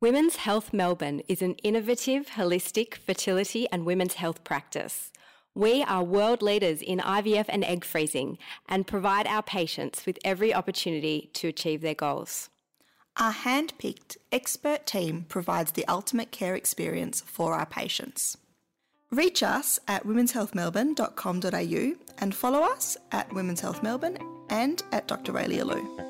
Women's 0.00 0.36
Health 0.36 0.72
Melbourne 0.72 1.20
is 1.28 1.42
an 1.42 1.56
innovative, 1.56 2.28
holistic 2.28 2.94
fertility 2.94 3.68
and 3.70 3.84
women's 3.84 4.14
health 4.14 4.42
practice. 4.44 5.12
We 5.54 5.82
are 5.82 6.02
world 6.02 6.40
leaders 6.40 6.80
in 6.80 7.00
IVF 7.00 7.44
and 7.50 7.62
egg 7.62 7.84
freezing 7.84 8.38
and 8.66 8.86
provide 8.86 9.26
our 9.26 9.42
patients 9.42 10.06
with 10.06 10.18
every 10.24 10.54
opportunity 10.54 11.28
to 11.34 11.48
achieve 11.48 11.82
their 11.82 11.92
goals. 11.94 12.48
Our 13.18 13.32
hand 13.32 13.74
picked 13.78 14.16
expert 14.32 14.86
team 14.86 15.26
provides 15.28 15.72
the 15.72 15.86
ultimate 15.86 16.30
care 16.30 16.54
experience 16.54 17.20
for 17.20 17.52
our 17.52 17.66
patients. 17.66 18.38
Reach 19.10 19.42
us 19.42 19.80
at 19.86 20.06
womenshealthmelbourne.com.au 20.06 21.94
and 22.16 22.34
follow 22.34 22.60
us 22.60 22.96
at 23.12 23.30
Women's 23.34 23.60
Health 23.60 23.82
Melbourne 23.82 24.16
and 24.48 24.82
at 24.92 25.06
Dr. 25.06 25.34
Raelia 25.34 25.64
Lew. 25.64 26.09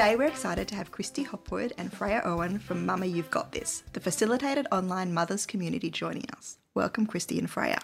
Today, 0.00 0.16
we're 0.16 0.28
excited 0.28 0.66
to 0.68 0.74
have 0.76 0.90
Christy 0.90 1.24
Hopwood 1.24 1.74
and 1.76 1.92
Freya 1.92 2.22
Owen 2.24 2.58
from 2.58 2.86
Mama 2.86 3.04
You've 3.04 3.30
Got 3.30 3.52
This, 3.52 3.82
the 3.92 4.00
facilitated 4.00 4.66
online 4.72 5.12
mothers 5.12 5.44
community, 5.44 5.90
joining 5.90 6.24
us. 6.38 6.56
Welcome, 6.74 7.04
Christy 7.04 7.38
and 7.38 7.50
Freya. 7.50 7.80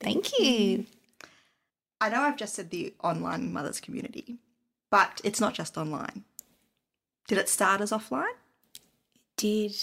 Thank 0.00 0.38
you. 0.38 0.86
I 2.00 2.08
know 2.08 2.22
I've 2.22 2.38
just 2.38 2.54
said 2.54 2.70
the 2.70 2.94
online 3.04 3.52
mothers 3.52 3.80
community, 3.80 4.38
but 4.90 5.20
it's 5.22 5.42
not 5.42 5.52
just 5.52 5.76
online. 5.76 6.24
Did 7.26 7.36
it 7.36 7.50
start 7.50 7.82
as 7.82 7.90
offline? 7.90 8.32
Did 9.36 9.74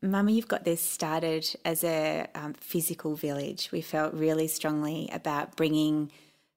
Mama 0.00 0.30
You've 0.30 0.48
Got 0.48 0.64
This 0.64 0.80
started 0.80 1.46
as 1.62 1.84
a 1.84 2.26
um, 2.34 2.54
physical 2.54 3.16
village. 3.16 3.68
We 3.70 3.82
felt 3.82 4.14
really 4.14 4.48
strongly 4.48 5.10
about 5.12 5.56
bringing 5.56 6.10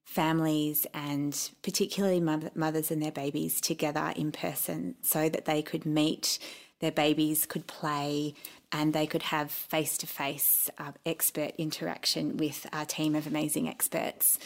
families 0.08 0.88
and 0.94 1.52
particularly 1.62 2.22
mothers 2.22 2.90
and 2.90 3.02
their 3.02 3.12
babies 3.12 3.60
together 3.60 4.14
in 4.16 4.32
person 4.32 4.96
so 5.02 5.28
that 5.28 5.44
they 5.44 5.62
could 5.62 5.86
meet, 5.86 6.40
their 6.80 6.94
babies 6.94 7.46
could 7.46 7.68
play, 7.68 8.34
and 8.72 8.94
they 8.94 9.06
could 9.06 9.24
have 9.24 9.52
face 9.52 9.98
to 9.98 10.08
face 10.08 10.70
expert 11.06 11.52
interaction 11.58 12.38
with 12.38 12.66
our 12.72 12.86
team 12.86 13.16
of 13.16 13.28
amazing 13.28 13.68
experts 13.68 14.40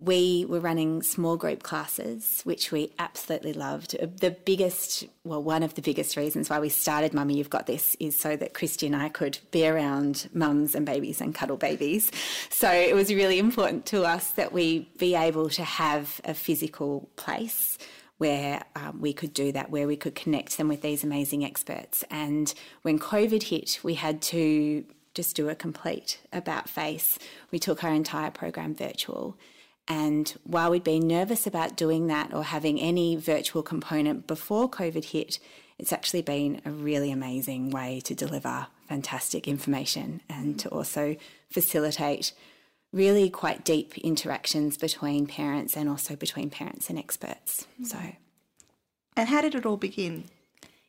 we 0.00 0.46
were 0.48 0.60
running 0.60 1.02
small 1.02 1.36
group 1.36 1.62
classes, 1.62 2.40
which 2.44 2.72
we 2.72 2.90
absolutely 2.98 3.52
loved. 3.52 3.96
The 4.20 4.30
biggest, 4.30 5.04
well, 5.24 5.42
one 5.42 5.62
of 5.62 5.74
the 5.74 5.82
biggest 5.82 6.16
reasons 6.16 6.48
why 6.48 6.58
we 6.58 6.70
started 6.70 7.12
Mummy 7.12 7.36
You've 7.36 7.50
Got 7.50 7.66
This 7.66 7.96
is 8.00 8.18
so 8.18 8.34
that 8.36 8.54
Christy 8.54 8.86
and 8.86 8.96
I 8.96 9.10
could 9.10 9.38
be 9.50 9.66
around 9.66 10.30
mums 10.32 10.74
and 10.74 10.86
babies 10.86 11.20
and 11.20 11.34
cuddle 11.34 11.58
babies. 11.58 12.10
So 12.48 12.70
it 12.70 12.94
was 12.94 13.12
really 13.12 13.38
important 13.38 13.84
to 13.86 14.04
us 14.04 14.30
that 14.32 14.52
we 14.52 14.88
be 14.98 15.14
able 15.14 15.50
to 15.50 15.64
have 15.64 16.20
a 16.24 16.32
physical 16.32 17.10
place 17.16 17.76
where 18.16 18.62
um, 18.76 19.00
we 19.00 19.12
could 19.12 19.34
do 19.34 19.52
that, 19.52 19.70
where 19.70 19.86
we 19.86 19.96
could 19.96 20.14
connect 20.14 20.56
them 20.56 20.68
with 20.68 20.80
these 20.80 21.04
amazing 21.04 21.44
experts. 21.44 22.04
And 22.10 22.52
when 22.82 22.98
COVID 22.98 23.42
hit, 23.42 23.80
we 23.82 23.94
had 23.94 24.22
to 24.22 24.84
just 25.14 25.36
do 25.36 25.48
a 25.48 25.54
complete 25.54 26.20
about 26.32 26.68
face. 26.68 27.18
We 27.50 27.58
took 27.58 27.84
our 27.84 27.92
entire 27.92 28.30
program 28.30 28.74
virtual. 28.74 29.36
And 29.90 30.32
while 30.44 30.70
we'd 30.70 30.84
been 30.84 31.08
nervous 31.08 31.48
about 31.48 31.76
doing 31.76 32.06
that 32.06 32.32
or 32.32 32.44
having 32.44 32.80
any 32.80 33.16
virtual 33.16 33.60
component 33.60 34.28
before 34.28 34.70
COVID 34.70 35.06
hit, 35.06 35.40
it's 35.80 35.92
actually 35.92 36.22
been 36.22 36.62
a 36.64 36.70
really 36.70 37.10
amazing 37.10 37.70
way 37.70 38.00
to 38.04 38.14
deliver 38.14 38.68
fantastic 38.86 39.48
information 39.48 40.20
and 40.28 40.60
to 40.60 40.68
also 40.68 41.16
facilitate 41.50 42.32
really 42.92 43.28
quite 43.28 43.64
deep 43.64 43.98
interactions 43.98 44.76
between 44.76 45.26
parents 45.26 45.76
and 45.76 45.88
also 45.88 46.14
between 46.14 46.50
parents 46.50 46.88
and 46.88 46.96
experts. 46.96 47.66
Hmm. 47.76 47.84
So, 47.84 47.98
and 49.16 49.28
how 49.28 49.40
did 49.40 49.56
it 49.56 49.66
all 49.66 49.76
begin? 49.76 50.24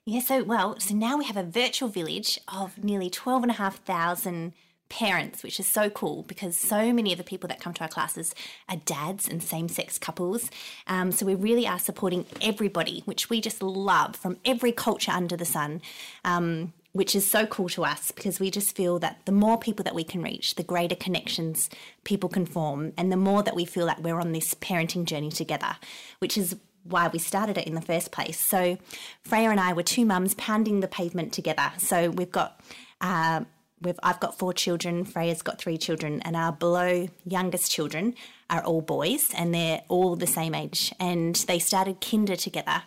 Yeah, 0.06 0.19
so 0.19 0.44
well, 0.44 0.79
so 0.79 0.94
now 0.94 1.17
we 1.17 1.25
have 1.25 1.38
a 1.38 1.44
virtual 1.44 1.90
village 1.90 2.40
of 2.47 2.84
nearly 2.84 3.09
12,500 3.09 4.53
parents, 4.91 5.41
which 5.41 5.57
is 5.57 5.68
so 5.68 5.90
cool 5.90 6.24
because 6.24 6.57
so 6.57 6.91
many 6.91 7.13
of 7.13 7.18
the 7.18 7.24
people 7.24 7.47
that 7.47 7.62
come 7.62 7.74
to 7.74 7.81
our 7.81 7.88
classes 7.88 8.35
are 8.68 8.75
dads 8.75 9.28
and 9.28 9.41
same 9.41 9.69
sex 9.69 9.97
couples. 9.97 10.52
Um, 10.85 11.13
so 11.13 11.25
we 11.25 11.34
really 11.34 11.66
are 11.66 11.79
supporting 11.79 12.25
everybody, 12.41 13.02
which 13.06 13.29
we 13.29 13.40
just 13.40 13.63
love 13.63 14.18
from 14.18 14.38
every 14.44 14.74
culture 14.74 15.12
under 15.12 15.38
the 15.38 15.46
sun. 15.46 15.81
Um, 16.25 16.74
which 16.94 17.16
is 17.16 17.31
so 17.31 17.46
cool 17.46 17.69
to 17.69 17.85
us 17.85 18.12
because 18.12 18.41
we 18.41 18.52
just 18.52 18.75
feel 18.75 19.00
that 19.00 19.22
the 19.24 19.31
more 19.31 19.57
people 19.57 19.81
that 19.81 19.96
we 19.96 20.03
can 20.03 20.22
reach, 20.22 20.56
the 20.56 20.63
greater 20.63 20.94
connections 20.94 21.69
people 22.03 22.28
can 22.28 22.46
form, 22.46 22.91
and 22.97 23.09
the 23.09 23.16
more 23.16 23.44
that 23.44 23.56
we 23.56 23.63
feel 23.63 23.85
like 23.85 24.00
we're 24.00 24.19
on 24.19 24.34
this 24.34 24.53
parenting 24.56 25.06
journey 25.06 25.31
together, 25.31 25.78
which 26.19 26.38
is 26.38 26.58
why 26.84 27.08
we 27.08 27.18
started 27.18 27.58
it 27.58 27.66
in 27.66 27.75
the 27.75 27.81
first 27.81 28.12
place. 28.12 28.38
So, 28.38 28.78
Freya 29.23 29.52
and 29.52 29.59
I 29.62 29.72
were 29.72 29.84
two 29.84 30.06
mums 30.06 30.34
pounding 30.34 30.81
the 30.81 30.88
pavement 30.90 31.31
together. 31.31 31.72
So, 31.78 32.09
we've 32.09 32.29
got 32.29 32.59
uh, 33.00 33.46
we've 33.81 34.00
I've 34.03 34.19
got 34.19 34.38
four 34.38 34.53
children, 34.53 35.06
Freya's 35.06 35.42
got 35.42 35.59
three 35.59 35.78
children, 35.78 36.22
and 36.22 36.36
our 36.36 36.52
below 36.52 37.08
youngest 37.25 37.72
children 37.72 38.16
are 38.50 38.64
all 38.64 38.81
boys 38.81 39.31
and 39.36 39.53
they're 39.53 39.81
all 39.88 40.16
the 40.16 40.28
same 40.28 40.53
age. 40.53 40.94
And 41.00 41.36
they 41.36 41.59
started 41.59 42.02
kinder 42.02 42.36
together. 42.36 42.84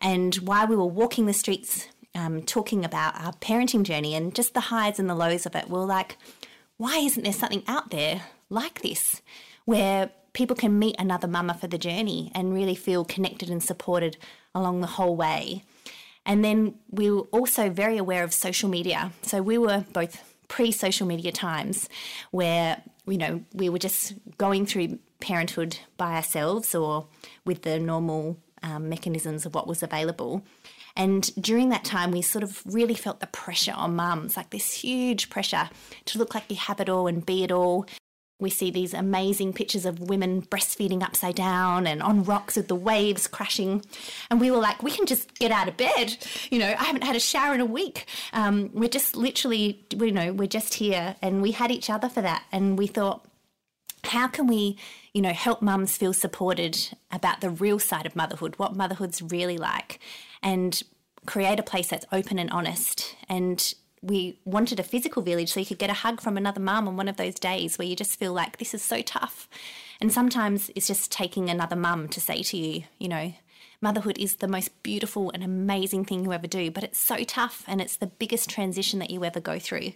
And 0.00 0.34
while 0.36 0.66
we 0.66 0.76
were 0.76 0.86
walking 0.86 1.26
the 1.26 1.32
streets 1.32 1.88
um, 2.14 2.42
talking 2.42 2.84
about 2.84 3.20
our 3.20 3.32
parenting 3.34 3.82
journey 3.82 4.14
and 4.14 4.34
just 4.34 4.54
the 4.54 4.60
highs 4.60 4.98
and 4.98 5.08
the 5.08 5.14
lows 5.14 5.46
of 5.46 5.54
it, 5.54 5.68
we 5.68 5.74
we're 5.74 5.84
like, 5.84 6.16
why 6.76 6.98
isn't 6.98 7.22
there 7.22 7.32
something 7.32 7.62
out 7.66 7.90
there 7.90 8.22
like 8.50 8.82
this 8.82 9.22
where 9.64 10.10
people 10.32 10.56
can 10.56 10.78
meet 10.78 10.96
another 10.98 11.26
mama 11.26 11.54
for 11.54 11.66
the 11.66 11.78
journey 11.78 12.30
and 12.34 12.54
really 12.54 12.74
feel 12.74 13.04
connected 13.04 13.48
and 13.50 13.62
supported 13.62 14.16
along 14.54 14.80
the 14.80 14.86
whole 14.86 15.16
way? 15.16 15.62
And 16.26 16.44
then 16.44 16.74
we 16.90 17.10
were 17.10 17.22
also 17.32 17.70
very 17.70 17.96
aware 17.96 18.24
of 18.24 18.34
social 18.34 18.68
media. 18.68 19.12
So 19.22 19.40
we 19.40 19.58
were 19.58 19.84
both 19.92 20.35
pre 20.48 20.72
social 20.72 21.06
media 21.06 21.32
times 21.32 21.88
where, 22.30 22.82
you 23.06 23.18
know, 23.18 23.42
we 23.54 23.68
were 23.68 23.78
just 23.78 24.14
going 24.38 24.66
through 24.66 24.98
parenthood 25.20 25.78
by 25.96 26.14
ourselves 26.14 26.74
or 26.74 27.06
with 27.44 27.62
the 27.62 27.78
normal 27.78 28.38
um, 28.62 28.88
mechanisms 28.88 29.46
of 29.46 29.54
what 29.54 29.66
was 29.66 29.82
available. 29.82 30.42
And 30.96 31.30
during 31.40 31.68
that 31.68 31.84
time, 31.84 32.10
we 32.10 32.22
sort 32.22 32.42
of 32.42 32.62
really 32.64 32.94
felt 32.94 33.20
the 33.20 33.26
pressure 33.26 33.74
on 33.76 33.96
mums, 33.96 34.36
like 34.36 34.50
this 34.50 34.72
huge 34.72 35.28
pressure 35.28 35.68
to 36.06 36.18
look 36.18 36.34
like 36.34 36.44
you 36.48 36.56
have 36.56 36.80
it 36.80 36.88
all 36.88 37.06
and 37.06 37.24
be 37.24 37.44
it 37.44 37.52
all. 37.52 37.86
We 38.38 38.50
see 38.50 38.70
these 38.70 38.92
amazing 38.92 39.54
pictures 39.54 39.86
of 39.86 39.98
women 39.98 40.42
breastfeeding 40.42 41.02
upside 41.02 41.36
down 41.36 41.86
and 41.86 42.02
on 42.02 42.24
rocks 42.24 42.56
with 42.56 42.68
the 42.68 42.74
waves 42.74 43.26
crashing. 43.26 43.82
And 44.30 44.40
we 44.40 44.50
were 44.50 44.58
like, 44.58 44.82
we 44.82 44.90
can 44.90 45.06
just 45.06 45.38
get 45.38 45.50
out 45.50 45.68
of 45.68 45.76
bed. 45.78 46.18
You 46.50 46.58
know, 46.58 46.68
I 46.68 46.84
haven't 46.84 47.04
had 47.04 47.16
a 47.16 47.20
shower 47.20 47.54
in 47.54 47.60
a 47.60 47.66
week. 47.66 48.06
Um, 48.34 48.70
we're 48.74 48.90
just 48.90 49.16
literally, 49.16 49.86
you 49.90 50.12
know, 50.12 50.34
we're 50.34 50.48
just 50.48 50.74
here. 50.74 51.16
And 51.22 51.40
we 51.40 51.52
had 51.52 51.70
each 51.70 51.88
other 51.88 52.10
for 52.10 52.20
that. 52.20 52.44
And 52.52 52.78
we 52.78 52.86
thought, 52.86 53.26
how 54.04 54.28
can 54.28 54.46
we, 54.46 54.76
you 55.14 55.22
know, 55.22 55.32
help 55.32 55.62
mums 55.62 55.96
feel 55.96 56.12
supported 56.12 56.78
about 57.10 57.40
the 57.40 57.50
real 57.50 57.78
side 57.78 58.04
of 58.04 58.14
motherhood, 58.14 58.54
what 58.58 58.76
motherhood's 58.76 59.22
really 59.22 59.56
like, 59.56 59.98
and 60.42 60.82
create 61.26 61.58
a 61.58 61.62
place 61.62 61.88
that's 61.88 62.06
open 62.12 62.38
and 62.38 62.50
honest 62.50 63.16
and 63.28 63.74
we 64.02 64.38
wanted 64.44 64.78
a 64.78 64.84
physical 64.84 65.22
village 65.22 65.52
so 65.52 65.60
you 65.60 65.66
could 65.66 65.78
get 65.78 65.90
a 65.90 65.94
hug 65.94 66.20
from 66.20 66.36
another 66.36 66.60
mum 66.60 66.86
on 66.86 66.96
one 66.96 67.08
of 67.08 67.16
those 67.16 67.34
days 67.34 67.78
where 67.78 67.88
you 67.88 67.96
just 67.96 68.18
feel 68.18 68.32
like 68.32 68.58
this 68.58 68.74
is 68.74 68.82
so 68.82 69.02
tough. 69.02 69.48
And 70.00 70.12
sometimes 70.12 70.70
it's 70.74 70.86
just 70.86 71.10
taking 71.10 71.48
another 71.48 71.76
mum 71.76 72.08
to 72.08 72.20
say 72.20 72.42
to 72.42 72.56
you, 72.56 72.84
you 72.98 73.08
know, 73.08 73.32
motherhood 73.80 74.18
is 74.18 74.36
the 74.36 74.48
most 74.48 74.82
beautiful 74.82 75.30
and 75.32 75.42
amazing 75.42 76.04
thing 76.04 76.24
you 76.24 76.32
ever 76.32 76.46
do, 76.46 76.70
but 76.70 76.84
it's 76.84 76.98
so 76.98 77.24
tough 77.24 77.64
and 77.66 77.80
it's 77.80 77.96
the 77.96 78.06
biggest 78.06 78.48
transition 78.48 78.98
that 78.98 79.10
you 79.10 79.24
ever 79.24 79.40
go 79.40 79.58
through. 79.58 79.92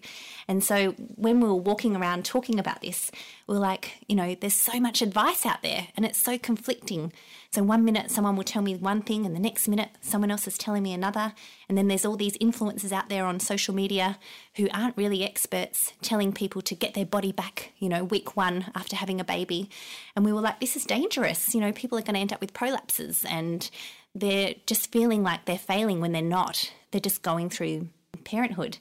And 0.47 0.63
so 0.63 0.93
when 1.17 1.41
we 1.41 1.49
were 1.49 1.55
walking 1.55 1.97
around 1.97 2.25
talking 2.25 2.59
about 2.59 2.83
this, 2.83 3.11
we 3.47 3.57
are 3.57 3.61
like, 3.61 4.05
you 4.09 4.17
know, 4.17 4.35
there's 4.35 4.55
so 4.55 4.81
much 4.81 5.03
advice 5.03 5.47
out 5.47 5.63
there 5.63 5.89
and 5.97 6.05
it's 6.05 6.23
so 6.23 6.39
conflicting. 6.39 7.13
So 7.53 7.65
one 7.65 7.85
minute 7.85 8.13
someone 8.13 8.37
will 8.37 8.45
tell 8.45 8.63
me 8.63 8.77
one 8.77 9.03
thing, 9.03 9.27
and 9.27 9.35
the 9.35 9.41
next 9.41 9.67
minute 9.67 9.91
someone 10.01 10.31
else 10.31 10.47
is 10.47 10.57
telling 10.57 10.85
me 10.85 10.93
another. 10.93 11.33
And 11.69 11.77
then 11.77 11.89
there's 11.89 12.05
all 12.05 12.17
these 12.17 12.39
influencers 12.39 12.93
out 12.93 13.09
there 13.09 13.25
on 13.25 13.41
social 13.41 13.75
media 13.75 14.19
who 14.55 14.69
aren't 14.73 14.97
really 14.97 15.25
experts 15.25 15.93
telling 16.01 16.33
people 16.33 16.63
to 16.63 16.77
get 16.77 16.95
their 16.95 17.05
body 17.05 17.33
back, 17.33 17.73
you 17.79 17.89
know, 17.89 18.05
week 18.05 18.37
one 18.37 18.67
after 18.77 18.95
having 18.95 19.21
a 19.21 19.25
baby. 19.25 19.69
And 20.15 20.25
we 20.25 20.33
were 20.33 20.41
like, 20.41 20.61
this 20.61 20.77
is 20.77 20.85
dangerous. 20.85 21.53
You 21.53 21.61
know, 21.61 21.73
people 21.73 21.99
are 21.99 22.03
going 22.03 22.15
to 22.15 22.21
end 22.21 22.33
up 22.33 22.41
with 22.41 22.55
prolapses 22.55 23.25
and 23.29 23.69
they're 24.15 24.55
just 24.67 24.93
feeling 24.93 25.25
like 25.25 25.47
they're 25.47 25.59
failing 25.59 26.01
when 26.01 26.13
they're 26.13 26.23
not. 26.23 26.73
They're 26.93 27.01
just 27.01 27.23
going 27.23 27.51
through 27.51 27.89
parenthood. 28.25 28.79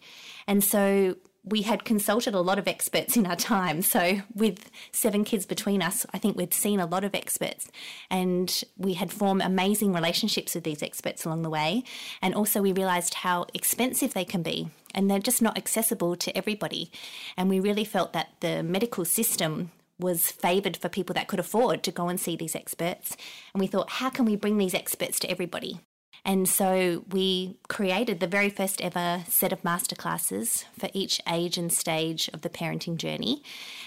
And 0.47 0.63
so 0.63 1.15
we 1.49 1.63
had 1.63 1.83
consulted 1.83 2.33
a 2.33 2.41
lot 2.41 2.59
of 2.59 2.67
experts 2.67 3.17
in 3.17 3.25
our 3.25 3.35
time. 3.35 3.81
So, 3.81 4.21
with 4.33 4.69
seven 4.91 5.23
kids 5.23 5.45
between 5.45 5.81
us, 5.81 6.05
I 6.13 6.17
think 6.17 6.37
we'd 6.37 6.53
seen 6.53 6.79
a 6.79 6.85
lot 6.85 7.03
of 7.03 7.15
experts 7.15 7.69
and 8.09 8.63
we 8.77 8.93
had 8.93 9.11
formed 9.11 9.41
amazing 9.41 9.93
relationships 9.93 10.55
with 10.55 10.63
these 10.63 10.83
experts 10.83 11.25
along 11.25 11.41
the 11.41 11.49
way. 11.49 11.83
And 12.21 12.35
also, 12.35 12.61
we 12.61 12.71
realised 12.71 13.15
how 13.15 13.47
expensive 13.53 14.13
they 14.13 14.25
can 14.25 14.43
be 14.43 14.69
and 14.93 15.09
they're 15.09 15.19
just 15.19 15.41
not 15.41 15.57
accessible 15.57 16.15
to 16.17 16.35
everybody. 16.37 16.91
And 17.37 17.49
we 17.49 17.59
really 17.59 17.85
felt 17.85 18.13
that 18.13 18.29
the 18.39 18.63
medical 18.63 19.05
system 19.05 19.71
was 19.99 20.31
favoured 20.31 20.77
for 20.77 20.87
people 20.87 21.13
that 21.13 21.27
could 21.27 21.39
afford 21.39 21.83
to 21.83 21.91
go 21.91 22.07
and 22.07 22.19
see 22.19 22.35
these 22.35 22.55
experts. 22.55 23.17
And 23.53 23.59
we 23.59 23.67
thought, 23.67 23.89
how 23.89 24.09
can 24.09 24.25
we 24.25 24.35
bring 24.35 24.57
these 24.57 24.73
experts 24.73 25.19
to 25.19 25.29
everybody? 25.29 25.81
And 26.29 26.47
so 26.47 27.05
we 27.09 27.57
created 27.69 28.19
the 28.19 28.27
very 28.27 28.51
first 28.51 28.81
ever 28.81 29.23
set 29.27 29.51
of 29.51 29.63
masterclasses 29.63 30.63
for 30.77 30.87
each 30.93 31.19
age 31.27 31.57
and 31.57 31.73
stage 31.73 32.29
of 32.35 32.41
the 32.41 32.51
parenting 32.51 32.97
journey 32.97 33.41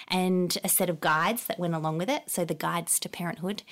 and 0.08 0.58
a 0.64 0.68
set 0.68 0.90
of 0.90 1.00
guides 1.00 1.46
that 1.46 1.60
went 1.60 1.76
along 1.76 1.98
with 1.98 2.10
it. 2.10 2.24
So 2.26 2.44
the 2.44 2.52
guides 2.52 2.98
to 2.98 3.08
parenthood. 3.08 3.62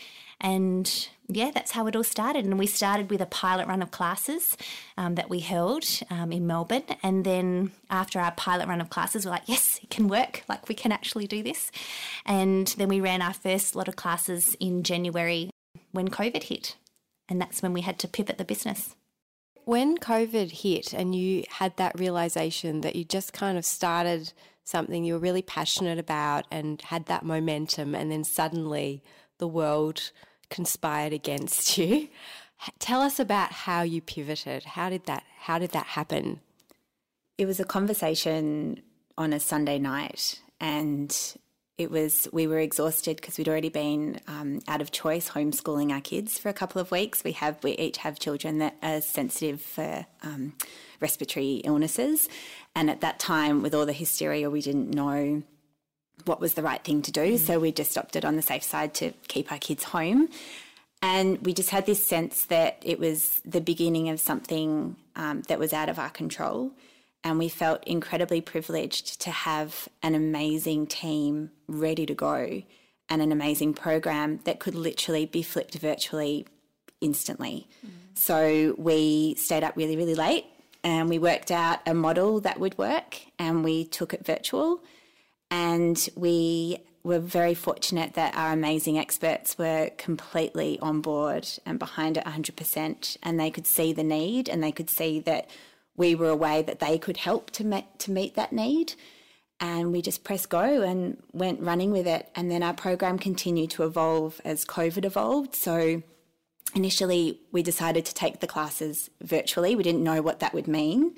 And 0.40 1.08
yeah, 1.26 1.50
that's 1.52 1.72
how 1.72 1.88
it 1.88 1.96
all 1.96 2.04
started. 2.04 2.44
And 2.44 2.60
we 2.60 2.68
started 2.68 3.10
with 3.10 3.20
a 3.20 3.26
pilot 3.26 3.66
run 3.66 3.82
of 3.82 3.90
classes 3.90 4.56
um, 4.96 5.16
that 5.16 5.28
we 5.28 5.40
held 5.40 5.84
um, 6.08 6.30
in 6.30 6.46
Melbourne. 6.46 6.84
And 7.02 7.24
then 7.24 7.72
after 7.90 8.20
our 8.20 8.30
pilot 8.30 8.68
run 8.68 8.80
of 8.80 8.88
classes, 8.88 9.24
we're 9.24 9.32
like, 9.32 9.48
yes, 9.48 9.80
it 9.82 9.90
can 9.90 10.06
work. 10.06 10.44
Like 10.48 10.68
we 10.68 10.76
can 10.76 10.92
actually 10.92 11.26
do 11.26 11.42
this. 11.42 11.72
And 12.24 12.68
then 12.78 12.86
we 12.86 13.00
ran 13.00 13.20
our 13.20 13.34
first 13.34 13.74
lot 13.74 13.88
of 13.88 13.96
classes 13.96 14.54
in 14.60 14.84
January 14.84 15.50
when 15.90 16.08
COVID 16.08 16.44
hit 16.44 16.76
and 17.30 17.40
that's 17.40 17.62
when 17.62 17.72
we 17.72 17.80
had 17.80 17.98
to 18.00 18.08
pivot 18.08 18.36
the 18.36 18.44
business. 18.44 18.96
When 19.64 19.96
COVID 19.96 20.50
hit 20.50 20.92
and 20.92 21.14
you 21.14 21.44
had 21.48 21.76
that 21.76 21.98
realization 21.98 22.80
that 22.80 22.96
you 22.96 23.04
just 23.04 23.32
kind 23.32 23.56
of 23.56 23.64
started 23.64 24.32
something 24.64 25.04
you 25.04 25.14
were 25.14 25.20
really 25.20 25.42
passionate 25.42 25.98
about 25.98 26.44
and 26.50 26.82
had 26.82 27.06
that 27.06 27.24
momentum, 27.24 27.94
and 27.94 28.10
then 28.10 28.24
suddenly 28.24 29.02
the 29.38 29.48
world 29.48 30.10
conspired 30.50 31.12
against 31.12 31.78
you. 31.78 32.08
Tell 32.78 33.00
us 33.00 33.18
about 33.18 33.52
how 33.52 33.82
you 33.82 34.02
pivoted. 34.02 34.64
How 34.64 34.90
did 34.90 35.06
that 35.06 35.22
how 35.38 35.58
did 35.58 35.70
that 35.70 35.86
happen? 35.86 36.40
It 37.38 37.46
was 37.46 37.58
a 37.58 37.64
conversation 37.64 38.82
on 39.16 39.32
a 39.32 39.40
Sunday 39.40 39.78
night 39.78 40.40
and 40.60 41.16
it 41.80 41.90
was 41.90 42.28
we 42.32 42.46
were 42.46 42.58
exhausted 42.58 43.16
because 43.16 43.38
we'd 43.38 43.48
already 43.48 43.70
been 43.70 44.20
um, 44.28 44.60
out 44.68 44.80
of 44.80 44.92
choice 44.92 45.30
homeschooling 45.30 45.90
our 45.90 46.00
kids 46.00 46.38
for 46.38 46.48
a 46.48 46.52
couple 46.52 46.80
of 46.80 46.90
weeks. 46.90 47.24
We 47.24 47.32
have 47.32 47.62
we 47.64 47.72
each 47.72 47.96
have 47.98 48.18
children 48.18 48.58
that 48.58 48.76
are 48.82 49.00
sensitive 49.00 49.62
for 49.62 50.06
um, 50.22 50.52
respiratory 51.00 51.56
illnesses, 51.64 52.28
and 52.76 52.90
at 52.90 53.00
that 53.00 53.18
time, 53.18 53.62
with 53.62 53.74
all 53.74 53.86
the 53.86 53.94
hysteria, 53.94 54.50
we 54.50 54.60
didn't 54.60 54.90
know 54.90 55.42
what 56.26 56.40
was 56.40 56.54
the 56.54 56.62
right 56.62 56.84
thing 56.84 57.00
to 57.02 57.12
do. 57.12 57.34
Mm. 57.34 57.38
So 57.38 57.58
we 57.58 57.72
just 57.72 57.96
opted 57.96 58.24
on 58.24 58.36
the 58.36 58.42
safe 58.42 58.62
side 58.62 58.92
to 58.94 59.12
keep 59.28 59.50
our 59.50 59.58
kids 59.58 59.84
home. 59.84 60.28
And 61.02 61.38
we 61.46 61.54
just 61.54 61.70
had 61.70 61.86
this 61.86 62.04
sense 62.04 62.44
that 62.46 62.82
it 62.82 62.98
was 62.98 63.40
the 63.44 63.62
beginning 63.62 64.10
of 64.10 64.20
something 64.20 64.96
um, 65.16 65.42
that 65.48 65.58
was 65.58 65.72
out 65.72 65.88
of 65.88 65.98
our 65.98 66.10
control 66.10 66.72
and 67.22 67.38
we 67.38 67.48
felt 67.48 67.84
incredibly 67.84 68.40
privileged 68.40 69.20
to 69.22 69.30
have 69.30 69.88
an 70.02 70.14
amazing 70.14 70.86
team 70.86 71.50
ready 71.68 72.06
to 72.06 72.14
go 72.14 72.62
and 73.08 73.22
an 73.22 73.32
amazing 73.32 73.74
program 73.74 74.40
that 74.44 74.60
could 74.60 74.74
literally 74.74 75.26
be 75.26 75.42
flipped 75.42 75.74
virtually 75.74 76.46
instantly. 77.00 77.68
Mm. 77.84 77.90
So 78.14 78.74
we 78.78 79.34
stayed 79.34 79.64
up 79.64 79.76
really, 79.76 79.96
really 79.96 80.14
late 80.14 80.46
and 80.82 81.08
we 81.08 81.18
worked 81.18 81.50
out 81.50 81.80
a 81.86 81.94
model 81.94 82.40
that 82.40 82.60
would 82.60 82.78
work 82.78 83.20
and 83.38 83.64
we 83.64 83.84
took 83.84 84.14
it 84.14 84.24
virtual. 84.24 84.82
And 85.50 86.08
we 86.14 86.78
were 87.02 87.18
very 87.18 87.54
fortunate 87.54 88.14
that 88.14 88.36
our 88.36 88.52
amazing 88.52 88.98
experts 88.98 89.58
were 89.58 89.90
completely 89.96 90.78
on 90.80 91.00
board 91.00 91.48
and 91.66 91.78
behind 91.78 92.16
it 92.16 92.24
100%. 92.24 93.16
And 93.22 93.40
they 93.40 93.50
could 93.50 93.66
see 93.66 93.92
the 93.92 94.04
need 94.04 94.48
and 94.48 94.62
they 94.62 94.72
could 94.72 94.90
see 94.90 95.20
that 95.20 95.50
we 95.96 96.14
were 96.14 96.28
a 96.28 96.36
way 96.36 96.62
that 96.62 96.80
they 96.80 96.98
could 96.98 97.18
help 97.18 97.50
to, 97.52 97.64
met, 97.64 97.98
to 98.00 98.10
meet 98.10 98.34
that 98.34 98.52
need. 98.52 98.94
And 99.58 99.92
we 99.92 100.00
just 100.00 100.24
pressed 100.24 100.48
go 100.48 100.82
and 100.82 101.22
went 101.32 101.60
running 101.60 101.90
with 101.90 102.06
it. 102.06 102.30
And 102.34 102.50
then 102.50 102.62
our 102.62 102.72
program 102.72 103.18
continued 103.18 103.70
to 103.72 103.84
evolve 103.84 104.40
as 104.44 104.64
COVID 104.64 105.04
evolved. 105.04 105.54
So 105.54 106.02
initially, 106.74 107.40
we 107.52 107.62
decided 107.62 108.06
to 108.06 108.14
take 108.14 108.40
the 108.40 108.46
classes 108.46 109.10
virtually. 109.20 109.76
We 109.76 109.82
didn't 109.82 110.02
know 110.02 110.22
what 110.22 110.40
that 110.40 110.54
would 110.54 110.66
mean. 110.66 111.14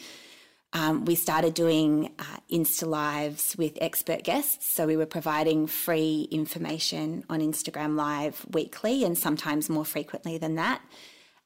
Um, 0.75 1.05
we 1.05 1.15
started 1.17 1.53
doing 1.53 2.13
uh, 2.19 2.39
Insta 2.51 2.89
Lives 2.89 3.55
with 3.59 3.77
expert 3.81 4.25
guests. 4.25 4.73
So 4.73 4.87
we 4.87 4.97
were 4.97 5.07
providing 5.07 5.67
free 5.67 6.27
information 6.31 7.25
on 7.29 7.41
Instagram 7.41 7.95
Live 7.95 8.45
weekly 8.51 9.05
and 9.05 9.17
sometimes 9.17 9.69
more 9.69 9.85
frequently 9.85 10.39
than 10.39 10.55
that. 10.55 10.81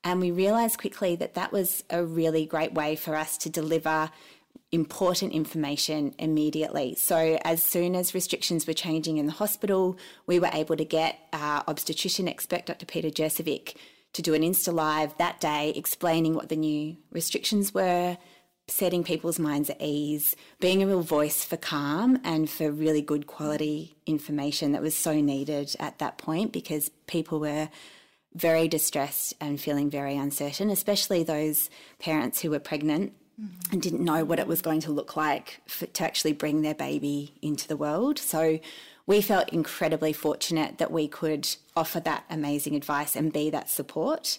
And 0.06 0.20
we 0.20 0.31
realised 0.31 0.79
quickly 0.79 1.17
that 1.17 1.35
that 1.35 1.50
was 1.50 1.82
a 1.91 2.05
really 2.05 2.47
great 2.47 2.73
way 2.73 2.94
for 2.94 3.17
us 3.17 3.37
to 3.38 3.50
deliver 3.50 4.08
important 4.70 5.32
information 5.32 6.14
immediately. 6.17 6.94
So, 6.94 7.41
as 7.44 7.61
soon 7.61 7.97
as 7.97 8.14
restrictions 8.14 8.69
were 8.69 8.73
changing 8.73 9.19
in 9.19 9.26
the 9.26 9.32
hospital, 9.32 9.99
we 10.25 10.38
were 10.38 10.50
able 10.53 10.76
to 10.76 10.85
get 10.85 11.19
our 11.32 11.64
obstetrician 11.67 12.29
expert, 12.29 12.67
Dr. 12.67 12.87
Peter 12.87 13.11
Jurcevic, 13.11 13.75
to 14.12 14.23
do 14.23 14.32
an 14.32 14.43
Insta 14.43 14.73
Live 14.73 15.19
that 15.19 15.41
day 15.41 15.73
explaining 15.75 16.35
what 16.35 16.50
the 16.50 16.56
new 16.56 16.97
restrictions 17.11 17.75
were, 17.75 18.17
setting 18.69 19.03
people's 19.03 19.41
minds 19.41 19.70
at 19.70 19.82
ease, 19.82 20.37
being 20.61 20.85
a 20.85 20.87
real 20.87 21.03
voice 21.03 21.44
for 21.44 21.56
calm 21.56 22.20
and 22.23 22.49
for 22.49 22.70
really 22.70 23.03
good 23.03 23.26
quality 23.26 23.97
information 24.06 24.70
that 24.70 24.82
was 24.82 24.94
so 24.94 25.20
needed 25.20 25.75
at 25.81 25.99
that 25.99 26.17
point 26.17 26.53
because 26.53 26.93
people 27.08 27.41
were 27.41 27.69
very 28.37 28.69
distressed 28.69 29.35
and 29.41 29.61
feeling 29.61 29.88
very 29.91 30.17
uncertain, 30.17 30.71
especially 30.71 31.23
those 31.23 31.71
parents 31.99 32.41
who 32.41 32.50
were 32.50 32.59
pregnant 32.59 33.15
mm-hmm. 33.41 33.73
and 33.73 33.83
didn't 33.83 34.05
know 34.05 34.25
what 34.25 34.38
it 34.38 34.47
was 34.47 34.61
going 34.61 34.81
to 34.81 34.93
look 34.93 35.17
like 35.17 35.61
for, 35.67 35.87
to 35.87 36.05
actually 36.05 36.35
bring 36.35 36.62
their 36.62 36.75
baby 36.75 37.35
into 37.41 37.67
the 37.67 37.77
world. 37.77 38.19
So 38.19 38.61
we 39.06 39.23
felt 39.23 39.49
incredibly 39.50 40.12
fortunate 40.12 40.79
that 40.79 40.91
we 40.91 41.09
could 41.09 41.49
offer 41.75 41.99
that 42.00 42.25
amazing 42.29 42.77
advice 42.77 43.17
and 43.17 43.33
be 43.33 43.49
that 43.50 43.71
support. 43.71 44.39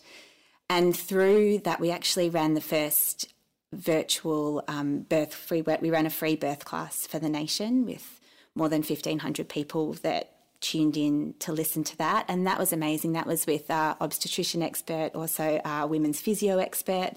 And 0.70 0.96
through 0.96 1.60
that, 1.60 1.80
we 1.80 1.90
actually 1.90 2.30
ran 2.30 2.54
the 2.54 2.62
first 2.62 3.34
virtual 3.74 4.64
um, 4.68 5.00
birth 5.00 5.34
free. 5.34 5.62
We 5.62 5.90
ran 5.90 6.06
a 6.06 6.12
free 6.12 6.36
birth 6.36 6.66
class 6.66 7.08
for 7.08 7.20
the 7.20 7.30
nation 7.30 7.86
with 7.86 8.20
more 8.54 8.70
than 8.70 8.82
1,500 8.82 9.50
people 9.50 9.94
that 10.04 10.37
tuned 10.59 10.98
in 10.98 11.33
to 11.39 11.51
listen 11.51 11.83
to 11.86 11.98
that. 11.98 12.25
And 12.27 12.48
that 12.48 12.57
was 12.59 12.74
amazing. 12.74 13.13
That 13.13 13.27
was 13.27 13.45
with 13.45 13.69
our 13.69 13.95
obstetrician 14.01 14.62
expert, 14.62 15.12
also 15.13 15.62
our 15.63 15.88
women's 15.88 16.19
physio 16.19 16.57
expert, 16.57 17.12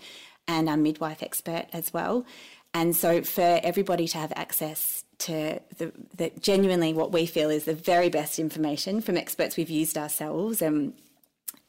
and 0.46 0.69
our 0.69 0.76
midwife 0.76 1.22
expert 1.22 1.66
as 1.72 1.92
well. 1.92 2.26
And 2.73 2.94
so 2.94 3.23
for 3.23 3.61
everybody 3.62 4.06
to 4.09 4.18
have 4.18 4.32
access 4.37 5.04
to 5.18 5.61
the, 5.78 5.92
the 6.16 6.32
genuinely 6.40 6.92
what 6.92 7.12
we 7.12 7.26
feel 7.26 7.50
is 7.50 7.64
the 7.64 7.75
very 7.75 8.09
best 8.09 8.38
information 8.38 9.00
from 9.00 9.16
experts 9.16 9.56
we've 9.56 9.70
used 9.70 9.99
ourselves 9.99 10.62
and 10.62 10.94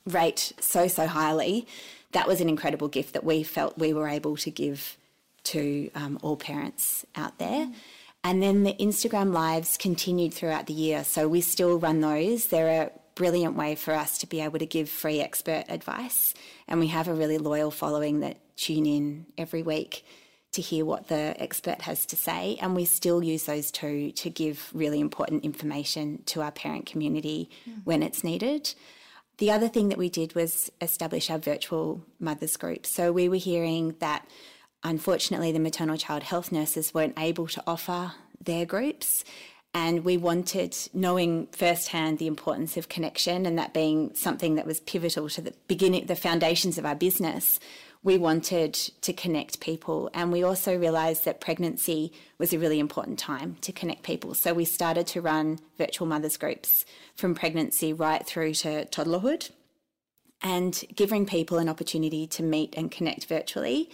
rate 0.05 0.53
so, 0.59 0.87
so 0.87 1.07
highly, 1.07 1.67
that 2.11 2.27
was 2.27 2.41
an 2.41 2.49
incredible 2.49 2.87
gift 2.87 3.13
that 3.13 3.23
we 3.23 3.43
felt 3.43 3.77
we 3.77 3.93
were 3.93 4.07
able 4.07 4.37
to 4.37 4.51
give 4.51 4.97
to 5.43 5.89
um, 5.95 6.19
all 6.21 6.37
parents 6.37 7.05
out 7.15 7.37
there. 7.39 7.65
Mm. 7.65 7.73
And 8.23 8.41
then 8.41 8.63
the 8.63 8.73
Instagram 8.73 9.33
lives 9.33 9.77
continued 9.77 10.33
throughout 10.33 10.67
the 10.67 10.73
year. 10.73 11.03
So 11.03 11.27
we 11.27 11.41
still 11.41 11.79
run 11.79 12.01
those. 12.01 12.47
They're 12.47 12.83
a 12.83 12.91
brilliant 13.15 13.55
way 13.55 13.75
for 13.75 13.93
us 13.93 14.19
to 14.19 14.27
be 14.27 14.41
able 14.41 14.59
to 14.59 14.65
give 14.65 14.89
free 14.89 15.19
expert 15.19 15.65
advice. 15.69 16.33
And 16.67 16.79
we 16.79 16.87
have 16.87 17.07
a 17.07 17.13
really 17.13 17.37
loyal 17.37 17.71
following 17.71 18.19
that 18.21 18.37
tune 18.55 18.85
in 18.85 19.25
every 19.37 19.63
week 19.63 20.05
to 20.53 20.61
hear 20.61 20.85
what 20.85 21.07
the 21.07 21.35
expert 21.37 21.81
has 21.81 22.05
to 22.07 22.15
say. 22.15 22.57
And 22.61 22.75
we 22.75 22.85
still 22.85 23.23
use 23.23 23.45
those 23.45 23.71
two 23.71 24.11
to 24.11 24.29
give 24.29 24.69
really 24.73 24.99
important 24.99 25.45
information 25.45 26.23
to 26.27 26.41
our 26.41 26.51
parent 26.51 26.85
community 26.85 27.49
mm. 27.69 27.81
when 27.85 28.03
it's 28.03 28.23
needed. 28.23 28.73
The 29.37 29.51
other 29.51 29.69
thing 29.69 29.89
that 29.89 29.97
we 29.97 30.09
did 30.09 30.35
was 30.35 30.71
establish 30.81 31.29
our 31.29 31.39
virtual 31.39 32.05
mothers 32.19 32.57
group. 32.57 32.85
So 32.85 33.11
we 33.11 33.29
were 33.29 33.37
hearing 33.37 33.95
that 33.99 34.27
unfortunately, 34.83 35.51
the 35.51 35.59
maternal 35.59 35.97
child 35.97 36.23
health 36.23 36.51
nurses 36.51 36.93
weren't 36.93 37.17
able 37.17 37.47
to 37.47 37.63
offer 37.67 38.13
their 38.43 38.65
groups. 38.65 39.23
And 39.73 40.03
we 40.03 40.17
wanted, 40.17 40.75
knowing 40.93 41.47
firsthand 41.53 42.17
the 42.17 42.27
importance 42.27 42.75
of 42.75 42.89
connection 42.89 43.45
and 43.45 43.57
that 43.57 43.73
being 43.73 44.13
something 44.15 44.55
that 44.55 44.65
was 44.65 44.81
pivotal 44.81 45.29
to 45.29 45.41
the 45.41 45.53
beginning, 45.67 46.07
the 46.07 46.15
foundations 46.15 46.77
of 46.77 46.85
our 46.85 46.95
business, 46.95 47.59
we 48.03 48.17
wanted 48.17 48.73
to 48.73 49.13
connect 49.13 49.61
people. 49.61 50.09
And 50.13 50.31
we 50.31 50.43
also 50.43 50.77
realised 50.77 51.23
that 51.23 51.39
pregnancy 51.39 52.11
was 52.37 52.51
a 52.51 52.59
really 52.59 52.79
important 52.79 53.17
time 53.17 53.57
to 53.61 53.71
connect 53.71 54.03
people. 54.03 54.33
So 54.33 54.53
we 54.53 54.65
started 54.65 55.07
to 55.07 55.21
run 55.21 55.59
virtual 55.77 56.07
mothers 56.07 56.35
groups 56.35 56.83
from 57.15 57.35
pregnancy 57.35 57.93
right 57.93 58.25
through 58.25 58.55
to 58.55 58.85
toddlerhood 58.85 59.51
and 60.41 60.83
giving 60.95 61.25
people 61.25 61.59
an 61.59 61.69
opportunity 61.69 62.25
to 62.25 62.43
meet 62.43 62.73
and 62.75 62.91
connect 62.91 63.25
virtually 63.25 63.89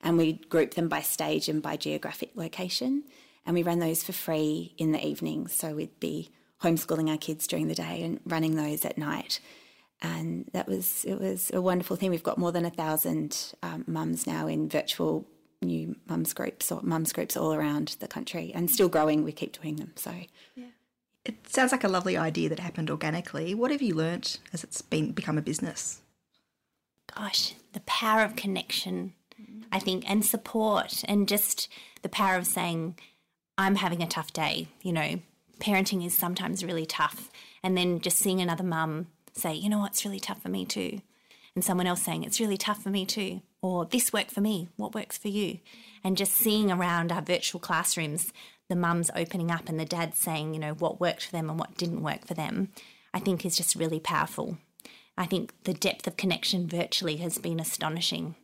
and 0.00 0.16
we 0.16 0.34
group 0.34 0.74
them 0.74 0.88
by 0.88 1.00
stage 1.00 1.48
and 1.48 1.60
by 1.62 1.76
geographic 1.76 2.30
location. 2.34 3.04
and 3.46 3.54
we 3.54 3.62
ran 3.62 3.78
those 3.78 4.02
for 4.04 4.12
free 4.12 4.74
in 4.76 4.92
the 4.92 5.04
evenings. 5.04 5.54
So 5.54 5.74
we'd 5.74 5.98
be 6.00 6.30
homeschooling 6.62 7.08
our 7.10 7.16
kids 7.16 7.46
during 7.46 7.68
the 7.68 7.74
day 7.74 8.02
and 8.02 8.20
running 8.26 8.56
those 8.56 8.84
at 8.84 8.98
night. 8.98 9.40
And 10.02 10.50
that 10.52 10.68
was 10.68 11.04
it 11.06 11.18
was 11.18 11.50
a 11.54 11.60
wonderful 11.62 11.96
thing. 11.96 12.10
We've 12.10 12.22
got 12.22 12.36
more 12.36 12.52
than 12.52 12.66
a 12.66 12.70
thousand 12.70 13.54
um, 13.62 13.84
mums 13.86 14.26
now 14.26 14.46
in 14.46 14.68
virtual 14.68 15.26
new 15.62 15.96
mums 16.06 16.34
groups 16.34 16.70
or 16.70 16.82
mums 16.82 17.12
groups 17.12 17.36
all 17.36 17.54
around 17.54 17.96
the 18.00 18.06
country, 18.06 18.52
and 18.54 18.70
still 18.70 18.88
growing. 18.88 19.24
We 19.24 19.32
keep 19.32 19.60
doing 19.60 19.76
them. 19.76 19.92
So 19.96 20.12
yeah. 20.54 20.66
It 21.24 21.48
sounds 21.48 21.72
like 21.72 21.84
a 21.84 21.88
lovely 21.88 22.16
idea 22.16 22.48
that 22.50 22.60
happened 22.60 22.90
organically. 22.90 23.54
What 23.54 23.70
have 23.70 23.82
you 23.82 23.94
learnt 23.94 24.38
as 24.52 24.62
it's 24.62 24.82
been 24.82 25.12
become 25.12 25.36
a 25.38 25.42
business? 25.42 26.00
Gosh, 27.14 27.54
the 27.72 27.80
power 27.80 28.22
of 28.22 28.36
connection, 28.36 29.14
I 29.70 29.78
think, 29.78 30.08
and 30.08 30.24
support, 30.24 31.04
and 31.06 31.28
just 31.28 31.68
the 32.02 32.08
power 32.08 32.36
of 32.36 32.46
saying, 32.46 32.96
I'm 33.56 33.76
having 33.76 34.02
a 34.02 34.06
tough 34.06 34.32
day. 34.32 34.68
You 34.82 34.92
know, 34.92 35.20
parenting 35.60 36.04
is 36.04 36.16
sometimes 36.16 36.64
really 36.64 36.86
tough. 36.86 37.30
And 37.62 37.76
then 37.76 38.00
just 38.00 38.18
seeing 38.18 38.40
another 38.40 38.64
mum 38.64 39.08
say, 39.32 39.54
you 39.54 39.68
know 39.68 39.78
what, 39.78 39.92
it's 39.92 40.04
really 40.04 40.20
tough 40.20 40.42
for 40.42 40.48
me 40.48 40.64
too. 40.64 41.00
And 41.54 41.64
someone 41.64 41.86
else 41.86 42.02
saying, 42.02 42.24
it's 42.24 42.40
really 42.40 42.56
tough 42.56 42.82
for 42.82 42.90
me 42.90 43.04
too. 43.04 43.42
Or 43.60 43.84
this 43.84 44.12
worked 44.12 44.30
for 44.30 44.40
me. 44.40 44.68
What 44.76 44.94
works 44.94 45.18
for 45.18 45.28
you? 45.28 45.58
And 46.04 46.16
just 46.16 46.32
seeing 46.32 46.70
around 46.70 47.10
our 47.10 47.22
virtual 47.22 47.60
classrooms 47.60 48.32
the 48.68 48.76
mums 48.76 49.10
opening 49.16 49.50
up 49.50 49.68
and 49.68 49.80
the 49.80 49.84
dads 49.84 50.18
saying, 50.18 50.54
you 50.54 50.60
know, 50.60 50.74
what 50.74 51.00
worked 51.00 51.26
for 51.26 51.32
them 51.32 51.48
and 51.48 51.58
what 51.58 51.76
didn't 51.76 52.02
work 52.02 52.26
for 52.26 52.34
them, 52.34 52.68
I 53.14 53.18
think 53.18 53.44
is 53.44 53.56
just 53.56 53.74
really 53.74 53.98
powerful. 53.98 54.58
I 55.16 55.24
think 55.24 55.52
the 55.64 55.74
depth 55.74 56.06
of 56.06 56.16
connection 56.16 56.68
virtually 56.68 57.16
has 57.16 57.38
been 57.38 57.58
astonishing. 57.58 58.36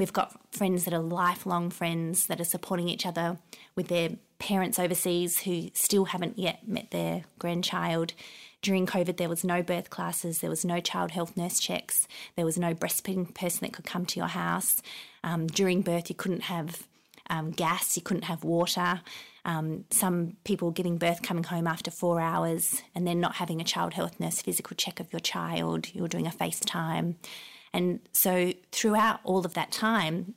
We've 0.00 0.14
got 0.14 0.34
friends 0.50 0.86
that 0.86 0.94
are 0.94 0.98
lifelong 0.98 1.68
friends 1.68 2.24
that 2.28 2.40
are 2.40 2.44
supporting 2.44 2.88
each 2.88 3.04
other 3.04 3.36
with 3.76 3.88
their 3.88 4.12
parents 4.38 4.78
overseas 4.78 5.40
who 5.40 5.68
still 5.74 6.06
haven't 6.06 6.38
yet 6.38 6.66
met 6.66 6.90
their 6.90 7.24
grandchild. 7.38 8.14
During 8.62 8.86
COVID, 8.86 9.18
there 9.18 9.28
was 9.28 9.44
no 9.44 9.62
birth 9.62 9.90
classes, 9.90 10.38
there 10.38 10.48
was 10.48 10.64
no 10.64 10.80
child 10.80 11.10
health 11.10 11.36
nurse 11.36 11.60
checks, 11.60 12.08
there 12.34 12.46
was 12.46 12.56
no 12.56 12.72
breastfeeding 12.72 13.34
person 13.34 13.58
that 13.60 13.74
could 13.74 13.84
come 13.84 14.06
to 14.06 14.18
your 14.18 14.28
house. 14.28 14.80
Um, 15.22 15.46
during 15.48 15.82
birth, 15.82 16.08
you 16.08 16.14
couldn't 16.14 16.44
have 16.44 16.86
um, 17.28 17.50
gas, 17.50 17.94
you 17.94 18.02
couldn't 18.02 18.24
have 18.24 18.42
water. 18.42 19.02
Um, 19.44 19.84
some 19.90 20.38
people 20.44 20.70
giving 20.70 20.96
birth 20.96 21.20
coming 21.20 21.44
home 21.44 21.66
after 21.66 21.90
four 21.90 22.22
hours 22.22 22.82
and 22.94 23.06
then 23.06 23.20
not 23.20 23.34
having 23.34 23.60
a 23.60 23.64
child 23.64 23.92
health 23.92 24.18
nurse 24.18 24.40
physical 24.40 24.74
check 24.74 24.98
of 24.98 25.12
your 25.12 25.20
child, 25.20 25.94
you're 25.94 26.08
doing 26.08 26.26
a 26.26 26.30
FaceTime. 26.30 27.16
And 27.72 28.00
so 28.12 28.52
throughout 28.72 29.20
all 29.24 29.44
of 29.44 29.54
that 29.54 29.72
time, 29.72 30.34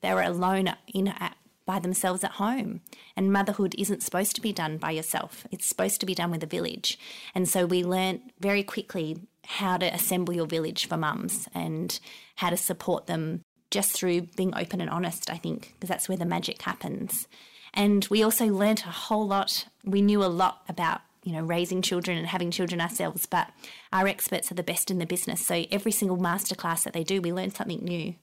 they 0.00 0.12
were 0.12 0.22
alone 0.22 0.74
in, 0.88 1.08
at, 1.08 1.36
by 1.64 1.78
themselves 1.78 2.24
at 2.24 2.32
home. 2.32 2.80
And 3.16 3.32
motherhood 3.32 3.74
isn't 3.78 4.02
supposed 4.02 4.34
to 4.36 4.40
be 4.40 4.52
done 4.52 4.78
by 4.78 4.90
yourself, 4.90 5.46
it's 5.50 5.66
supposed 5.66 6.00
to 6.00 6.06
be 6.06 6.14
done 6.14 6.30
with 6.30 6.42
a 6.42 6.46
village. 6.46 6.98
And 7.34 7.48
so 7.48 7.66
we 7.66 7.84
learnt 7.84 8.32
very 8.40 8.62
quickly 8.62 9.20
how 9.44 9.76
to 9.76 9.92
assemble 9.92 10.34
your 10.34 10.46
village 10.46 10.86
for 10.86 10.96
mums 10.96 11.48
and 11.54 11.98
how 12.36 12.50
to 12.50 12.56
support 12.56 13.06
them 13.06 13.42
just 13.70 13.92
through 13.92 14.22
being 14.36 14.54
open 14.54 14.80
and 14.80 14.90
honest, 14.90 15.30
I 15.30 15.38
think, 15.38 15.72
because 15.74 15.88
that's 15.88 16.08
where 16.08 16.18
the 16.18 16.24
magic 16.24 16.62
happens. 16.62 17.26
And 17.74 18.06
we 18.10 18.22
also 18.22 18.46
learnt 18.46 18.84
a 18.84 18.90
whole 18.90 19.26
lot. 19.26 19.66
We 19.82 20.02
knew 20.02 20.22
a 20.22 20.26
lot 20.26 20.62
about 20.68 21.00
you 21.22 21.32
know 21.32 21.42
raising 21.42 21.82
children 21.82 22.18
and 22.18 22.26
having 22.26 22.50
children 22.50 22.80
ourselves, 22.80 23.26
but 23.26 23.50
our 23.92 24.06
experts 24.06 24.50
are 24.50 24.56
the 24.56 24.62
best 24.62 24.90
in 24.90 24.98
the 24.98 25.06
business. 25.06 25.44
So 25.44 25.64
every 25.70 25.92
single 25.92 26.18
masterclass 26.18 26.84
that 26.84 26.92
they 26.92 27.04
do, 27.04 27.20
we 27.20 27.32
learn 27.32 27.50
something 27.50 27.82
new. 27.82 28.14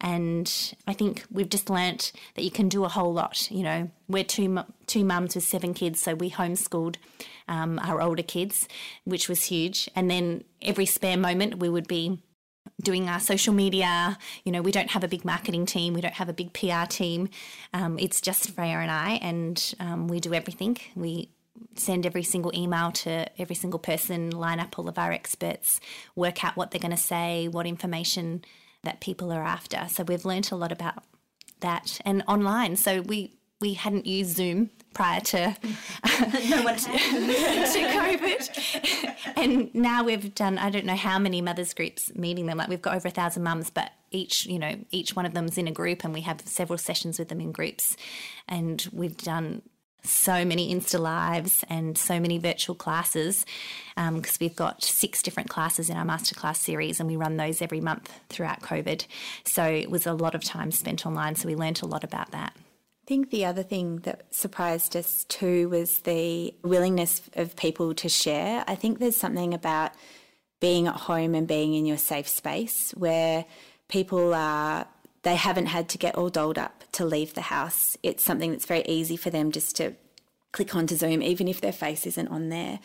And 0.00 0.74
I 0.86 0.92
think 0.92 1.24
we've 1.30 1.48
just 1.48 1.68
learnt 1.68 2.12
that 2.36 2.44
you 2.44 2.52
can 2.52 2.68
do 2.68 2.84
a 2.84 2.88
whole 2.88 3.12
lot. 3.12 3.50
You 3.50 3.64
know, 3.64 3.90
we're 4.06 4.24
two 4.24 4.64
two 4.86 5.04
mums 5.04 5.34
with 5.34 5.44
seven 5.44 5.74
kids, 5.74 6.00
so 6.00 6.14
we 6.14 6.30
homeschooled 6.30 6.96
um, 7.48 7.80
our 7.80 8.00
older 8.00 8.22
kids, 8.22 8.68
which 9.04 9.28
was 9.28 9.44
huge. 9.44 9.90
And 9.96 10.08
then 10.10 10.44
every 10.62 10.86
spare 10.86 11.16
moment, 11.16 11.58
we 11.58 11.68
would 11.68 11.88
be 11.88 12.22
doing 12.80 13.08
our 13.08 13.18
social 13.18 13.52
media. 13.52 14.16
You 14.44 14.52
know, 14.52 14.62
we 14.62 14.70
don't 14.70 14.90
have 14.90 15.02
a 15.02 15.08
big 15.08 15.24
marketing 15.24 15.66
team, 15.66 15.94
we 15.94 16.00
don't 16.00 16.14
have 16.14 16.28
a 16.28 16.32
big 16.32 16.52
PR 16.52 16.86
team. 16.88 17.28
Um, 17.74 17.98
it's 17.98 18.20
just 18.20 18.50
Freya 18.50 18.78
and 18.78 18.90
I, 18.92 19.14
and 19.14 19.74
um, 19.80 20.06
we 20.06 20.20
do 20.20 20.32
everything. 20.32 20.78
We 20.94 21.30
send 21.76 22.06
every 22.06 22.22
single 22.22 22.52
email 22.54 22.92
to 22.92 23.26
every 23.40 23.56
single 23.56 23.78
person, 23.78 24.30
line 24.30 24.60
up 24.60 24.78
all 24.78 24.88
of 24.88 24.98
our 24.98 25.12
experts, 25.12 25.80
work 26.14 26.44
out 26.44 26.56
what 26.56 26.70
they're 26.70 26.80
going 26.80 26.90
to 26.90 26.96
say, 26.96 27.48
what 27.48 27.66
information 27.66 28.44
that 28.84 29.00
people 29.00 29.32
are 29.32 29.42
after. 29.42 29.86
So 29.88 30.04
we've 30.04 30.24
learnt 30.24 30.50
a 30.50 30.56
lot 30.56 30.72
about 30.72 31.04
that 31.60 32.00
and 32.04 32.22
online. 32.26 32.76
So 32.76 33.02
we 33.02 33.34
we 33.60 33.74
hadn't 33.74 34.06
used 34.06 34.36
Zoom 34.36 34.70
prior 34.94 35.20
to 35.20 35.38
no 36.48 36.62
one 36.62 36.76
to, 36.76 36.90
to 36.92 37.80
COVID, 37.94 39.36
and 39.36 39.74
now 39.74 40.04
we've 40.04 40.34
done 40.34 40.58
I 40.58 40.70
don't 40.70 40.86
know 40.86 40.96
how 40.96 41.18
many 41.18 41.40
mothers 41.40 41.74
groups 41.74 42.14
meeting 42.14 42.46
them. 42.46 42.58
Like 42.58 42.68
we've 42.68 42.82
got 42.82 42.94
over 42.94 43.08
a 43.08 43.10
thousand 43.10 43.42
mums, 43.42 43.70
but 43.70 43.90
each 44.10 44.46
you 44.46 44.58
know 44.58 44.76
each 44.90 45.16
one 45.16 45.26
of 45.26 45.34
them's 45.34 45.58
in 45.58 45.68
a 45.68 45.72
group, 45.72 46.04
and 46.04 46.14
we 46.14 46.22
have 46.22 46.40
several 46.42 46.78
sessions 46.78 47.18
with 47.18 47.28
them 47.28 47.40
in 47.40 47.52
groups, 47.52 47.96
and 48.48 48.86
we've 48.92 49.16
done 49.16 49.62
so 50.02 50.44
many 50.44 50.74
Insta 50.74 50.98
Lives 50.98 51.64
and 51.68 51.98
so 51.98 52.20
many 52.20 52.38
virtual 52.38 52.74
classes 52.74 53.44
because 53.96 54.36
um, 54.36 54.38
we've 54.40 54.56
got 54.56 54.82
six 54.82 55.22
different 55.22 55.48
classes 55.50 55.90
in 55.90 55.96
our 55.96 56.04
masterclass 56.04 56.56
series 56.56 57.00
and 57.00 57.08
we 57.08 57.16
run 57.16 57.36
those 57.36 57.60
every 57.60 57.80
month 57.80 58.18
throughout 58.28 58.60
COVID. 58.60 59.06
So 59.44 59.64
it 59.64 59.90
was 59.90 60.06
a 60.06 60.14
lot 60.14 60.34
of 60.34 60.42
time 60.42 60.70
spent 60.70 61.06
online. 61.06 61.34
So 61.34 61.48
we 61.48 61.56
learnt 61.56 61.82
a 61.82 61.86
lot 61.86 62.04
about 62.04 62.30
that. 62.30 62.52
I 62.56 63.06
think 63.06 63.30
the 63.30 63.44
other 63.44 63.62
thing 63.62 63.98
that 64.00 64.32
surprised 64.34 64.94
us 64.94 65.24
too 65.24 65.68
was 65.70 66.00
the 66.00 66.54
willingness 66.62 67.22
of 67.34 67.56
people 67.56 67.94
to 67.94 68.08
share. 68.08 68.64
I 68.66 68.74
think 68.74 68.98
there's 68.98 69.16
something 69.16 69.54
about 69.54 69.92
being 70.60 70.86
at 70.86 70.94
home 70.94 71.34
and 71.34 71.46
being 71.46 71.74
in 71.74 71.86
your 71.86 71.96
safe 71.96 72.28
space 72.28 72.92
where 72.96 73.44
people 73.88 74.34
are 74.34 74.86
they 75.22 75.36
haven't 75.36 75.66
had 75.66 75.88
to 75.90 75.98
get 75.98 76.14
all 76.14 76.30
dolled 76.30 76.58
up 76.58 76.77
to 76.98 77.04
leave 77.04 77.34
the 77.34 77.40
house. 77.40 77.96
It's 78.02 78.24
something 78.24 78.50
that's 78.50 78.66
very 78.66 78.82
easy 78.82 79.16
for 79.16 79.30
them 79.30 79.52
just 79.52 79.76
to 79.76 79.94
click 80.52 80.74
onto 80.74 80.96
Zoom, 80.96 81.22
even 81.22 81.46
if 81.46 81.60
their 81.60 81.72
face 81.72 82.06
isn't 82.06 82.28
on 82.28 82.48
there. 82.48 82.80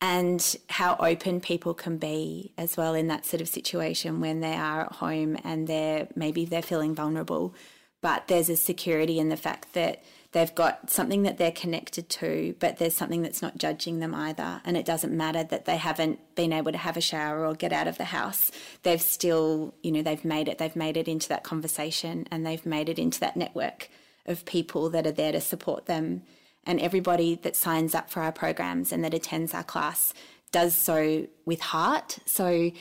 And 0.00 0.56
how 0.68 0.96
open 0.98 1.40
people 1.40 1.72
can 1.72 1.96
be 1.96 2.52
as 2.58 2.76
well 2.76 2.94
in 2.94 3.06
that 3.08 3.24
sort 3.24 3.40
of 3.40 3.48
situation 3.48 4.20
when 4.20 4.40
they 4.40 4.54
are 4.54 4.82
at 4.82 4.92
home 4.92 5.38
and 5.44 5.68
they're 5.68 6.08
maybe 6.16 6.44
they're 6.44 6.62
feeling 6.62 6.96
vulnerable. 6.96 7.54
But 8.02 8.26
there's 8.26 8.50
a 8.50 8.56
security 8.56 9.20
in 9.20 9.28
the 9.28 9.36
fact 9.36 9.72
that 9.74 10.02
they've 10.34 10.54
got 10.56 10.90
something 10.90 11.22
that 11.22 11.38
they're 11.38 11.52
connected 11.52 12.08
to, 12.08 12.56
but 12.58 12.78
there's 12.78 12.96
something 12.96 13.22
that's 13.22 13.40
not 13.40 13.56
judging 13.56 14.00
them 14.00 14.12
either. 14.16 14.60
And 14.64 14.76
it 14.76 14.84
doesn't 14.84 15.16
matter 15.16 15.44
that 15.44 15.64
they 15.64 15.76
haven't 15.76 16.18
been 16.34 16.52
able 16.52 16.72
to 16.72 16.78
have 16.78 16.96
a 16.96 17.00
shower 17.00 17.46
or 17.46 17.54
get 17.54 17.72
out 17.72 17.86
of 17.86 17.98
the 17.98 18.06
house. 18.06 18.50
They've 18.82 19.00
still, 19.00 19.74
you 19.84 19.92
know, 19.92 20.02
they've 20.02 20.24
made 20.24 20.48
it, 20.48 20.58
they've 20.58 20.74
made 20.74 20.96
it 20.96 21.06
into 21.06 21.28
that 21.28 21.44
conversation 21.44 22.26
and 22.32 22.44
they've 22.44 22.66
made 22.66 22.88
it 22.88 22.98
into 22.98 23.20
that 23.20 23.36
network 23.36 23.88
of 24.26 24.44
people 24.44 24.90
that 24.90 25.06
are 25.06 25.12
there 25.12 25.30
to 25.30 25.40
support 25.40 25.86
them. 25.86 26.22
And 26.66 26.80
everybody 26.80 27.36
that 27.36 27.54
signs 27.54 27.94
up 27.94 28.10
for 28.10 28.20
our 28.20 28.32
programs 28.32 28.90
and 28.90 29.04
that 29.04 29.14
attends 29.14 29.54
our 29.54 29.62
class 29.62 30.12
does 30.50 30.74
so 30.74 31.28
with 31.44 31.60
heart. 31.60 32.18
So 32.26 32.72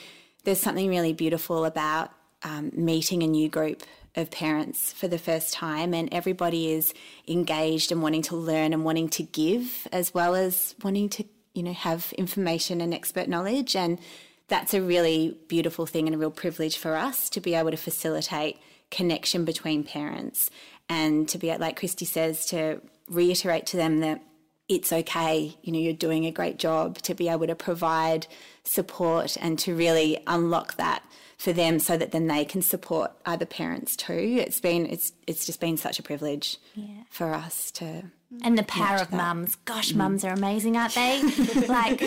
there's 0.43 0.59
something 0.59 0.89
really 0.89 1.13
beautiful 1.13 1.65
about 1.65 2.09
um, 2.41 2.71
meeting 2.73 3.21
a 3.21 3.27
new 3.27 3.47
group 3.47 3.83
of 4.15 4.29
parents 4.29 4.93
for 4.93 5.07
the 5.07 5.17
first 5.17 5.53
time, 5.53 5.93
and 5.93 6.13
everybody 6.13 6.71
is 6.71 6.93
engaged 7.27 7.91
and 7.91 8.01
wanting 8.01 8.21
to 8.23 8.35
learn 8.35 8.73
and 8.73 8.85
wanting 8.85 9.09
to 9.09 9.23
give, 9.23 9.87
as 9.91 10.13
well 10.13 10.35
as 10.35 10.75
wanting 10.83 11.09
to, 11.09 11.25
you 11.53 11.63
know, 11.63 11.73
have 11.73 12.13
information 12.17 12.81
and 12.81 12.93
expert 12.93 13.27
knowledge. 13.27 13.75
And 13.75 13.99
that's 14.47 14.73
a 14.73 14.81
really 14.81 15.37
beautiful 15.47 15.85
thing 15.85 16.07
and 16.07 16.15
a 16.15 16.17
real 16.17 16.31
privilege 16.31 16.77
for 16.77 16.95
us 16.95 17.29
to 17.31 17.41
be 17.41 17.55
able 17.55 17.71
to 17.71 17.77
facilitate 17.77 18.59
connection 18.91 19.45
between 19.45 19.83
parents 19.83 20.51
and 20.87 21.27
to 21.29 21.37
be, 21.37 21.55
like 21.57 21.79
Christy 21.79 22.05
says, 22.05 22.45
to 22.47 22.81
reiterate 23.09 23.65
to 23.67 23.77
them 23.77 24.01
that 24.01 24.21
it's 24.69 24.93
okay, 24.93 25.55
you 25.61 25.73
know, 25.73 25.79
you're 25.79 25.93
doing 25.93 26.25
a 26.25 26.31
great 26.31 26.57
job 26.57 26.97
to 26.99 27.13
be 27.13 27.29
able 27.29 27.47
to 27.47 27.55
provide 27.55 28.27
support 28.63 29.37
and 29.41 29.59
to 29.59 29.75
really 29.75 30.21
unlock 30.27 30.75
that 30.75 31.03
for 31.43 31.51
them 31.51 31.77
so 31.77 31.97
that 31.97 32.13
then 32.13 32.27
they 32.27 32.45
can 32.45 32.61
support 32.61 33.11
other 33.25 33.45
parents 33.45 33.97
too. 33.97 34.37
It's 34.39 34.61
been 34.61 34.85
it's 34.85 35.11
it's 35.27 35.45
just 35.45 35.59
been 35.59 35.75
such 35.75 35.99
a 35.99 36.03
privilege 36.03 36.57
yeah. 36.73 37.03
for 37.09 37.33
us 37.33 37.69
to 37.71 38.05
and 38.43 38.57
the 38.57 38.63
power 38.63 38.95
of 38.95 39.11
mums. 39.11 39.55
Gosh, 39.65 39.91
mm. 39.91 39.97
mums 39.97 40.23
are 40.23 40.31
amazing, 40.31 40.77
aren't 40.77 40.95
they? 40.95 41.21
like 41.67 41.99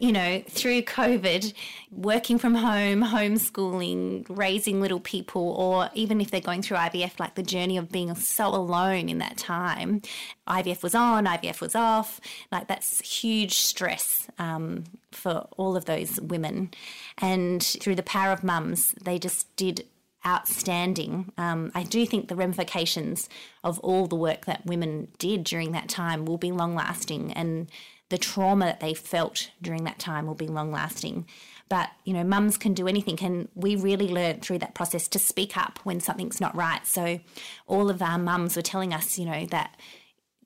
you 0.00 0.12
know, 0.12 0.42
through 0.48 0.82
COVID, 0.82 1.52
working 1.90 2.38
from 2.38 2.54
home, 2.54 3.02
homeschooling, 3.02 4.26
raising 4.28 4.80
little 4.80 5.00
people, 5.00 5.52
or 5.52 5.90
even 5.94 6.20
if 6.20 6.30
they're 6.30 6.40
going 6.40 6.62
through 6.62 6.76
IVF, 6.76 7.18
like 7.18 7.34
the 7.34 7.42
journey 7.42 7.76
of 7.76 7.90
being 7.90 8.14
so 8.14 8.48
alone 8.48 9.08
in 9.08 9.18
that 9.18 9.36
time. 9.36 10.02
IVF 10.46 10.82
was 10.82 10.94
on, 10.94 11.26
IVF 11.26 11.60
was 11.60 11.74
off. 11.74 12.20
Like 12.52 12.68
that's 12.68 13.00
huge 13.00 13.54
stress 13.54 14.28
um, 14.38 14.84
for 15.12 15.46
all 15.56 15.76
of 15.76 15.84
those 15.86 16.20
women. 16.20 16.70
And 17.18 17.62
through 17.62 17.96
the 17.96 18.02
power 18.02 18.32
of 18.32 18.44
mums, 18.44 18.94
they 19.02 19.18
just 19.18 19.54
did 19.56 19.84
outstanding. 20.26 21.32
Um, 21.38 21.70
I 21.74 21.84
do 21.84 22.04
think 22.04 22.28
the 22.28 22.36
ramifications 22.36 23.28
of 23.64 23.78
all 23.80 24.06
the 24.06 24.16
work 24.16 24.46
that 24.46 24.66
women 24.66 25.08
did 25.18 25.44
during 25.44 25.72
that 25.72 25.88
time 25.88 26.24
will 26.24 26.38
be 26.38 26.52
long 26.52 26.74
lasting, 26.74 27.32
and 27.32 27.70
the 28.08 28.18
trauma 28.18 28.64
that 28.66 28.80
they 28.80 28.94
felt 28.94 29.50
during 29.60 29.84
that 29.84 29.98
time 29.98 30.26
will 30.26 30.34
be 30.34 30.46
long 30.46 30.72
lasting. 30.72 31.26
But, 31.68 31.90
you 32.04 32.14
know, 32.14 32.24
mums 32.24 32.56
can 32.56 32.72
do 32.72 32.88
anything. 32.88 33.18
And 33.22 33.48
we 33.54 33.76
really 33.76 34.08
learned 34.08 34.42
through 34.42 34.58
that 34.60 34.74
process 34.74 35.06
to 35.08 35.18
speak 35.18 35.56
up 35.56 35.78
when 35.82 36.00
something's 36.00 36.40
not 36.40 36.56
right. 36.56 36.86
So 36.86 37.20
all 37.66 37.90
of 37.90 38.00
our 38.00 38.18
mums 38.18 38.56
were 38.56 38.62
telling 38.62 38.94
us, 38.94 39.18
you 39.18 39.26
know, 39.26 39.44
that 39.46 39.76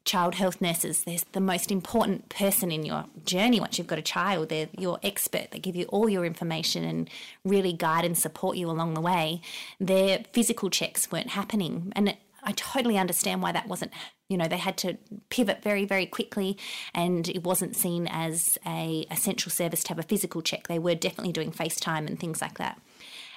child 0.05 0.35
health 0.35 0.61
nurses, 0.61 1.05
they're 1.05 1.19
the 1.31 1.41
most 1.41 1.71
important 1.71 2.29
person 2.29 2.73
in 2.73 2.85
your 2.85 3.05
journey 3.25 3.61
once 3.61 3.79
you've 3.79 3.87
got 3.87 4.01
a 4.01 4.03
child. 4.03 4.49
They're 4.49 4.69
your 4.77 4.99
expert. 5.05 5.53
They 5.53 5.61
give 5.61 5.77
you 5.77 5.85
all 5.87 6.09
your 6.09 6.25
information 6.25 6.83
and 6.83 7.09
really 7.45 7.73
guide 7.73 8.05
and 8.05 8.19
support 8.19 8.57
you 8.57 8.69
along 8.69 8.95
the 8.95 9.01
way. 9.01 9.41
Their 9.79 10.25
physical 10.33 10.71
checks 10.71 11.13
weren't 11.13 11.31
happening. 11.31 11.93
And 11.95 12.17
I 12.43 12.53
totally 12.53 12.99
understand 12.99 13.43
why 13.43 13.53
that 13.53 13.69
wasn't, 13.69 13.93
you 14.29 14.37
know, 14.37 14.49
they 14.49 14.57
had 14.57 14.77
to 14.79 14.99
pivot 15.31 15.63
very, 15.63 15.85
very 15.85 16.07
quickly 16.07 16.59
and 16.95 17.29
it 17.29 17.45
wasn't 17.45 17.77
seen 17.77 18.09
as 18.11 18.59
a 18.67 19.07
essential 19.11 19.51
service 19.51 19.85
to 19.85 19.91
have 19.91 19.99
a 19.99 20.03
physical 20.03 20.43
check. 20.43 20.67
They 20.67 20.79
were 20.79 20.95
definitely 20.95 21.33
doing 21.33 21.53
FaceTime 21.53 22.07
and 22.07 22.19
things 22.19 22.43
like 22.43 22.59
that. 22.59 22.81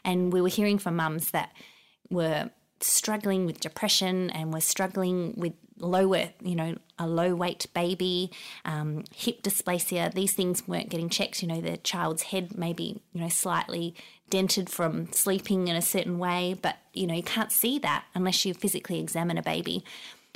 And 0.04 0.34
we 0.34 0.42
were 0.42 0.50
hearing 0.50 0.80
from 0.80 0.96
mums 0.96 1.32
that 1.32 1.52
were 2.10 2.50
struggling 2.86 3.46
with 3.46 3.60
depression 3.60 4.30
and 4.30 4.54
were 4.54 4.62
struggling 4.62 5.34
with 5.36 5.54
lower, 5.80 6.30
you 6.42 6.56
know, 6.56 6.75
a 6.98 7.08
low 7.08 7.36
weight 7.36 7.68
baby, 7.74 8.32
um, 8.63 9.04
hip 9.13 9.44
dysplasia, 9.44 10.13
these 10.13 10.34
things 10.34 10.68
weren't 10.68 10.89
getting 10.89 11.10
checked. 11.10 11.42
You 11.42 11.50
know, 11.50 11.62
the 11.62 11.77
child's 11.77 12.24
head 12.24 12.58
maybe, 12.58 13.01
you 13.13 13.22
know, 13.22 13.30
slightly 13.30 13.96
dented 14.30 14.70
from 14.70 15.12
sleeping 15.12 15.68
in 15.68 15.75
a 15.75 15.82
certain 15.82 16.18
way, 16.18 16.58
but, 16.62 16.77
you 16.94 17.06
know, 17.06 17.13
you 17.13 17.24
can't 17.24 17.51
see 17.51 17.77
that 17.80 18.06
unless 18.15 18.46
you 18.46 18.54
physically 18.54 19.00
examine 19.00 19.38
a 19.38 19.44
baby. 19.44 19.84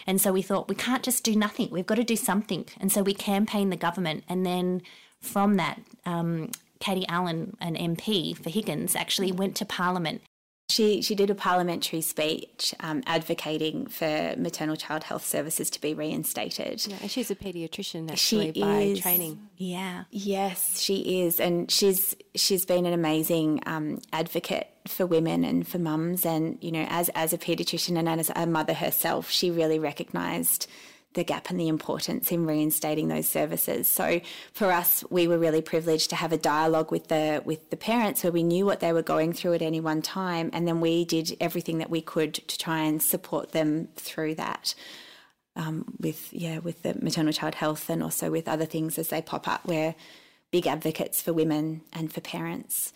And 0.06 0.22
so 0.22 0.32
we 0.32 0.42
thought 0.42 0.70
we 0.70 0.76
can't 0.76 1.04
just 1.04 1.24
do 1.24 1.36
nothing, 1.36 1.70
we've 1.72 1.86
got 1.86 1.96
to 1.96 2.04
do 2.04 2.16
something. 2.16 2.66
And 2.80 2.92
so 2.92 3.02
we 3.02 3.14
campaigned 3.14 3.72
the 3.72 3.78
government. 3.78 4.24
And 4.28 4.46
then 4.46 4.82
from 5.22 5.56
that, 5.56 5.80
um, 6.06 6.52
Katie 6.80 7.08
Allen, 7.10 7.58
an 7.60 7.76
MP 7.76 8.38
for 8.38 8.50
Higgins, 8.50 8.96
actually 8.96 9.32
went 9.32 9.56
to 9.58 9.66
Parliament 9.66 10.22
she, 10.70 11.02
she 11.02 11.16
did 11.16 11.30
a 11.30 11.36
parliamentary 11.36 12.02
speech 12.02 12.76
um, 12.80 13.02
advocating 13.08 13.88
for 13.88 14.36
maternal 14.38 14.76
child 14.76 15.04
health 15.04 15.26
services 15.26 15.70
to 15.72 15.82
be 15.82 15.96
reinstated. 15.96 16.86
Yeah, 16.86 16.98
and 17.02 17.10
she's 17.10 17.32
a 17.32 17.36
paediatrician 17.36 18.12
actually 18.12 18.54
she 18.54 18.62
by 18.62 18.82
is, 18.82 19.00
training. 19.00 19.50
Yeah. 19.58 20.04
Yes, 20.12 20.80
she 20.80 21.22
is, 21.22 21.40
and 21.40 21.70
she's 21.72 22.16
she's 22.36 22.66
been 22.66 22.86
an 22.86 22.94
amazing 22.94 23.62
um, 23.66 24.00
advocate 24.14 24.68
for 24.88 25.06
women 25.06 25.44
and 25.44 25.68
for 25.68 25.80
mums. 25.80 26.26
And 26.26 26.58
you 26.62 26.72
know, 26.72 26.86
as 26.88 27.10
as 27.10 27.34
a 27.34 27.38
paediatrician 27.38 27.98
and 27.98 28.08
as 28.08 28.32
a 28.36 28.46
mother 28.46 28.74
herself, 28.74 29.30
she 29.30 29.50
really 29.50 29.80
recognised 29.80 30.68
the 31.14 31.24
gap 31.24 31.50
and 31.50 31.60
the 31.60 31.68
importance 31.68 32.32
in 32.32 32.46
reinstating 32.46 33.08
those 33.08 33.28
services. 33.28 33.88
So 33.88 34.22
for 34.54 34.72
us, 34.72 35.04
we 35.10 35.28
were 35.28 35.40
really 35.40 35.62
privileged 35.62 36.10
to 36.12 36.16
have 36.16 36.32
a 36.32 36.38
dialogue 36.38 36.92
with 36.92 37.08
the 37.08 37.42
with 37.46 37.70
the 37.72 37.78
parents 37.78 38.24
where 38.24 38.32
we 38.32 38.44
knew 38.44 38.66
what 38.66 38.80
they 38.80 38.94
were 38.94 39.02
going 39.02 39.34
through 39.34 39.54
at 39.54 39.62
any 39.62 39.80
one 39.80 40.02
time, 40.02 40.50
and 40.54 40.68
then 40.68 40.82
we 40.82 41.06
did 41.06 41.36
everything 41.40 41.80
that 41.80 41.90
we 41.90 42.02
could 42.02 42.36
to 42.36 42.58
try 42.58 42.80
and 42.80 43.02
support 43.02 43.52
them 43.52 43.90
through 43.96 44.36
that. 44.36 44.76
Um, 45.56 45.96
with 46.00 46.32
yeah, 46.32 46.60
with 46.60 46.84
the 46.84 46.94
maternal 47.02 47.34
child 47.34 47.56
health 47.56 47.90
and 47.90 48.04
also 48.04 48.30
with 48.30 48.48
other 48.48 48.66
things 48.66 48.98
as 49.00 49.10
they 49.10 49.22
pop 49.22 49.48
up. 49.48 49.66
We're 49.66 49.96
big 50.52 50.68
advocates 50.68 51.22
for 51.22 51.34
women 51.34 51.82
and 51.92 52.14
for 52.14 52.22
parents. 52.22 52.94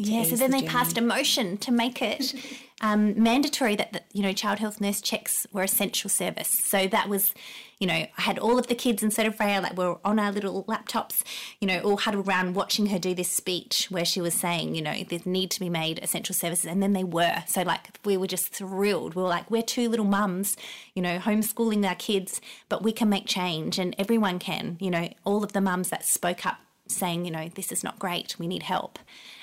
Yeah, 0.00 0.22
so 0.22 0.36
then 0.36 0.52
the 0.52 0.58
they 0.58 0.60
journey. 0.60 0.68
passed 0.72 0.96
a 0.96 1.00
motion 1.00 1.56
to 1.58 1.72
make 1.72 2.00
it 2.00 2.32
um, 2.80 3.20
mandatory 3.20 3.74
that, 3.74 3.92
the, 3.92 4.02
you 4.12 4.22
know 4.22 4.32
child 4.32 4.60
health 4.60 4.80
nurse 4.80 5.00
checks 5.00 5.44
were 5.52 5.64
essential 5.64 6.08
service. 6.08 6.48
So 6.48 6.86
that 6.86 7.08
was, 7.08 7.34
you 7.80 7.88
know, 7.88 7.94
I 7.94 8.08
had 8.14 8.38
all 8.38 8.60
of 8.60 8.68
the 8.68 8.76
kids 8.76 9.02
instead 9.02 9.26
of 9.26 9.34
Freya 9.34 9.60
like 9.60 9.76
we're 9.76 9.96
on 10.04 10.20
our 10.20 10.30
little 10.30 10.62
laptops, 10.64 11.24
you 11.60 11.66
know, 11.66 11.80
all 11.80 11.96
huddled 11.96 12.28
around 12.28 12.54
watching 12.54 12.86
her 12.86 12.98
do 13.00 13.12
this 13.12 13.28
speech 13.28 13.88
where 13.90 14.04
she 14.04 14.20
was 14.20 14.34
saying, 14.34 14.76
you 14.76 14.82
know, 14.82 15.02
there 15.02 15.18
need 15.24 15.50
to 15.50 15.58
be 15.58 15.68
made 15.68 15.98
essential 16.00 16.34
services, 16.34 16.66
and 16.66 16.80
then 16.80 16.92
they 16.92 17.04
were. 17.04 17.42
So 17.48 17.62
like 17.62 17.98
we 18.04 18.16
were 18.16 18.28
just 18.28 18.52
thrilled. 18.52 19.16
We 19.16 19.22
were 19.22 19.28
like, 19.28 19.50
we're 19.50 19.62
two 19.62 19.88
little 19.88 20.06
mums, 20.06 20.56
you 20.94 21.02
know, 21.02 21.18
homeschooling 21.18 21.84
our 21.84 21.96
kids, 21.96 22.40
but 22.68 22.84
we 22.84 22.92
can 22.92 23.08
make 23.08 23.26
change, 23.26 23.80
and 23.80 23.96
everyone 23.98 24.38
can. 24.38 24.76
You 24.78 24.92
know, 24.92 25.08
all 25.24 25.42
of 25.42 25.54
the 25.54 25.60
mums 25.60 25.88
that 25.88 26.04
spoke 26.04 26.46
up 26.46 26.58
saying, 26.88 27.24
you 27.24 27.30
know, 27.30 27.48
this 27.54 27.72
is 27.72 27.84
not 27.84 27.98
great, 27.98 28.38
we 28.38 28.46
need 28.46 28.62
help. 28.62 28.98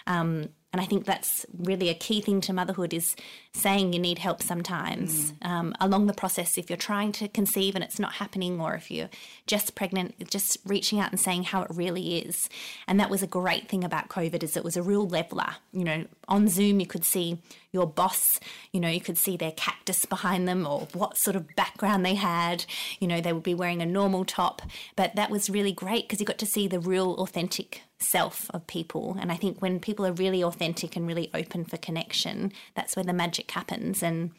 Um, 0.08 0.49
and 0.73 0.81
I 0.81 0.86
think 0.86 1.05
that's 1.05 1.45
really 1.58 1.89
a 1.89 1.93
key 1.93 2.19
thing 2.21 2.41
to 2.41 2.53
motherhood 2.53 2.93
is 2.93 3.15
saying 3.55 3.93
you 3.93 3.99
need 3.99 4.19
help 4.19 4.43
sometimes 4.43 5.31
mm. 5.31 5.47
um, 5.49 5.73
along 5.79 6.07
the 6.07 6.13
process. 6.13 6.57
If 6.57 6.69
you're 6.69 6.77
trying 6.77 7.11
to 7.13 7.27
conceive 7.27 7.75
and 7.75 7.83
it's 7.83 7.99
not 7.99 8.13
happening, 8.13 8.59
or 8.59 8.75
if 8.75 8.91
you're 8.91 9.09
just 9.47 9.75
pregnant, 9.75 10.29
just 10.29 10.57
reaching 10.65 10.99
out 10.99 11.11
and 11.11 11.19
saying 11.19 11.43
how 11.43 11.63
it 11.63 11.71
really 11.73 12.17
is. 12.17 12.49
And 12.87 12.99
that 12.99 13.09
was 13.09 13.23
a 13.23 13.27
great 13.27 13.69
thing 13.69 13.83
about 13.83 14.09
COVID 14.09 14.43
is 14.43 14.57
it 14.57 14.63
was 14.63 14.77
a 14.77 14.83
real 14.83 15.07
leveler. 15.07 15.55
You 15.71 15.83
know, 15.83 16.05
on 16.27 16.47
Zoom 16.47 16.79
you 16.79 16.87
could 16.87 17.05
see 17.05 17.39
your 17.75 17.85
boss. 17.85 18.39
You 18.71 18.79
know, 18.79 18.89
you 18.89 19.01
could 19.01 19.17
see 19.17 19.37
their 19.37 19.51
cactus 19.51 20.05
behind 20.05 20.47
them 20.47 20.65
or 20.65 20.87
what 20.93 21.17
sort 21.17 21.35
of 21.35 21.55
background 21.55 22.05
they 22.05 22.15
had. 22.15 22.65
You 22.99 23.07
know, 23.07 23.21
they 23.21 23.33
would 23.33 23.43
be 23.43 23.53
wearing 23.53 23.81
a 23.81 23.85
normal 23.85 24.25
top, 24.25 24.61
but 24.95 25.15
that 25.15 25.29
was 25.29 25.49
really 25.49 25.73
great 25.73 26.05
because 26.07 26.19
you 26.19 26.25
got 26.25 26.39
to 26.39 26.45
see 26.45 26.67
the 26.67 26.79
real, 26.79 27.13
authentic 27.15 27.81
self 27.99 28.49
of 28.53 28.65
people. 28.67 29.17
And 29.19 29.31
I 29.31 29.35
think 29.35 29.61
when 29.61 29.79
people 29.79 30.05
are 30.05 30.11
really 30.11 30.43
authentic 30.43 30.95
and 30.95 31.07
really 31.07 31.29
open 31.33 31.65
for 31.65 31.77
connection, 31.77 32.51
that's 32.75 32.95
where 32.95 33.05
the 33.05 33.13
magic 33.13 33.44
happens. 33.51 34.03
And 34.03 34.31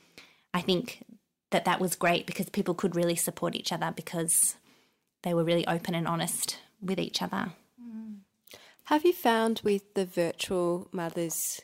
I 0.54 0.60
think 0.60 1.04
that 1.50 1.64
that 1.64 1.80
was 1.80 1.94
great 1.94 2.26
because 2.26 2.48
people 2.50 2.74
could 2.74 2.96
really 2.96 3.16
support 3.16 3.54
each 3.54 3.72
other 3.72 3.92
because 3.94 4.56
they 5.22 5.34
were 5.34 5.44
really 5.44 5.66
open 5.66 5.94
and 5.94 6.06
honest 6.06 6.58
with 6.80 6.98
each 6.98 7.22
other. 7.22 7.52
Have 8.84 9.04
you 9.04 9.12
found 9.12 9.62
with 9.64 9.94
the 9.94 10.06
virtual 10.06 10.88
mothers 10.92 11.60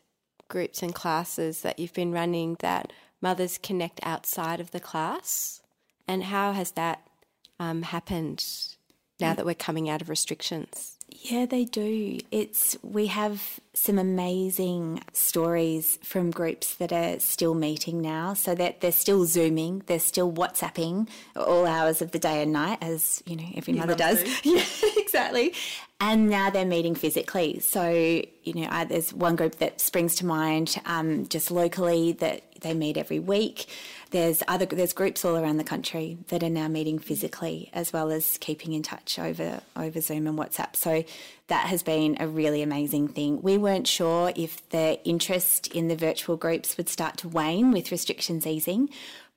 groups 0.48 0.82
and 0.82 0.92
classes 0.92 1.62
that 1.62 1.78
you've 1.78 1.92
been 1.92 2.10
running 2.10 2.56
that 2.58 2.92
mothers 3.20 3.58
connect 3.58 4.00
outside 4.02 4.58
of 4.58 4.72
the 4.72 4.80
class? 4.80 5.62
And 6.08 6.24
how 6.24 6.50
has 6.50 6.72
that 6.72 7.06
um, 7.60 7.82
happened 7.82 8.44
now 9.20 9.34
that 9.34 9.46
we're 9.46 9.54
coming 9.54 9.88
out 9.88 10.02
of 10.02 10.08
restrictions? 10.08 10.91
Yeah, 11.20 11.46
they 11.46 11.64
do. 11.64 12.18
It's 12.30 12.76
we 12.82 13.06
have 13.06 13.60
some 13.74 13.98
amazing 13.98 15.02
stories 15.12 15.98
from 16.02 16.30
groups 16.30 16.74
that 16.74 16.92
are 16.92 17.18
still 17.20 17.54
meeting 17.54 18.00
now. 18.00 18.34
So 18.34 18.54
that 18.54 18.80
they're 18.80 18.92
still 18.92 19.24
zooming, 19.24 19.82
they're 19.86 19.98
still 19.98 20.32
WhatsApping 20.32 21.08
all 21.36 21.66
hours 21.66 22.02
of 22.02 22.12
the 22.12 22.18
day 22.18 22.42
and 22.42 22.52
night, 22.52 22.78
as 22.80 23.22
you 23.26 23.36
know 23.36 23.46
every 23.56 23.74
mother 23.74 23.94
does. 23.94 24.22
yeah, 24.44 24.64
exactly. 24.96 25.54
And 26.00 26.28
now 26.28 26.50
they're 26.50 26.64
meeting 26.64 26.94
physically. 26.94 27.60
So 27.60 27.90
you 27.90 28.54
know, 28.54 28.68
I, 28.70 28.84
there's 28.84 29.12
one 29.12 29.36
group 29.36 29.56
that 29.56 29.80
springs 29.80 30.16
to 30.16 30.26
mind 30.26 30.76
um, 30.86 31.26
just 31.28 31.50
locally 31.50 32.12
that 32.12 32.42
they 32.62 32.74
meet 32.74 32.96
every 32.96 33.18
week. 33.18 33.66
There's 34.10 34.42
other 34.48 34.66
there's 34.66 34.92
groups 34.92 35.24
all 35.24 35.36
around 35.36 35.58
the 35.58 35.64
country 35.64 36.18
that 36.28 36.42
are 36.42 36.50
now 36.50 36.68
meeting 36.68 36.98
physically 36.98 37.70
as 37.72 37.92
well 37.92 38.10
as 38.10 38.38
keeping 38.38 38.72
in 38.72 38.82
touch 38.82 39.18
over 39.18 39.60
over 39.76 40.00
Zoom 40.00 40.26
and 40.26 40.38
WhatsApp. 40.38 40.76
So 40.76 41.04
that 41.48 41.66
has 41.66 41.82
been 41.82 42.16
a 42.20 42.28
really 42.28 42.62
amazing 42.62 43.08
thing. 43.08 43.42
We 43.42 43.58
weren't 43.58 43.86
sure 43.86 44.32
if 44.34 44.68
the 44.70 45.00
interest 45.04 45.68
in 45.68 45.88
the 45.88 45.96
virtual 45.96 46.36
groups 46.36 46.76
would 46.76 46.88
start 46.88 47.18
to 47.18 47.28
wane 47.28 47.70
with 47.70 47.92
restrictions 47.92 48.46
easing, 48.46 48.88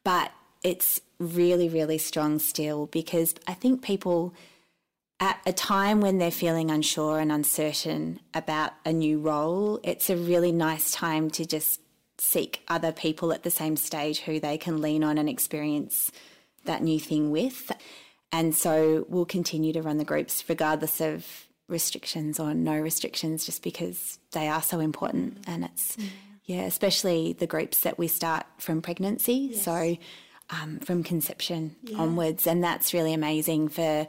but 0.03 0.31
it's 0.63 1.01
really 1.19 1.69
really 1.69 1.97
strong 1.97 2.39
still 2.39 2.87
because 2.87 3.35
I 3.47 3.53
think 3.53 3.81
people 3.81 4.33
at 5.19 5.39
a 5.45 5.53
time 5.53 6.01
when 6.01 6.17
they're 6.17 6.31
feeling 6.31 6.69
unsure 6.69 7.19
and 7.19 7.31
uncertain 7.31 8.19
about 8.33 8.73
a 8.83 8.91
new 8.91 9.19
role, 9.19 9.79
it's 9.83 10.09
a 10.09 10.17
really 10.17 10.51
nice 10.51 10.91
time 10.91 11.29
to 11.31 11.45
just 11.45 11.79
seek 12.17 12.61
other 12.67 12.91
people 12.91 13.33
at 13.33 13.43
the 13.43 13.51
same 13.51 13.75
stage 13.75 14.21
who 14.21 14.39
they 14.39 14.57
can 14.57 14.81
lean 14.81 15.03
on 15.03 15.17
and 15.17 15.29
experience 15.29 16.11
that 16.65 16.81
new 16.81 16.99
thing 16.99 17.31
with. 17.31 17.71
And 18.31 18.55
so 18.55 19.05
we'll 19.07 19.25
continue 19.25 19.73
to 19.73 19.81
run 19.81 19.97
the 19.97 20.05
groups 20.05 20.43
regardless 20.47 20.99
of 21.01 21.45
restrictions 21.67 22.39
or 22.39 22.53
no 22.53 22.77
restrictions 22.79 23.45
just 23.45 23.63
because 23.63 24.19
they 24.31 24.47
are 24.47 24.61
so 24.61 24.79
important 24.79 25.43
and 25.47 25.65
it's 25.65 25.95
mm. 25.95 26.05
yeah 26.45 26.61
especially 26.61 27.33
the 27.33 27.47
groups 27.47 27.79
that 27.79 27.97
we 27.97 28.07
start 28.07 28.45
from 28.59 28.83
pregnancy 28.83 29.49
yes. 29.51 29.63
so 29.63 29.97
um, 30.51 30.79
from 30.79 31.01
conception 31.03 31.75
yeah. 31.81 31.97
onwards 31.97 32.45
and 32.45 32.63
that's 32.63 32.93
really 32.93 33.13
amazing 33.13 33.67
for 33.67 34.07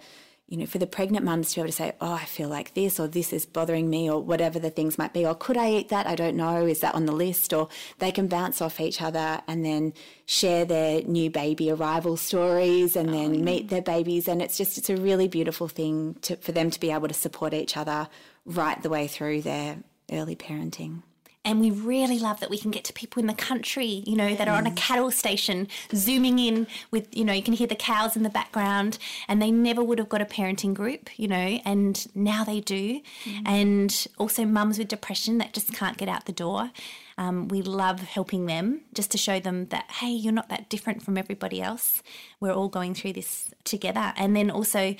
you 0.49 0.57
know, 0.57 0.67
for 0.67 0.79
the 0.79 0.87
pregnant 0.87 1.25
mums 1.25 1.51
to 1.51 1.57
be 1.57 1.61
able 1.63 1.69
to 1.69 1.77
say, 1.77 1.93
oh, 2.01 2.13
I 2.13 2.25
feel 2.25 2.49
like 2.49 2.75
this, 2.75 3.01
or 3.01 3.09
this 3.09 3.33
is 3.33 3.45
bothering 3.45 3.91
me, 3.91 4.09
or 4.09 4.23
whatever 4.23 4.61
the 4.61 4.71
things 4.71 4.97
might 4.97 5.13
be, 5.13 5.27
or 5.27 5.35
could 5.35 5.57
I 5.57 5.71
eat 5.71 5.89
that? 5.89 6.07
I 6.07 6.15
don't 6.15 6.37
know. 6.37 6.67
Is 6.67 6.81
that 6.81 6.95
on 6.95 7.07
the 7.07 7.13
list? 7.13 7.53
Or 7.53 7.69
they 7.99 8.13
can 8.13 8.29
bounce 8.29 8.63
off 8.63 8.79
each 8.79 9.03
other 9.03 9.41
and 9.49 9.65
then 9.65 9.93
share 10.25 10.65
their 10.65 11.03
new 11.03 11.31
baby 11.31 11.71
arrival 11.71 12.17
stories 12.17 12.95
and 12.95 13.13
then 13.13 13.31
oh, 13.31 13.39
yeah. 13.39 13.45
meet 13.45 13.69
their 13.71 13.83
babies. 13.83 14.29
And 14.29 14.41
it's 14.41 14.57
just, 14.57 14.79
it's 14.79 14.91
a 14.91 14.97
really 14.97 15.27
beautiful 15.27 15.67
thing 15.67 16.15
to, 16.23 16.37
for 16.37 16.53
them 16.53 16.71
to 16.71 16.79
be 16.79 16.93
able 16.93 17.09
to 17.09 17.15
support 17.15 17.53
each 17.53 17.77
other 17.77 18.09
right 18.45 18.81
the 18.81 18.91
way 18.91 19.09
through 19.09 19.43
their 19.43 19.79
early 20.13 20.37
parenting. 20.37 21.03
And 21.47 21.61
we 21.61 21.71
really 21.71 22.19
love 22.19 22.41
that 22.41 22.51
we 22.51 22.59
can 22.59 22.73
get 22.73 22.85
to 22.85 22.93
people 22.93 23.21
in 23.21 23.29
the 23.29 23.35
country, 23.35 24.03
you 24.05 24.17
know, 24.17 24.35
that 24.35 24.49
are 24.49 24.57
on 24.57 24.67
a 24.67 24.73
cattle 24.73 25.13
station, 25.13 25.69
zooming 25.95 26.41
in 26.41 26.67
with, 26.91 27.17
you 27.17 27.25
know, 27.25 27.33
you 27.33 27.43
can 27.43 27.55
hear 27.55 27.69
the 27.69 27.77
cows 27.77 28.17
in 28.17 28.25
the 28.25 28.29
background, 28.29 28.99
and 29.29 29.41
they 29.41 29.53
never 29.53 29.83
would 29.83 29.99
have 29.99 30.09
got 30.09 30.21
a 30.21 30.25
parenting 30.25 30.75
group, 30.75 31.09
you 31.17 31.29
know, 31.29 31.61
and 31.65 32.09
now 32.17 32.43
they 32.43 32.61
do. 32.61 33.01
And 33.47 34.07
also 34.19 34.45
mums 34.45 34.79
with 34.79 34.89
depression 34.89 35.39
that 35.39 35.55
just 35.55 35.73
can't 35.73 35.97
get 35.97 36.09
out 36.09 36.27
the 36.27 36.33
door. 36.33 36.73
Um, 37.17 37.47
we 37.49 37.63
love 37.63 38.01
helping 38.01 38.47
them 38.47 38.83
just 38.93 39.13
to 39.13 39.19
show 39.19 39.39
them 39.39 39.67
that, 39.67 39.91
hey, 39.91 40.11
you're 40.11 40.33
not 40.33 40.49
that 40.49 40.69
different 40.69 41.03
from 41.03 41.17
everybody 41.17 41.63
else. 41.63 42.03
We're 42.41 42.53
all 42.53 42.69
going 42.69 42.95
through 42.95 43.13
this 43.15 43.55
together. 43.65 44.13
And 44.17 44.35
then 44.35 44.51
also, 44.51 44.97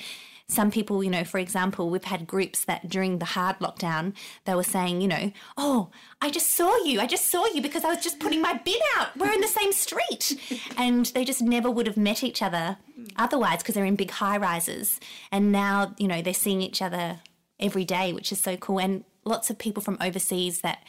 some 0.49 0.71
people, 0.71 1.03
you 1.03 1.09
know, 1.09 1.25
for 1.25 1.39
example, 1.39 1.89
we've 1.89 2.05
had 2.05 2.25
groups 2.25 2.63
that 2.65 2.87
during 2.87 3.19
the 3.19 3.25
hard 3.25 3.59
lockdown, 3.59 4.13
they 4.45 4.55
were 4.55 4.63
saying, 4.63 5.01
you 5.01 5.07
know, 5.07 5.31
oh, 5.57 5.89
I 6.21 6.29
just 6.29 6.51
saw 6.51 6.73
you. 6.85 7.01
I 7.01 7.05
just 7.05 7.29
saw 7.29 7.45
you 7.47 7.61
because 7.61 7.83
I 7.83 7.89
was 7.89 8.01
just 8.01 8.19
putting 8.19 8.41
my 8.41 8.53
bin 8.63 8.79
out. 8.97 9.15
We're 9.17 9.33
in 9.33 9.41
the 9.41 9.47
same 9.47 9.73
street. 9.73 10.39
And 10.77 11.07
they 11.07 11.25
just 11.25 11.41
never 11.41 11.71
would 11.71 11.87
have 11.87 11.97
met 11.97 12.23
each 12.23 12.41
other 12.41 12.77
otherwise 13.15 13.59
because 13.59 13.73
they're 13.73 13.85
in 13.85 13.95
big 13.95 14.11
high 14.11 14.37
rises. 14.37 14.99
And 15.31 15.51
now, 15.51 15.95
you 15.97 16.07
know, 16.07 16.21
they're 16.21 16.33
seeing 16.33 16.61
each 16.61 16.81
other 16.81 17.19
every 17.59 17.83
day, 17.83 18.13
which 18.13 18.31
is 18.31 18.39
so 18.39 18.57
cool. 18.57 18.79
And 18.79 19.03
lots 19.25 19.49
of 19.49 19.57
people 19.57 19.81
from 19.81 19.97
overseas 19.99 20.61
that 20.61 20.83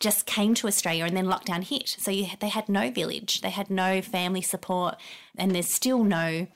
just 0.00 0.24
came 0.26 0.54
to 0.54 0.66
Australia 0.66 1.04
and 1.04 1.16
then 1.16 1.26
lockdown 1.26 1.62
hit. 1.62 1.88
So 1.98 2.10
you, 2.10 2.26
they 2.40 2.48
had 2.48 2.68
no 2.68 2.90
village, 2.90 3.42
they 3.42 3.50
had 3.50 3.70
no 3.70 4.00
family 4.00 4.42
support, 4.42 4.96
and 5.36 5.54
there's 5.54 5.68
still 5.68 6.04
no 6.04 6.46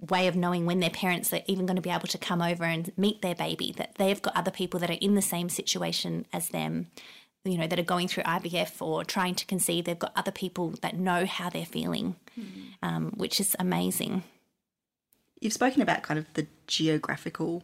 way 0.00 0.26
of 0.26 0.36
knowing 0.36 0.66
when 0.66 0.80
their 0.80 0.90
parents 0.90 1.32
are 1.32 1.40
even 1.46 1.66
going 1.66 1.76
to 1.76 1.82
be 1.82 1.90
able 1.90 2.08
to 2.08 2.18
come 2.18 2.42
over 2.42 2.64
and 2.64 2.92
meet 2.96 3.22
their 3.22 3.34
baby, 3.34 3.72
that 3.76 3.94
they've 3.96 4.20
got 4.20 4.36
other 4.36 4.50
people 4.50 4.80
that 4.80 4.90
are 4.90 4.98
in 5.00 5.14
the 5.14 5.22
same 5.22 5.48
situation 5.48 6.26
as 6.32 6.48
them, 6.48 6.88
you 7.44 7.58
know, 7.58 7.66
that 7.66 7.78
are 7.78 7.84
going 7.84 8.08
through 8.08 8.24
IVF 8.24 8.82
or 8.82 9.04
trying 9.04 9.34
to 9.34 9.46
conceive. 9.46 9.84
They've 9.84 9.98
got 9.98 10.12
other 10.16 10.32
people 10.32 10.70
that 10.82 10.96
know 10.96 11.26
how 11.26 11.48
they're 11.48 11.64
feeling, 11.64 12.16
um, 12.82 13.12
which 13.16 13.40
is 13.40 13.56
amazing. 13.58 14.22
You've 15.40 15.52
spoken 15.52 15.82
about 15.82 16.02
kind 16.02 16.18
of 16.18 16.26
the 16.34 16.46
geographical 16.66 17.62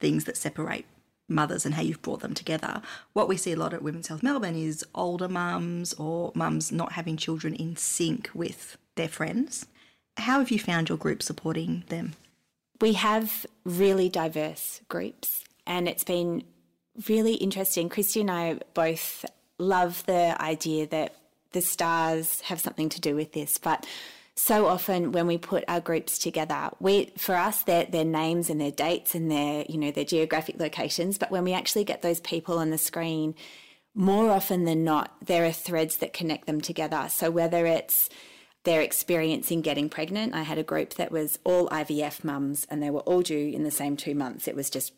things 0.00 0.24
that 0.24 0.36
separate 0.36 0.86
mothers 1.28 1.66
and 1.66 1.74
how 1.74 1.82
you've 1.82 2.02
brought 2.02 2.20
them 2.20 2.34
together. 2.34 2.80
What 3.12 3.28
we 3.28 3.36
see 3.36 3.52
a 3.52 3.56
lot 3.56 3.74
at 3.74 3.82
Women's 3.82 4.08
Health 4.08 4.22
Melbourne 4.22 4.56
is 4.56 4.84
older 4.94 5.28
mums 5.28 5.92
or 5.94 6.32
mums 6.34 6.72
not 6.72 6.92
having 6.92 7.16
children 7.16 7.54
in 7.54 7.76
sync 7.76 8.30
with 8.34 8.78
their 8.94 9.08
friends. 9.08 9.66
How 10.18 10.40
have 10.40 10.50
you 10.50 10.58
found 10.58 10.88
your 10.88 10.98
group 10.98 11.22
supporting 11.22 11.84
them? 11.88 12.14
We 12.80 12.94
have 12.94 13.46
really 13.64 14.08
diverse 14.08 14.80
groups, 14.88 15.44
and 15.66 15.88
it's 15.88 16.04
been 16.04 16.44
really 17.08 17.34
interesting. 17.34 17.88
Christy 17.88 18.20
and 18.20 18.30
I 18.30 18.58
both 18.74 19.24
love 19.58 20.04
the 20.06 20.40
idea 20.40 20.86
that 20.88 21.16
the 21.52 21.60
stars 21.60 22.40
have 22.42 22.60
something 22.60 22.88
to 22.90 23.00
do 23.00 23.14
with 23.14 23.32
this, 23.32 23.58
but 23.58 23.86
so 24.34 24.66
often 24.66 25.10
when 25.10 25.26
we 25.26 25.36
put 25.36 25.64
our 25.66 25.80
groups 25.80 26.18
together, 26.18 26.70
we 26.78 27.12
for 27.16 27.34
us 27.34 27.62
their 27.62 27.84
their 27.86 28.04
names 28.04 28.50
and 28.50 28.60
their 28.60 28.70
dates 28.70 29.14
and 29.14 29.30
their 29.30 29.64
you 29.68 29.78
know 29.78 29.90
their 29.90 30.04
geographic 30.04 30.60
locations, 30.60 31.18
but 31.18 31.30
when 31.30 31.44
we 31.44 31.52
actually 31.52 31.84
get 31.84 32.02
those 32.02 32.20
people 32.20 32.58
on 32.58 32.70
the 32.70 32.78
screen, 32.78 33.34
more 33.94 34.30
often 34.30 34.64
than 34.64 34.84
not, 34.84 35.16
there 35.24 35.44
are 35.44 35.52
threads 35.52 35.96
that 35.96 36.12
connect 36.12 36.46
them 36.46 36.60
together. 36.60 37.08
So 37.08 37.30
whether 37.30 37.66
it's 37.66 38.08
their 38.68 38.82
experience 38.82 39.50
in 39.50 39.62
getting 39.62 39.88
pregnant, 39.88 40.34
I 40.34 40.42
had 40.42 40.58
a 40.58 40.62
group 40.62 40.92
that 40.94 41.10
was 41.10 41.38
all 41.42 41.70
IVF 41.70 42.22
mums, 42.22 42.66
and 42.68 42.82
they 42.82 42.90
were 42.90 43.00
all 43.00 43.22
due 43.22 43.48
in 43.48 43.64
the 43.64 43.70
same 43.70 43.96
two 43.96 44.14
months. 44.14 44.46
It 44.46 44.54
was 44.54 44.68
just 44.68 44.92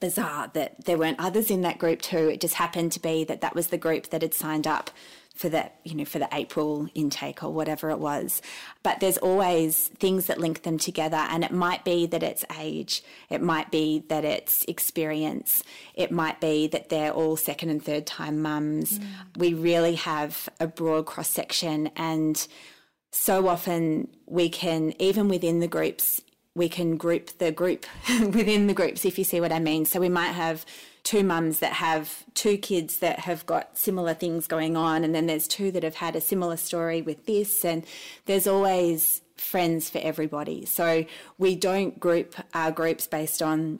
bizarre 0.00 0.50
that 0.54 0.84
there 0.84 0.98
weren't 0.98 1.20
others 1.20 1.48
in 1.48 1.62
that 1.62 1.78
group 1.78 2.02
too. 2.02 2.28
It 2.28 2.40
just 2.40 2.54
happened 2.54 2.90
to 2.92 3.00
be 3.00 3.22
that 3.22 3.40
that 3.40 3.54
was 3.54 3.68
the 3.68 3.78
group 3.78 4.10
that 4.10 4.22
had 4.22 4.34
signed 4.34 4.66
up 4.66 4.90
for 5.32 5.48
that, 5.48 5.76
you 5.84 5.94
know, 5.94 6.04
for 6.04 6.18
the 6.18 6.28
April 6.32 6.88
intake 6.96 7.44
or 7.44 7.52
whatever 7.52 7.90
it 7.90 8.00
was. 8.00 8.42
But 8.82 8.98
there's 8.98 9.18
always 9.18 9.86
things 10.00 10.26
that 10.26 10.40
link 10.40 10.64
them 10.64 10.76
together. 10.76 11.18
And 11.30 11.44
it 11.44 11.52
might 11.52 11.84
be 11.84 12.04
that 12.06 12.24
it's 12.24 12.44
age, 12.58 13.04
it 13.30 13.40
might 13.40 13.70
be 13.70 14.02
that 14.08 14.24
it's 14.24 14.64
experience, 14.64 15.62
it 15.94 16.10
might 16.10 16.40
be 16.40 16.66
that 16.66 16.88
they're 16.88 17.12
all 17.12 17.36
second 17.36 17.70
and 17.70 17.80
third 17.80 18.08
time 18.08 18.42
mums. 18.42 18.98
Mm. 18.98 19.06
We 19.36 19.54
really 19.54 19.94
have 19.94 20.48
a 20.58 20.66
broad 20.66 21.06
cross 21.06 21.30
section. 21.30 21.90
And 21.94 22.44
so 23.10 23.48
often 23.48 24.08
we 24.26 24.48
can, 24.48 24.92
even 25.00 25.28
within 25.28 25.60
the 25.60 25.68
groups, 25.68 26.20
we 26.54 26.68
can 26.68 26.96
group 26.96 27.30
the 27.38 27.52
group 27.52 27.86
within 28.20 28.66
the 28.66 28.74
groups, 28.74 29.04
if 29.04 29.18
you 29.18 29.24
see 29.24 29.40
what 29.40 29.52
I 29.52 29.58
mean. 29.58 29.84
So 29.84 30.00
we 30.00 30.08
might 30.08 30.32
have 30.32 30.66
two 31.04 31.22
mums 31.22 31.60
that 31.60 31.74
have 31.74 32.24
two 32.34 32.58
kids 32.58 32.98
that 32.98 33.20
have 33.20 33.46
got 33.46 33.78
similar 33.78 34.14
things 34.14 34.46
going 34.46 34.76
on, 34.76 35.04
and 35.04 35.14
then 35.14 35.26
there's 35.26 35.48
two 35.48 35.70
that 35.72 35.82
have 35.82 35.94
had 35.94 36.16
a 36.16 36.20
similar 36.20 36.56
story 36.56 37.00
with 37.00 37.26
this, 37.26 37.64
and 37.64 37.84
there's 38.26 38.46
always 38.46 39.22
friends 39.36 39.88
for 39.88 39.98
everybody. 39.98 40.66
So 40.66 41.06
we 41.38 41.54
don't 41.54 41.98
group 41.98 42.34
our 42.52 42.72
groups 42.72 43.06
based 43.06 43.40
on 43.40 43.78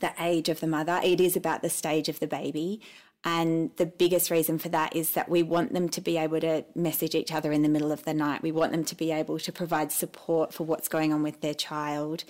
the 0.00 0.12
age 0.18 0.48
of 0.48 0.60
the 0.60 0.66
mother, 0.66 1.00
it 1.02 1.20
is 1.20 1.36
about 1.36 1.62
the 1.62 1.70
stage 1.70 2.08
of 2.08 2.18
the 2.20 2.26
baby. 2.26 2.80
And 3.24 3.70
the 3.76 3.86
biggest 3.86 4.30
reason 4.30 4.58
for 4.58 4.68
that 4.70 4.96
is 4.96 5.12
that 5.12 5.28
we 5.28 5.42
want 5.42 5.72
them 5.72 5.88
to 5.90 6.00
be 6.00 6.16
able 6.16 6.40
to 6.40 6.64
message 6.74 7.14
each 7.14 7.32
other 7.32 7.52
in 7.52 7.62
the 7.62 7.68
middle 7.68 7.92
of 7.92 8.04
the 8.04 8.14
night. 8.14 8.42
We 8.42 8.50
want 8.52 8.72
them 8.72 8.84
to 8.84 8.96
be 8.96 9.12
able 9.12 9.38
to 9.38 9.52
provide 9.52 9.92
support 9.92 10.52
for 10.52 10.64
what's 10.64 10.88
going 10.88 11.12
on 11.12 11.22
with 11.22 11.40
their 11.40 11.54
child. 11.54 12.24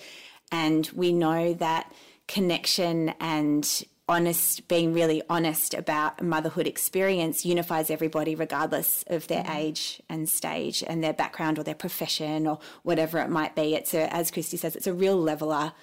And 0.51 0.87
we 0.93 1.11
know 1.11 1.53
that 1.55 1.91
connection 2.27 3.09
and 3.19 3.83
honest, 4.07 4.67
being 4.67 4.93
really 4.93 5.21
honest 5.29 5.73
about 5.73 6.21
motherhood 6.21 6.67
experience 6.67 7.45
unifies 7.45 7.89
everybody 7.89 8.35
regardless 8.35 9.03
of 9.07 9.27
their 9.27 9.43
mm. 9.43 9.55
age 9.55 10.01
and 10.09 10.27
stage 10.29 10.83
and 10.85 11.03
their 11.03 11.13
background 11.13 11.57
or 11.57 11.63
their 11.63 11.73
profession 11.73 12.45
or 12.45 12.59
whatever 12.83 13.17
it 13.19 13.29
might 13.29 13.55
be. 13.55 13.75
It's 13.75 13.93
a, 13.93 14.13
as 14.13 14.29
Christy 14.29 14.57
says, 14.57 14.75
it's 14.75 14.87
a 14.87 14.93
real 14.93 15.17
leveler 15.17 15.73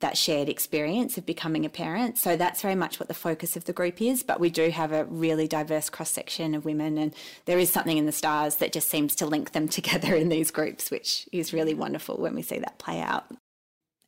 that 0.00 0.16
shared 0.16 0.48
experience 0.48 1.18
of 1.18 1.26
becoming 1.26 1.64
a 1.64 1.68
parent. 1.68 2.18
So 2.18 2.36
that's 2.36 2.62
very 2.62 2.76
much 2.76 3.00
what 3.00 3.08
the 3.08 3.14
focus 3.14 3.56
of 3.56 3.64
the 3.64 3.72
group 3.72 4.00
is. 4.00 4.22
But 4.22 4.38
we 4.38 4.48
do 4.48 4.70
have 4.70 4.92
a 4.92 5.04
really 5.04 5.48
diverse 5.48 5.90
cross 5.90 6.10
section 6.10 6.54
of 6.54 6.64
women, 6.64 6.98
and 6.98 7.14
there 7.46 7.58
is 7.58 7.70
something 7.70 7.98
in 7.98 8.06
the 8.06 8.12
stars 8.12 8.56
that 8.56 8.72
just 8.72 8.88
seems 8.88 9.14
to 9.16 9.26
link 9.26 9.52
them 9.52 9.68
together 9.68 10.14
in 10.14 10.28
these 10.28 10.50
groups, 10.50 10.90
which 10.90 11.28
is 11.32 11.52
really 11.52 11.74
wonderful 11.74 12.16
when 12.16 12.34
we 12.34 12.42
see 12.42 12.58
that 12.58 12.78
play 12.78 13.00
out. 13.00 13.26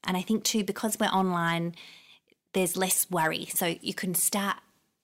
And 0.04 0.16
I 0.16 0.22
think 0.22 0.44
too, 0.44 0.64
because 0.64 0.98
we're 0.98 1.06
online, 1.06 1.74
there's 2.54 2.76
less 2.76 3.10
worry. 3.10 3.46
So 3.46 3.74
you 3.80 3.92
can 3.92 4.14
start, 4.14 4.56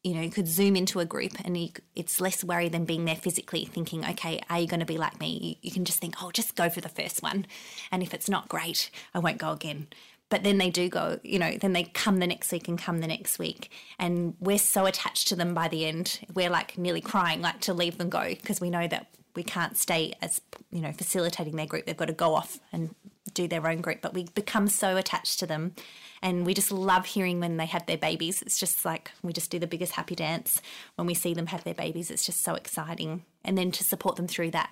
you 0.03 0.15
know, 0.15 0.23
you 0.23 0.31
could 0.31 0.49
zoom 0.49 0.75
into 0.75 1.01
a 1.01 1.05
group 1.05 1.33
and 1.45 1.57
you, 1.57 1.69
it's 1.95 2.21
less 2.21 2.43
worry 2.43 2.69
than 2.71 2.87
being 2.87 3.05
there 3.05 3.17
physically 3.17 3.67
thinking, 3.67 4.07
okay, 4.07 4.41
are 4.49 4.59
you 4.59 4.67
going 4.67 4.81
to 4.81 4.87
be 4.87 4.97
like 4.97 5.21
me? 5.21 5.59
You, 5.61 5.69
you 5.69 5.71
can 5.71 5.85
just 5.85 5.99
think, 5.99 6.23
oh, 6.23 6.31
just 6.31 6.55
go 6.55 6.71
for 6.71 6.81
the 6.81 6.89
first 6.89 7.23
one. 7.23 7.47
And 7.93 8.03
if 8.03 8.15
it's 8.15 8.29
not 8.29 8.49
great, 8.49 8.91
I 9.13 9.19
won't 9.19 9.39
go 9.39 9.53
again 9.53 9.89
but 10.29 10.43
then 10.43 10.59
they 10.59 10.71
do 10.71 10.89
go, 10.89 11.21
you 11.23 11.39
know, 11.39 11.57
then 11.61 11.73
they 11.73 11.85
come 11.85 12.19
the 12.19 12.27
next 12.27 12.51
week 12.51 12.67
and 12.69 12.79
come 12.79 13.01
the 13.01 13.07
next 13.07 13.39
week. 13.39 13.71
And 13.99 14.35
we're 14.41 14.59
so 14.59 14.87
attached 14.87 15.29
to 15.29 15.37
them 15.37 15.55
by 15.55 15.69
the 15.69 15.87
end. 15.87 16.21
We're 16.35 16.51
like 16.51 16.77
nearly 16.77 17.01
crying, 17.01 17.41
like 17.43 17.61
to 17.63 17.75
leave 17.75 17.99
them 17.99 18.09
go 18.09 18.25
because 18.29 18.61
we 18.61 18.71
know 18.71 18.89
that 18.89 19.07
we 19.37 19.45
can't 19.45 19.77
stay 19.77 20.15
as, 20.23 20.41
you 20.71 20.81
know, 20.81 20.93
facilitating 20.93 21.55
their 21.57 21.67
group. 21.67 21.87
They've 21.87 21.97
got 21.97 22.07
to 22.07 22.13
go 22.13 22.35
off 22.35 22.59
and 22.73 22.95
do 23.35 23.47
their 23.47 23.69
own 23.69 23.83
group. 23.83 24.01
But 24.01 24.15
we 24.15 24.25
become 24.35 24.67
so 24.69 24.97
attached 24.97 25.39
to 25.41 25.47
them 25.47 25.75
and 26.23 26.45
we 26.45 26.55
just 26.55 26.73
love 26.73 27.07
hearing 27.07 27.39
when 27.39 27.57
they 27.57 27.67
have 27.67 27.87
their 27.87 27.99
babies. 27.99 28.43
It's 28.43 28.59
just 28.59 28.85
like 28.85 29.13
we 29.23 29.33
just 29.33 29.51
do 29.51 29.61
the 29.61 29.67
biggest 29.67 29.93
happy 29.93 30.17
dance 30.17 30.61
when 30.97 31.07
we 31.07 31.15
see 31.15 31.35
them 31.35 31.47
have 31.47 31.63
their 31.63 31.75
babies. 31.75 32.11
It's 32.11 32.27
just 32.27 32.43
so 32.43 32.55
exciting. 32.55 33.25
And 33.45 33.57
then 33.57 33.71
to 33.73 33.85
support 33.85 34.17
them 34.17 34.27
through 34.27 34.51
that 34.53 34.71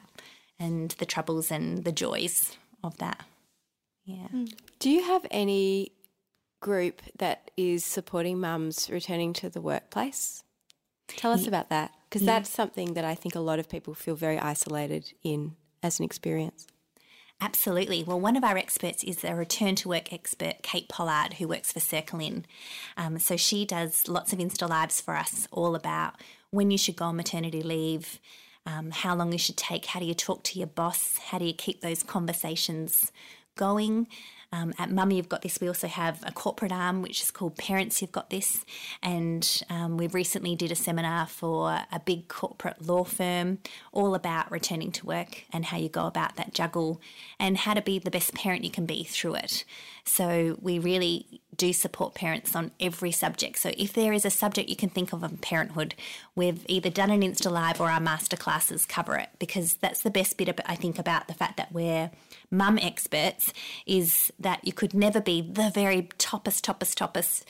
and 0.58 0.90
the 0.92 1.06
troubles 1.06 1.52
and 1.52 1.84
the 1.84 1.92
joys 1.92 2.56
of 2.82 2.96
that. 2.98 3.24
Yeah. 4.04 4.28
Hmm. 4.28 4.44
Do 4.78 4.90
you 4.90 5.02
have 5.02 5.26
any 5.30 5.92
group 6.60 7.02
that 7.18 7.50
is 7.56 7.84
supporting 7.84 8.40
mums 8.40 8.88
returning 8.90 9.32
to 9.34 9.50
the 9.50 9.60
workplace? 9.60 10.42
Tell 11.08 11.32
us 11.32 11.42
yeah. 11.42 11.48
about 11.48 11.68
that 11.70 11.92
because 12.08 12.22
yeah. 12.22 12.34
that's 12.34 12.50
something 12.50 12.94
that 12.94 13.04
I 13.04 13.14
think 13.14 13.34
a 13.34 13.40
lot 13.40 13.58
of 13.58 13.68
people 13.68 13.94
feel 13.94 14.14
very 14.14 14.38
isolated 14.38 15.12
in 15.22 15.56
as 15.82 15.98
an 15.98 16.04
experience. 16.04 16.66
Absolutely. 17.40 18.02
Well, 18.04 18.20
one 18.20 18.36
of 18.36 18.44
our 18.44 18.56
experts 18.56 19.04
is 19.04 19.24
a 19.24 19.34
return 19.34 19.74
to 19.76 19.88
work 19.88 20.12
expert, 20.12 20.62
Kate 20.62 20.88
Pollard, 20.88 21.34
who 21.34 21.48
works 21.48 21.72
for 21.72 21.80
Circle 21.80 22.20
In. 22.20 22.46
Um, 22.96 23.18
so 23.18 23.36
she 23.36 23.66
does 23.66 24.08
lots 24.08 24.32
of 24.32 24.38
Insta 24.38 24.68
Lives 24.68 25.00
for 25.00 25.16
us, 25.16 25.46
all 25.50 25.74
about 25.74 26.14
when 26.50 26.70
you 26.70 26.78
should 26.78 26.96
go 26.96 27.06
on 27.06 27.16
maternity 27.16 27.62
leave, 27.62 28.20
um, 28.66 28.92
how 28.92 29.14
long 29.14 29.32
you 29.32 29.38
should 29.38 29.56
take, 29.56 29.86
how 29.86 30.00
do 30.00 30.06
you 30.06 30.14
talk 30.14 30.42
to 30.44 30.58
your 30.58 30.68
boss, 30.68 31.18
how 31.18 31.38
do 31.38 31.44
you 31.44 31.52
keep 31.52 31.80
those 31.80 32.02
conversations 32.02 33.12
going. 33.54 34.08
Um, 34.52 34.72
at 34.78 34.88
Mummy 34.88 35.16
You've 35.16 35.28
Got 35.28 35.42
This, 35.42 35.60
we 35.60 35.66
also 35.66 35.88
have 35.88 36.22
a 36.24 36.30
corporate 36.30 36.70
arm 36.70 37.02
which 37.02 37.20
is 37.22 37.32
called 37.32 37.56
Parents 37.56 38.00
You've 38.00 38.12
Got 38.12 38.30
This, 38.30 38.64
and 39.02 39.62
um, 39.68 39.96
we 39.96 40.06
recently 40.06 40.54
did 40.54 40.70
a 40.70 40.76
seminar 40.76 41.26
for 41.26 41.80
a 41.90 41.98
big 42.04 42.28
corporate 42.28 42.86
law 42.86 43.02
firm 43.02 43.58
all 43.90 44.14
about 44.14 44.52
returning 44.52 44.92
to 44.92 45.06
work 45.06 45.44
and 45.52 45.64
how 45.64 45.76
you 45.76 45.88
go 45.88 46.06
about 46.06 46.36
that 46.36 46.54
juggle 46.54 47.00
and 47.40 47.58
how 47.58 47.74
to 47.74 47.82
be 47.82 47.98
the 47.98 48.12
best 48.12 48.32
parent 48.32 48.62
you 48.62 48.70
can 48.70 48.86
be 48.86 49.02
through 49.02 49.34
it. 49.34 49.64
So 50.04 50.58
we 50.60 50.78
really 50.78 51.40
do 51.56 51.72
support 51.72 52.14
parents 52.14 52.54
on 52.54 52.72
every 52.78 53.12
subject. 53.12 53.58
So 53.58 53.72
if 53.78 53.92
there 53.92 54.12
is 54.12 54.24
a 54.24 54.30
subject 54.30 54.68
you 54.68 54.76
can 54.76 54.90
think 54.90 55.12
of 55.12 55.24
on 55.24 55.38
parenthood, 55.38 55.94
we've 56.34 56.64
either 56.68 56.90
done 56.90 57.10
an 57.10 57.22
Insta 57.22 57.50
Live 57.50 57.80
or 57.80 57.90
our 57.90 58.00
masterclasses 58.00 58.86
cover 58.86 59.16
it 59.16 59.30
because 59.38 59.74
that's 59.74 60.02
the 60.02 60.10
best 60.10 60.36
bit, 60.36 60.60
I 60.66 60.74
think, 60.74 60.98
about 60.98 61.28
the 61.28 61.34
fact 61.34 61.56
that 61.56 61.72
we're 61.72 62.10
mum 62.50 62.78
experts 62.78 63.52
is 63.86 64.32
that 64.38 64.64
you 64.64 64.72
could 64.72 64.94
never 64.94 65.20
be 65.20 65.40
the 65.40 65.70
very 65.70 66.02
toppest, 66.18 66.62
toppest, 66.62 66.94
toppest 66.94 67.44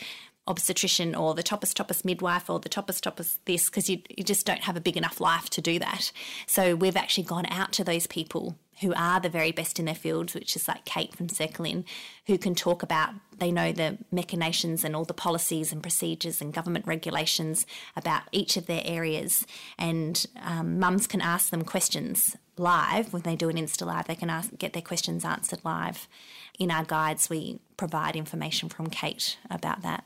obstetrician 0.46 1.14
or 1.14 1.34
the 1.34 1.42
toppest 1.42 1.74
toppest 1.74 2.04
midwife 2.04 2.50
or 2.50 2.60
the 2.60 2.68
toppest 2.68 3.00
toppest 3.00 3.38
this 3.46 3.66
because 3.66 3.88
you, 3.88 4.00
you 4.10 4.22
just 4.22 4.44
don't 4.44 4.64
have 4.64 4.76
a 4.76 4.80
big 4.80 4.96
enough 4.96 5.20
life 5.20 5.48
to 5.50 5.60
do 5.60 5.78
that. 5.78 6.12
So 6.46 6.76
we've 6.76 6.96
actually 6.96 7.24
gone 7.24 7.46
out 7.48 7.72
to 7.72 7.84
those 7.84 8.06
people 8.06 8.56
who 8.80 8.92
are 8.94 9.20
the 9.20 9.28
very 9.28 9.52
best 9.52 9.78
in 9.78 9.84
their 9.86 9.94
fields 9.94 10.34
which 10.34 10.56
is 10.56 10.68
like 10.68 10.84
kate 10.84 11.14
from 11.14 11.28
Circle 11.28 11.64
In 11.64 11.84
who 12.26 12.36
can 12.36 12.54
talk 12.54 12.82
about 12.82 13.14
they 13.38 13.50
know 13.50 13.72
the 13.72 13.98
machinations 14.12 14.84
and 14.84 14.94
all 14.94 15.04
the 15.04 15.14
policies 15.14 15.72
and 15.72 15.82
procedures 15.82 16.40
and 16.40 16.52
government 16.52 16.86
regulations 16.86 17.66
about 17.96 18.22
each 18.30 18.56
of 18.56 18.66
their 18.66 18.82
areas. 18.84 19.46
And 19.78 20.26
um, 20.42 20.78
mums 20.78 21.06
can 21.06 21.20
ask 21.20 21.50
them 21.50 21.64
questions 21.64 22.36
live. 22.56 23.12
When 23.12 23.22
they 23.22 23.34
do 23.34 23.48
an 23.48 23.56
insta 23.56 23.86
live 23.86 24.08
they 24.08 24.14
can 24.14 24.28
ask 24.28 24.50
get 24.58 24.74
their 24.74 24.82
questions 24.82 25.24
answered 25.24 25.60
live. 25.64 26.06
In 26.58 26.70
our 26.70 26.84
guides 26.84 27.30
we 27.30 27.60
provide 27.78 28.14
information 28.14 28.68
from 28.68 28.88
kate 28.88 29.38
about 29.50 29.80
that 29.80 30.04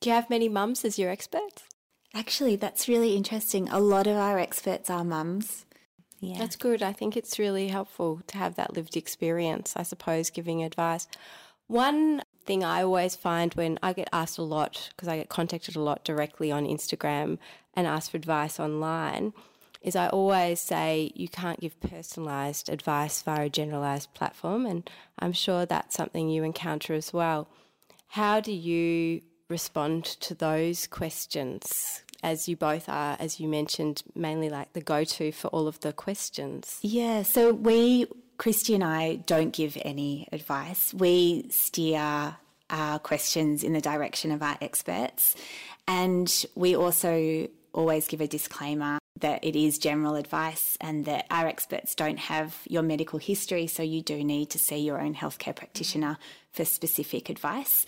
do 0.00 0.10
you 0.10 0.14
have 0.14 0.30
many 0.30 0.48
mums 0.48 0.84
as 0.84 0.98
your 0.98 1.10
experts? 1.10 1.64
Actually, 2.14 2.56
that's 2.56 2.88
really 2.88 3.16
interesting. 3.16 3.68
A 3.68 3.80
lot 3.80 4.06
of 4.06 4.16
our 4.16 4.38
experts 4.38 4.88
are 4.88 5.04
mums. 5.04 5.66
Yeah. 6.20 6.38
That's 6.38 6.56
good. 6.56 6.82
I 6.82 6.92
think 6.92 7.16
it's 7.16 7.38
really 7.38 7.68
helpful 7.68 8.22
to 8.26 8.38
have 8.38 8.56
that 8.56 8.74
lived 8.74 8.96
experience, 8.96 9.74
I 9.76 9.82
suppose, 9.82 10.30
giving 10.30 10.62
advice. 10.62 11.06
One 11.66 12.22
thing 12.44 12.64
I 12.64 12.82
always 12.82 13.14
find 13.14 13.52
when 13.54 13.78
I 13.82 13.92
get 13.92 14.08
asked 14.12 14.38
a 14.38 14.42
lot, 14.42 14.88
because 14.90 15.06
I 15.06 15.18
get 15.18 15.28
contacted 15.28 15.76
a 15.76 15.80
lot 15.80 16.04
directly 16.04 16.50
on 16.50 16.64
Instagram 16.64 17.38
and 17.74 17.86
asked 17.86 18.10
for 18.10 18.16
advice 18.16 18.58
online, 18.58 19.32
is 19.82 19.94
I 19.94 20.08
always 20.08 20.60
say 20.60 21.12
you 21.14 21.28
can't 21.28 21.60
give 21.60 21.78
personalised 21.80 22.68
advice 22.68 23.22
via 23.22 23.46
a 23.46 23.50
generalised 23.50 24.12
platform. 24.14 24.66
And 24.66 24.90
I'm 25.18 25.32
sure 25.32 25.66
that's 25.66 25.94
something 25.94 26.28
you 26.28 26.42
encounter 26.42 26.94
as 26.94 27.12
well. 27.12 27.48
How 28.08 28.40
do 28.40 28.50
you 28.50 29.20
respond 29.48 30.04
to 30.04 30.34
those 30.34 30.86
questions 30.86 32.02
as 32.22 32.48
you 32.48 32.56
both 32.56 32.88
are, 32.88 33.16
as 33.20 33.38
you 33.38 33.48
mentioned, 33.48 34.02
mainly 34.14 34.50
like 34.50 34.72
the 34.72 34.80
go 34.80 35.04
to 35.04 35.32
for 35.32 35.48
all 35.48 35.68
of 35.68 35.80
the 35.80 35.92
questions? 35.92 36.78
Yeah, 36.82 37.22
so 37.22 37.52
we, 37.52 38.06
Christy 38.38 38.74
and 38.74 38.84
I, 38.84 39.16
don't 39.16 39.52
give 39.52 39.78
any 39.82 40.28
advice. 40.32 40.92
We 40.92 41.46
steer 41.50 42.36
our 42.70 42.98
questions 42.98 43.62
in 43.62 43.72
the 43.72 43.80
direction 43.80 44.32
of 44.32 44.42
our 44.42 44.58
experts. 44.60 45.34
And 45.86 46.44
we 46.54 46.76
also 46.76 47.48
always 47.72 48.08
give 48.08 48.20
a 48.20 48.26
disclaimer 48.26 48.98
that 49.20 49.42
it 49.44 49.56
is 49.56 49.78
general 49.78 50.14
advice 50.14 50.76
and 50.80 51.04
that 51.04 51.26
our 51.30 51.46
experts 51.46 51.94
don't 51.94 52.18
have 52.18 52.56
your 52.68 52.82
medical 52.82 53.18
history, 53.18 53.66
so 53.66 53.82
you 53.82 54.02
do 54.02 54.22
need 54.22 54.50
to 54.50 54.58
see 54.58 54.76
your 54.76 55.00
own 55.00 55.14
healthcare 55.14 55.54
practitioner 55.54 56.18
for 56.52 56.64
specific 56.64 57.28
advice. 57.28 57.84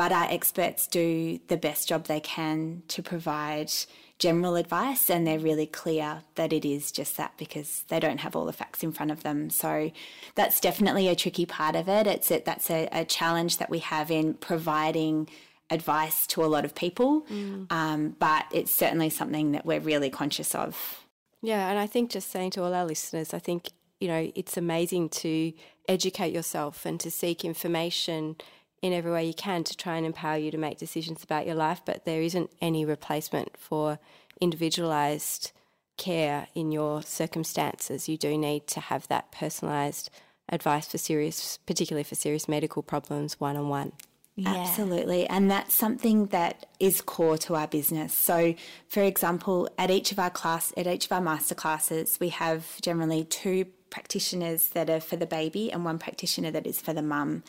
But 0.00 0.12
our 0.12 0.28
experts 0.30 0.86
do 0.86 1.40
the 1.48 1.58
best 1.58 1.86
job 1.86 2.04
they 2.04 2.20
can 2.20 2.84
to 2.88 3.02
provide 3.02 3.70
general 4.18 4.56
advice, 4.56 5.10
and 5.10 5.26
they're 5.26 5.38
really 5.38 5.66
clear 5.66 6.22
that 6.36 6.54
it 6.54 6.64
is 6.64 6.90
just 6.90 7.18
that 7.18 7.34
because 7.36 7.84
they 7.88 8.00
don't 8.00 8.20
have 8.20 8.34
all 8.34 8.46
the 8.46 8.52
facts 8.54 8.82
in 8.82 8.92
front 8.92 9.10
of 9.10 9.24
them. 9.24 9.50
So 9.50 9.90
that's 10.36 10.58
definitely 10.58 11.06
a 11.08 11.14
tricky 11.14 11.44
part 11.44 11.76
of 11.76 11.86
it. 11.86 12.06
It's 12.06 12.30
a, 12.30 12.40
that's 12.40 12.70
a, 12.70 12.88
a 12.90 13.04
challenge 13.04 13.58
that 13.58 13.68
we 13.68 13.80
have 13.80 14.10
in 14.10 14.32
providing 14.32 15.28
advice 15.68 16.26
to 16.28 16.42
a 16.42 16.48
lot 16.48 16.64
of 16.64 16.74
people, 16.74 17.26
mm. 17.30 17.70
um, 17.70 18.16
but 18.18 18.46
it's 18.52 18.72
certainly 18.72 19.10
something 19.10 19.52
that 19.52 19.66
we're 19.66 19.80
really 19.80 20.08
conscious 20.08 20.54
of. 20.54 21.04
Yeah, 21.42 21.68
and 21.68 21.78
I 21.78 21.86
think 21.86 22.10
just 22.10 22.30
saying 22.30 22.52
to 22.52 22.62
all 22.62 22.72
our 22.72 22.86
listeners, 22.86 23.34
I 23.34 23.38
think 23.38 23.68
you 24.00 24.08
know 24.08 24.32
it's 24.34 24.56
amazing 24.56 25.10
to 25.10 25.52
educate 25.88 26.32
yourself 26.32 26.86
and 26.86 26.98
to 27.00 27.10
seek 27.10 27.44
information 27.44 28.36
in 28.82 28.92
every 28.92 29.12
way 29.12 29.24
you 29.24 29.34
can 29.34 29.64
to 29.64 29.76
try 29.76 29.96
and 29.96 30.06
empower 30.06 30.38
you 30.38 30.50
to 30.50 30.58
make 30.58 30.78
decisions 30.78 31.22
about 31.22 31.46
your 31.46 31.54
life. 31.54 31.82
But 31.84 32.04
there 32.04 32.22
isn't 32.22 32.50
any 32.60 32.84
replacement 32.84 33.56
for 33.56 33.98
individualized 34.40 35.52
care 35.96 36.48
in 36.54 36.72
your 36.72 37.02
circumstances. 37.02 38.08
You 38.08 38.16
do 38.16 38.38
need 38.38 38.66
to 38.68 38.80
have 38.80 39.06
that 39.08 39.30
personalized 39.32 40.10
advice 40.48 40.88
for 40.88 40.98
serious, 40.98 41.58
particularly 41.66 42.04
for 42.04 42.14
serious 42.14 42.48
medical 42.48 42.82
problems, 42.82 43.38
one 43.38 43.56
on 43.56 43.68
one. 43.68 43.92
Yeah. 44.36 44.56
Absolutely. 44.56 45.26
And 45.26 45.50
that's 45.50 45.74
something 45.74 46.26
that 46.26 46.64
is 46.78 47.02
core 47.02 47.36
to 47.38 47.56
our 47.56 47.66
business. 47.66 48.14
So, 48.14 48.54
for 48.88 49.02
example, 49.02 49.68
at 49.76 49.90
each 49.90 50.12
of 50.12 50.18
our 50.18 50.30
class, 50.30 50.72
at 50.78 50.86
each 50.86 51.04
of 51.04 51.12
our 51.12 51.20
master 51.20 51.54
classes, 51.54 52.16
we 52.18 52.30
have 52.30 52.80
generally 52.80 53.24
two 53.24 53.66
practitioners 53.90 54.68
that 54.68 54.88
are 54.88 55.00
for 55.00 55.16
the 55.16 55.26
baby 55.26 55.70
and 55.70 55.84
one 55.84 55.98
practitioner 55.98 56.50
that 56.52 56.66
is 56.66 56.80
for 56.80 56.94
the 56.94 57.02
mum. 57.02 57.42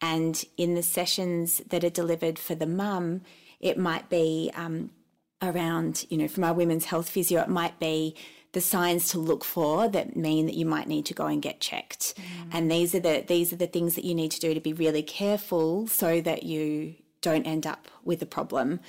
And 0.00 0.44
in 0.56 0.74
the 0.74 0.82
sessions 0.82 1.62
that 1.68 1.84
are 1.84 1.90
delivered 1.90 2.38
for 2.38 2.54
the 2.54 2.66
mum, 2.66 3.22
it 3.60 3.78
might 3.78 4.10
be 4.10 4.50
um, 4.54 4.90
around, 5.40 6.04
you 6.10 6.18
know, 6.18 6.28
from 6.28 6.44
our 6.44 6.54
women's 6.54 6.86
health 6.86 7.08
physio, 7.08 7.40
it 7.42 7.48
might 7.48 7.78
be 7.78 8.14
the 8.52 8.60
signs 8.60 9.08
to 9.08 9.18
look 9.18 9.44
for 9.44 9.88
that 9.88 10.16
mean 10.16 10.46
that 10.46 10.54
you 10.54 10.64
might 10.64 10.86
need 10.86 11.04
to 11.06 11.14
go 11.14 11.26
and 11.26 11.42
get 11.42 11.60
checked. 11.60 12.14
Mm. 12.16 12.22
And 12.52 12.70
these 12.70 12.94
are 12.94 13.00
the 13.00 13.24
these 13.26 13.52
are 13.52 13.56
the 13.56 13.66
things 13.66 13.96
that 13.96 14.04
you 14.04 14.14
need 14.14 14.30
to 14.30 14.40
do 14.40 14.54
to 14.54 14.60
be 14.60 14.72
really 14.72 15.02
careful 15.02 15.86
so 15.88 16.20
that 16.20 16.44
you 16.44 16.94
don't 17.20 17.46
end 17.46 17.66
up 17.66 17.88
with 18.04 18.22
a 18.22 18.26
problem. 18.26 18.80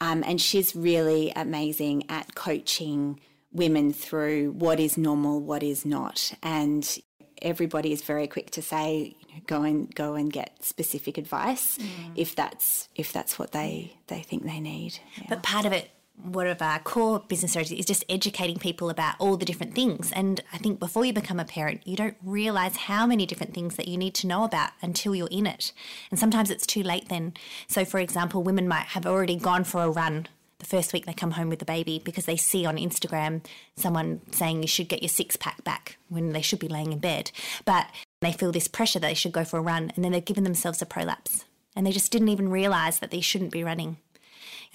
Um, 0.00 0.22
and 0.24 0.40
she's 0.40 0.76
really 0.76 1.32
amazing 1.34 2.04
at 2.08 2.36
coaching 2.36 3.18
women 3.50 3.92
through 3.92 4.52
what 4.52 4.78
is 4.78 4.96
normal, 4.96 5.40
what 5.40 5.64
is 5.64 5.84
not, 5.84 6.32
and 6.42 6.98
everybody 7.42 7.92
is 7.92 8.02
very 8.02 8.26
quick 8.26 8.50
to 8.52 8.62
say 8.62 9.16
you 9.28 9.34
know, 9.34 9.42
go 9.46 9.62
and 9.62 9.94
go 9.94 10.14
and 10.14 10.32
get 10.32 10.64
specific 10.64 11.18
advice 11.18 11.78
mm. 11.78 11.86
if 12.14 12.34
that's 12.34 12.88
if 12.94 13.12
that's 13.12 13.38
what 13.38 13.52
they 13.52 13.96
they 14.08 14.20
think 14.20 14.44
they 14.44 14.60
need. 14.60 14.98
Yeah. 15.16 15.26
But 15.28 15.42
part 15.42 15.66
of 15.66 15.72
it 15.72 15.90
one 16.22 16.46
of 16.46 16.60
our 16.60 16.78
core 16.80 17.20
business 17.28 17.52
strategies 17.52 17.80
is 17.80 17.86
just 17.86 18.04
educating 18.08 18.58
people 18.58 18.90
about 18.90 19.14
all 19.18 19.36
the 19.36 19.44
different 19.44 19.74
things. 19.74 20.10
And 20.12 20.40
I 20.52 20.58
think 20.58 20.80
before 20.80 21.04
you 21.04 21.12
become 21.12 21.38
a 21.38 21.44
parent, 21.44 21.86
you 21.86 21.96
don't 21.96 22.16
realize 22.24 22.76
how 22.76 23.06
many 23.06 23.24
different 23.26 23.54
things 23.54 23.76
that 23.76 23.88
you 23.88 23.96
need 23.96 24.14
to 24.14 24.26
know 24.26 24.44
about 24.44 24.70
until 24.82 25.14
you're 25.14 25.28
in 25.28 25.46
it. 25.46 25.72
And 26.10 26.18
sometimes 26.18 26.50
it's 26.50 26.66
too 26.66 26.82
late 26.82 27.08
then. 27.08 27.34
So, 27.68 27.84
for 27.84 28.00
example, 28.00 28.42
women 28.42 28.66
might 28.66 28.86
have 28.86 29.06
already 29.06 29.36
gone 29.36 29.64
for 29.64 29.82
a 29.82 29.90
run 29.90 30.26
the 30.58 30.66
first 30.66 30.92
week 30.92 31.06
they 31.06 31.12
come 31.12 31.32
home 31.32 31.48
with 31.48 31.58
the 31.60 31.64
baby 31.64 32.00
because 32.04 32.26
they 32.26 32.36
see 32.36 32.66
on 32.66 32.76
Instagram 32.76 33.44
someone 33.76 34.20
saying 34.32 34.62
you 34.62 34.68
should 34.68 34.88
get 34.88 35.02
your 35.02 35.08
six 35.08 35.36
pack 35.36 35.62
back 35.64 35.98
when 36.08 36.32
they 36.32 36.42
should 36.42 36.58
be 36.58 36.68
laying 36.68 36.92
in 36.92 36.98
bed. 36.98 37.30
But 37.64 37.86
they 38.20 38.32
feel 38.32 38.52
this 38.52 38.68
pressure 38.68 38.98
that 38.98 39.06
they 39.06 39.14
should 39.14 39.32
go 39.32 39.44
for 39.44 39.58
a 39.58 39.62
run 39.62 39.92
and 39.94 40.04
then 40.04 40.12
they've 40.12 40.24
given 40.24 40.44
themselves 40.44 40.82
a 40.82 40.86
prolapse 40.86 41.44
and 41.76 41.86
they 41.86 41.92
just 41.92 42.10
didn't 42.10 42.30
even 42.30 42.48
realize 42.48 42.98
that 42.98 43.10
they 43.10 43.20
shouldn't 43.20 43.52
be 43.52 43.62
running. 43.62 43.98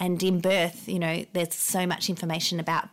And 0.00 0.20
in 0.22 0.40
birth, 0.40 0.88
you 0.88 0.98
know, 0.98 1.24
there's 1.34 1.54
so 1.54 1.86
much 1.86 2.08
information 2.08 2.58
about 2.58 2.88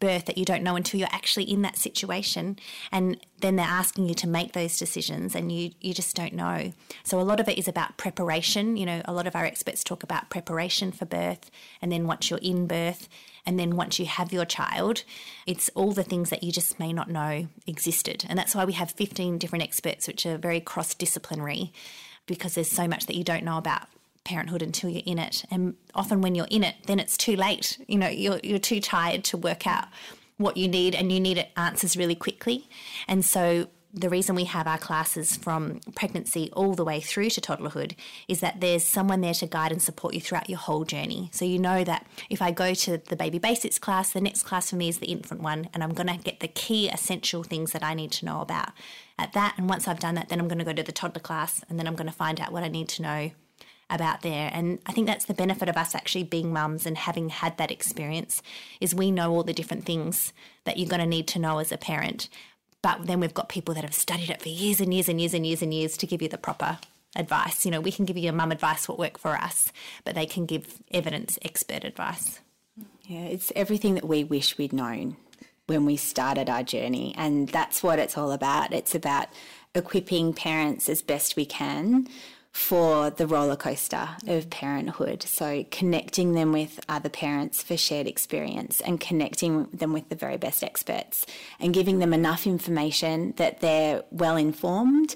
birth 0.00 0.26
that 0.26 0.36
you 0.36 0.44
don't 0.44 0.62
know 0.62 0.76
until 0.76 0.98
you're 0.98 1.08
actually 1.12 1.44
in 1.44 1.62
that 1.62 1.76
situation. 1.76 2.58
And 2.90 3.18
then 3.40 3.56
they're 3.56 3.66
asking 3.66 4.08
you 4.08 4.14
to 4.14 4.28
make 4.28 4.52
those 4.52 4.78
decisions 4.78 5.34
and 5.34 5.52
you 5.52 5.72
you 5.80 5.94
just 5.94 6.16
don't 6.16 6.32
know. 6.32 6.72
So 7.04 7.20
a 7.20 7.22
lot 7.22 7.40
of 7.40 7.48
it 7.48 7.58
is 7.58 7.68
about 7.68 7.96
preparation. 7.96 8.76
You 8.76 8.86
know 8.86 9.02
a 9.04 9.12
lot 9.12 9.26
of 9.26 9.36
our 9.36 9.44
experts 9.44 9.84
talk 9.84 10.02
about 10.02 10.30
preparation 10.30 10.92
for 10.92 11.04
birth 11.04 11.50
and 11.80 11.92
then 11.92 12.06
once 12.06 12.30
you're 12.30 12.40
in 12.40 12.66
birth 12.66 13.08
and 13.44 13.58
then 13.60 13.76
once 13.76 13.98
you 13.98 14.06
have 14.06 14.32
your 14.32 14.44
child 14.44 15.04
it's 15.46 15.70
all 15.74 15.92
the 15.92 16.02
things 16.02 16.30
that 16.30 16.42
you 16.42 16.50
just 16.50 16.78
may 16.80 16.92
not 16.92 17.08
know 17.08 17.48
existed. 17.66 18.24
And 18.28 18.38
that's 18.38 18.54
why 18.54 18.64
we 18.64 18.72
have 18.72 18.90
15 18.90 19.38
different 19.38 19.62
experts 19.62 20.08
which 20.08 20.26
are 20.26 20.36
very 20.36 20.60
cross 20.60 20.94
disciplinary 20.94 21.72
because 22.26 22.54
there's 22.54 22.70
so 22.70 22.88
much 22.88 23.06
that 23.06 23.16
you 23.16 23.22
don't 23.22 23.44
know 23.44 23.58
about 23.58 23.88
parenthood 24.26 24.60
until 24.60 24.90
you're 24.90 25.02
in 25.06 25.18
it. 25.18 25.44
And 25.50 25.74
often 25.94 26.20
when 26.20 26.34
you're 26.34 26.48
in 26.50 26.64
it, 26.64 26.74
then 26.86 27.00
it's 27.00 27.16
too 27.16 27.36
late. 27.36 27.78
You 27.86 27.98
know, 27.98 28.08
you're, 28.08 28.40
you're 28.42 28.58
too 28.58 28.80
tired 28.80 29.24
to 29.24 29.36
work 29.36 29.66
out 29.66 29.86
what 30.36 30.56
you 30.56 30.68
need 30.68 30.94
and 30.94 31.10
you 31.10 31.20
need 31.20 31.46
answers 31.56 31.96
really 31.96 32.14
quickly. 32.14 32.68
And 33.08 33.24
so 33.24 33.68
the 33.94 34.10
reason 34.10 34.36
we 34.36 34.44
have 34.44 34.66
our 34.66 34.76
classes 34.76 35.36
from 35.36 35.80
pregnancy 35.94 36.50
all 36.52 36.74
the 36.74 36.84
way 36.84 37.00
through 37.00 37.30
to 37.30 37.40
toddlerhood 37.40 37.94
is 38.28 38.40
that 38.40 38.60
there's 38.60 38.84
someone 38.84 39.22
there 39.22 39.32
to 39.32 39.46
guide 39.46 39.72
and 39.72 39.80
support 39.80 40.12
you 40.12 40.20
throughout 40.20 40.50
your 40.50 40.58
whole 40.58 40.84
journey. 40.84 41.30
So 41.32 41.46
you 41.46 41.58
know 41.58 41.82
that 41.84 42.06
if 42.28 42.42
I 42.42 42.50
go 42.50 42.74
to 42.74 42.98
the 42.98 43.16
baby 43.16 43.38
basics 43.38 43.78
class, 43.78 44.12
the 44.12 44.20
next 44.20 44.42
class 44.42 44.68
for 44.68 44.76
me 44.76 44.88
is 44.88 44.98
the 44.98 45.06
infant 45.06 45.40
one, 45.40 45.70
and 45.72 45.82
I'm 45.82 45.94
going 45.94 46.08
to 46.08 46.18
get 46.18 46.40
the 46.40 46.48
key 46.48 46.90
essential 46.90 47.42
things 47.42 47.72
that 47.72 47.82
I 47.82 47.94
need 47.94 48.12
to 48.12 48.26
know 48.26 48.42
about 48.42 48.72
at 49.18 49.32
that. 49.32 49.54
And 49.56 49.66
once 49.66 49.88
I've 49.88 50.00
done 50.00 50.16
that, 50.16 50.28
then 50.28 50.40
I'm 50.40 50.48
going 50.48 50.58
to 50.58 50.64
go 50.64 50.74
to 50.74 50.82
the 50.82 50.92
toddler 50.92 51.22
class, 51.22 51.64
and 51.70 51.78
then 51.78 51.86
I'm 51.86 51.96
going 51.96 52.08
to 52.08 52.12
find 52.12 52.38
out 52.38 52.52
what 52.52 52.64
I 52.64 52.68
need 52.68 52.90
to 52.90 53.02
know 53.02 53.30
about 53.88 54.22
there. 54.22 54.50
And 54.52 54.78
I 54.86 54.92
think 54.92 55.06
that's 55.06 55.26
the 55.26 55.34
benefit 55.34 55.68
of 55.68 55.76
us 55.76 55.94
actually 55.94 56.24
being 56.24 56.52
mums 56.52 56.86
and 56.86 56.96
having 56.96 57.28
had 57.28 57.56
that 57.58 57.70
experience 57.70 58.42
is 58.80 58.94
we 58.94 59.10
know 59.10 59.32
all 59.32 59.44
the 59.44 59.52
different 59.52 59.84
things 59.84 60.32
that 60.64 60.76
you're 60.76 60.88
going 60.88 61.00
to 61.00 61.06
need 61.06 61.28
to 61.28 61.38
know 61.38 61.58
as 61.58 61.72
a 61.72 61.78
parent. 61.78 62.28
But 62.82 63.06
then 63.06 63.20
we've 63.20 63.34
got 63.34 63.48
people 63.48 63.74
that 63.74 63.84
have 63.84 63.94
studied 63.94 64.30
it 64.30 64.42
for 64.42 64.48
years 64.48 64.80
and 64.80 64.92
years 64.92 65.08
and 65.08 65.20
years 65.20 65.34
and 65.34 65.46
years 65.46 65.62
and 65.62 65.72
years 65.72 65.96
to 65.98 66.06
give 66.06 66.22
you 66.22 66.28
the 66.28 66.38
proper 66.38 66.78
advice. 67.14 67.64
You 67.64 67.70
know, 67.70 67.80
we 67.80 67.92
can 67.92 68.04
give 68.04 68.16
you 68.16 68.28
a 68.28 68.32
mum 68.32 68.52
advice 68.52 68.88
what 68.88 68.98
worked 68.98 69.18
for 69.18 69.36
us, 69.36 69.72
but 70.04 70.14
they 70.14 70.26
can 70.26 70.46
give 70.46 70.78
evidence 70.90 71.38
expert 71.42 71.84
advice. 71.84 72.40
Yeah, 73.04 73.24
it's 73.24 73.52
everything 73.54 73.94
that 73.94 74.06
we 74.06 74.24
wish 74.24 74.58
we'd 74.58 74.72
known 74.72 75.16
when 75.66 75.84
we 75.84 75.96
started 75.96 76.48
our 76.48 76.62
journey. 76.62 77.14
And 77.16 77.48
that's 77.48 77.82
what 77.82 77.98
it's 77.98 78.18
all 78.18 78.32
about. 78.32 78.72
It's 78.72 78.94
about 78.94 79.28
equipping 79.74 80.32
parents 80.32 80.88
as 80.88 81.02
best 81.02 81.36
we 81.36 81.44
can 81.44 82.08
for 82.56 83.10
the 83.10 83.26
roller 83.26 83.54
coaster 83.54 84.08
of 84.26 84.48
parenthood. 84.48 85.22
So, 85.22 85.64
connecting 85.70 86.32
them 86.32 86.52
with 86.52 86.80
other 86.88 87.10
parents 87.10 87.62
for 87.62 87.76
shared 87.76 88.06
experience 88.06 88.80
and 88.80 88.98
connecting 88.98 89.66
them 89.74 89.92
with 89.92 90.08
the 90.08 90.16
very 90.16 90.38
best 90.38 90.64
experts 90.64 91.26
and 91.60 91.74
giving 91.74 91.98
them 91.98 92.14
enough 92.14 92.46
information 92.46 93.34
that 93.36 93.60
they're 93.60 94.02
well 94.10 94.36
informed 94.36 95.14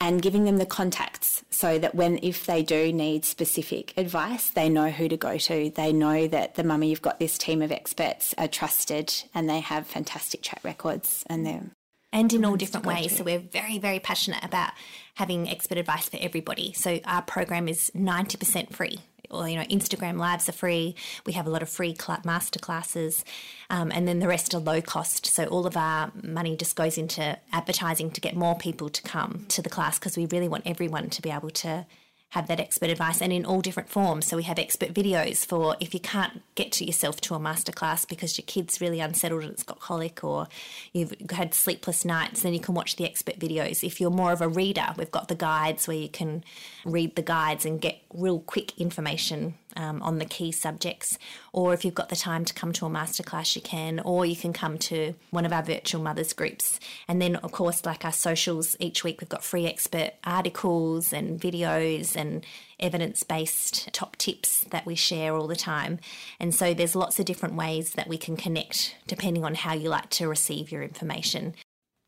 and 0.00 0.22
giving 0.22 0.44
them 0.44 0.56
the 0.56 0.66
contacts 0.66 1.44
so 1.50 1.78
that 1.78 1.94
when 1.94 2.18
if 2.22 2.46
they 2.46 2.62
do 2.62 2.90
need 2.92 3.24
specific 3.24 3.92
advice 3.98 4.50
they 4.50 4.68
know 4.68 4.90
who 4.90 5.08
to 5.08 5.16
go 5.16 5.36
to 5.36 5.70
they 5.74 5.92
know 5.92 6.26
that 6.26 6.54
the 6.54 6.64
mummy 6.64 6.88
you've 6.88 7.02
got 7.02 7.18
this 7.18 7.36
team 7.36 7.60
of 7.60 7.72
experts 7.72 8.34
are 8.38 8.48
trusted 8.48 9.12
and 9.34 9.48
they 9.48 9.60
have 9.60 9.86
fantastic 9.86 10.40
track 10.40 10.62
records 10.64 11.24
and 11.28 11.44
they're 11.44 11.64
and 12.12 12.32
in 12.32 12.44
all 12.44 12.56
different 12.56 12.86
ways. 12.86 13.16
So 13.16 13.24
we're 13.24 13.38
very, 13.38 13.78
very 13.78 14.00
passionate 14.00 14.44
about 14.44 14.72
having 15.14 15.48
expert 15.48 15.78
advice 15.78 16.08
for 16.08 16.18
everybody. 16.20 16.72
So 16.72 17.00
our 17.04 17.22
program 17.22 17.68
is 17.68 17.90
90% 17.94 18.72
free. 18.72 18.98
Or, 19.30 19.46
you 19.46 19.56
know, 19.56 19.64
Instagram 19.64 20.16
lives 20.16 20.48
are 20.48 20.52
free. 20.52 20.94
We 21.26 21.34
have 21.34 21.46
a 21.46 21.50
lot 21.50 21.60
of 21.60 21.68
free 21.68 21.94
master 22.24 22.58
classes, 22.58 23.26
um, 23.68 23.92
and 23.92 24.08
then 24.08 24.20
the 24.20 24.28
rest 24.28 24.54
are 24.54 24.58
low 24.58 24.80
cost. 24.80 25.26
So 25.26 25.44
all 25.44 25.66
of 25.66 25.76
our 25.76 26.10
money 26.22 26.56
just 26.56 26.76
goes 26.76 26.96
into 26.96 27.38
advertising 27.52 28.10
to 28.12 28.22
get 28.22 28.34
more 28.34 28.56
people 28.56 28.88
to 28.88 29.02
come 29.02 29.44
to 29.48 29.60
the 29.60 29.68
class 29.68 29.98
because 29.98 30.16
we 30.16 30.24
really 30.24 30.48
want 30.48 30.62
everyone 30.64 31.10
to 31.10 31.20
be 31.20 31.30
able 31.30 31.50
to 31.50 31.84
have 32.30 32.46
that 32.48 32.60
expert 32.60 32.90
advice 32.90 33.22
and 33.22 33.32
in 33.32 33.46
all 33.46 33.62
different 33.62 33.88
forms. 33.88 34.26
So 34.26 34.36
we 34.36 34.42
have 34.42 34.58
expert 34.58 34.92
videos 34.92 35.46
for 35.46 35.76
if 35.80 35.94
you 35.94 36.00
can't 36.00 36.42
get 36.56 36.72
to 36.72 36.84
yourself 36.84 37.20
to 37.22 37.34
a 37.34 37.38
masterclass 37.38 38.06
because 38.06 38.36
your 38.36 38.44
kid's 38.46 38.80
really 38.80 39.00
unsettled 39.00 39.42
and 39.44 39.52
it's 39.52 39.62
got 39.62 39.80
colic 39.80 40.22
or 40.22 40.46
you've 40.92 41.14
had 41.30 41.54
sleepless 41.54 42.04
nights, 42.04 42.42
then 42.42 42.52
you 42.52 42.60
can 42.60 42.74
watch 42.74 42.96
the 42.96 43.06
expert 43.06 43.38
videos. 43.38 43.82
If 43.82 43.98
you're 43.98 44.10
more 44.10 44.32
of 44.32 44.42
a 44.42 44.48
reader, 44.48 44.94
we've 44.98 45.10
got 45.10 45.28
the 45.28 45.34
guides 45.34 45.88
where 45.88 45.96
you 45.96 46.10
can 46.10 46.44
read 46.84 47.16
the 47.16 47.22
guides 47.22 47.64
and 47.64 47.80
get 47.80 47.98
real 48.12 48.40
quick 48.40 48.78
information 48.78 49.54
um, 49.78 50.02
on 50.02 50.18
the 50.18 50.24
key 50.24 50.52
subjects. 50.52 51.18
Or 51.52 51.72
if 51.72 51.84
you've 51.84 51.94
got 51.94 52.10
the 52.10 52.16
time 52.16 52.44
to 52.44 52.52
come 52.52 52.72
to 52.74 52.86
a 52.86 52.90
masterclass, 52.90 53.56
you 53.56 53.62
can, 53.62 54.00
or 54.00 54.26
you 54.26 54.36
can 54.36 54.52
come 54.52 54.76
to 54.78 55.14
one 55.30 55.46
of 55.46 55.52
our 55.52 55.62
virtual 55.62 56.02
mothers 56.02 56.32
groups. 56.32 56.78
And 57.06 57.22
then, 57.22 57.36
of 57.36 57.52
course, 57.52 57.86
like 57.86 58.04
our 58.04 58.12
socials, 58.12 58.76
each 58.78 59.04
week 59.04 59.20
we've 59.20 59.28
got 59.28 59.44
free 59.44 59.66
expert 59.66 60.10
articles 60.24 61.12
and 61.12 61.40
videos 61.40 62.16
and 62.16 62.44
evidence 62.80 63.22
based 63.22 63.92
top 63.92 64.16
tips 64.16 64.64
that 64.70 64.84
we 64.84 64.94
share 64.94 65.34
all 65.34 65.46
the 65.46 65.56
time. 65.56 65.98
And 66.38 66.54
so 66.54 66.74
there's 66.74 66.94
lots 66.94 67.18
of 67.18 67.26
different 67.26 67.54
ways 67.54 67.92
that 67.92 68.08
we 68.08 68.18
can 68.18 68.36
connect 68.36 68.96
depending 69.06 69.44
on 69.44 69.54
how 69.54 69.74
you 69.74 69.88
like 69.88 70.10
to 70.10 70.28
receive 70.28 70.70
your 70.70 70.82
information. 70.82 71.54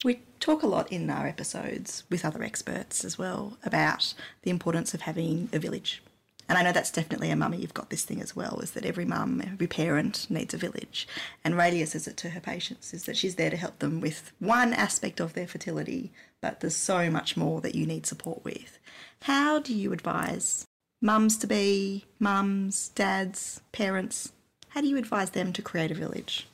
We 0.02 0.20
talk 0.38 0.62
a 0.62 0.66
lot 0.66 0.90
in 0.90 1.11
our 1.11 1.26
episodes 1.26 2.04
with 2.09 2.24
other 2.24 2.42
experts 2.42 3.04
as 3.04 3.18
well 3.18 3.59
about 3.64 4.14
the 4.42 4.50
importance 4.50 4.94
of 4.94 5.02
having 5.02 5.50
a 5.52 5.59
village 5.59 6.02
and 6.51 6.59
I 6.59 6.65
know 6.65 6.73
that's 6.73 6.91
definitely 6.91 7.31
a 7.31 7.37
mummy, 7.37 7.59
you've 7.59 7.75
got 7.75 7.91
this 7.91 8.05
thing 8.05 8.21
as 8.21 8.35
well, 8.35 8.59
is 8.59 8.73
that 8.73 8.85
every 8.85 9.05
mum, 9.05 9.41
every 9.41 9.69
parent 9.69 10.27
needs 10.29 10.53
a 10.53 10.57
village. 10.57 11.07
And 11.45 11.55
Raelia 11.55 11.87
says 11.87 12.09
it 12.09 12.17
to 12.17 12.31
her 12.31 12.41
patients, 12.41 12.93
is 12.93 13.05
that 13.05 13.17
she's 13.17 13.37
there 13.37 13.51
to 13.51 13.57
help 13.57 13.79
them 13.79 14.01
with 14.01 14.33
one 14.41 14.73
aspect 14.73 15.21
of 15.21 15.35
their 15.35 15.47
fertility, 15.47 16.11
but 16.41 16.59
there's 16.59 16.75
so 16.75 17.09
much 17.09 17.37
more 17.37 17.61
that 17.61 17.77
you 17.77 17.87
need 17.87 18.05
support 18.05 18.45
with. 18.45 18.81
How 19.23 19.61
do 19.61 19.73
you 19.73 19.93
advise 19.93 20.65
mums 21.01 21.37
to 21.39 21.47
be, 21.47 22.07
mums, 22.19 22.89
dads, 22.89 23.61
parents? 23.71 24.33
How 24.71 24.81
do 24.81 24.89
you 24.89 24.97
advise 24.97 25.31
them 25.31 25.53
to 25.53 25.63
create 25.63 25.93
a 25.93 25.95
village? 25.95 26.49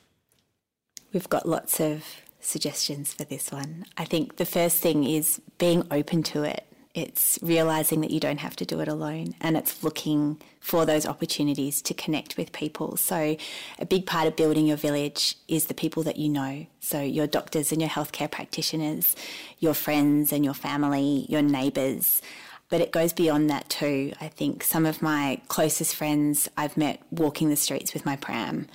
We've 1.11 1.27
got 1.27 1.49
lots 1.49 1.79
of 1.79 2.05
suggestions 2.39 3.13
for 3.13 3.23
this 3.23 3.51
one. 3.51 3.85
I 3.97 4.05
think 4.05 4.35
the 4.35 4.45
first 4.45 4.77
thing 4.77 5.05
is 5.05 5.41
being 5.57 5.87
open 5.89 6.21
to 6.21 6.43
it. 6.43 6.66
It's 6.97 7.37
realizing 7.43 8.01
that 8.01 8.09
you 8.09 8.19
don't 8.19 8.39
have 8.39 8.55
to 8.55 8.65
do 8.65 8.79
it 8.79 8.87
alone 8.87 9.35
and 9.39 9.55
it's 9.55 9.83
looking 9.83 10.41
for 10.59 10.83
those 10.83 11.05
opportunities 11.05 11.79
to 11.83 11.93
connect 11.93 12.37
with 12.37 12.51
people. 12.51 12.97
So, 12.97 13.37
a 13.77 13.85
big 13.85 14.07
part 14.07 14.27
of 14.27 14.35
building 14.35 14.65
your 14.65 14.77
village 14.77 15.35
is 15.47 15.65
the 15.65 15.75
people 15.75 16.01
that 16.01 16.17
you 16.17 16.27
know. 16.27 16.65
So, 16.79 16.99
your 16.99 17.27
doctors 17.27 17.71
and 17.71 17.79
your 17.79 17.91
healthcare 17.91 18.31
practitioners, 18.31 19.15
your 19.59 19.75
friends 19.75 20.33
and 20.33 20.43
your 20.43 20.55
family, 20.55 21.27
your 21.29 21.43
neighbours. 21.43 22.19
But 22.67 22.81
it 22.81 22.91
goes 22.91 23.13
beyond 23.13 23.51
that 23.51 23.69
too. 23.69 24.13
I 24.19 24.27
think 24.27 24.63
some 24.63 24.87
of 24.87 24.99
my 24.99 25.39
closest 25.49 25.95
friends 25.95 26.49
I've 26.57 26.77
met 26.77 26.99
walking 27.11 27.51
the 27.51 27.55
streets 27.57 27.93
with 27.93 28.07
my 28.07 28.15
pram. 28.15 28.65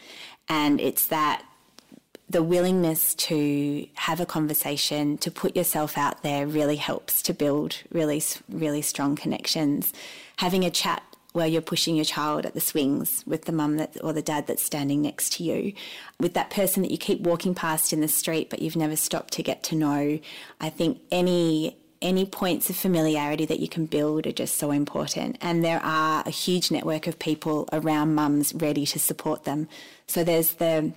And 0.49 0.81
it's 0.81 1.09
that 1.09 1.43
the 2.33 2.43
willingness 2.43 3.15
to 3.15 3.87
have 3.95 4.19
a 4.19 4.27
conversation, 4.27 5.19
to 5.19 5.31
put 5.31 5.55
yourself 5.55 5.99
out 5.99 6.23
there 6.23 6.47
really 6.47 6.77
helps 6.77 7.23
to 7.23 7.35
build 7.35 7.77
really, 7.91 8.23
really 8.49 8.83
strong 8.83 9.17
connections. 9.17 9.93
Having 10.39 10.65
a 10.65 10.71
chat 10.71 11.03
where 11.33 11.47
you're 11.47 11.63
pushing 11.63 11.95
your 11.95 12.05
child 12.05 12.45
at 12.47 12.55
the 12.55 12.61
swings 12.61 13.23
with 13.27 13.45
the 13.45 13.53
mum 13.53 13.77
that 13.77 13.97
or 14.03 14.13
the 14.13 14.23
dad 14.23 14.47
that's 14.47 14.63
standing 14.63 15.03
next 15.03 15.35
to 15.35 15.45
you, 15.45 15.75
with 16.19 16.33
that 16.35 16.51
person 16.51 16.83
that 16.83 16.91
you 16.91 16.99
keep 16.99 17.21
walking 17.21 17.55
past 17.55 17.93
in 17.93 18.01
the 18.01 18.09
street 18.09 18.49
but 18.51 18.61
you've 18.61 18.77
never 18.77 18.97
stopped 18.97 19.33
to 19.35 19.43
get 19.43 19.63
to 19.63 19.75
know. 19.75 20.19
I 20.61 20.71
think 20.71 21.01
any 21.11 21.77
any 22.01 22.27
points 22.27 22.69
of 22.69 22.75
familiarity 22.75 23.47
that 23.47 23.61
you 23.61 23.69
can 23.69 23.87
build 23.87 24.27
are 24.27 24.33
just 24.33 24.57
so 24.57 24.73
important. 24.73 25.39
And 25.41 25.65
there 25.65 25.81
are 25.85 26.25
a 26.27 26.31
huge 26.31 26.73
network 26.73 27.07
of 27.07 27.17
people 27.21 27.69
around 27.73 28.17
mums 28.17 28.53
ready 28.55 28.85
to 28.87 28.99
support 28.99 29.45
them. 29.45 29.69
So 30.09 30.25
there's 30.25 30.55
the 30.55 30.93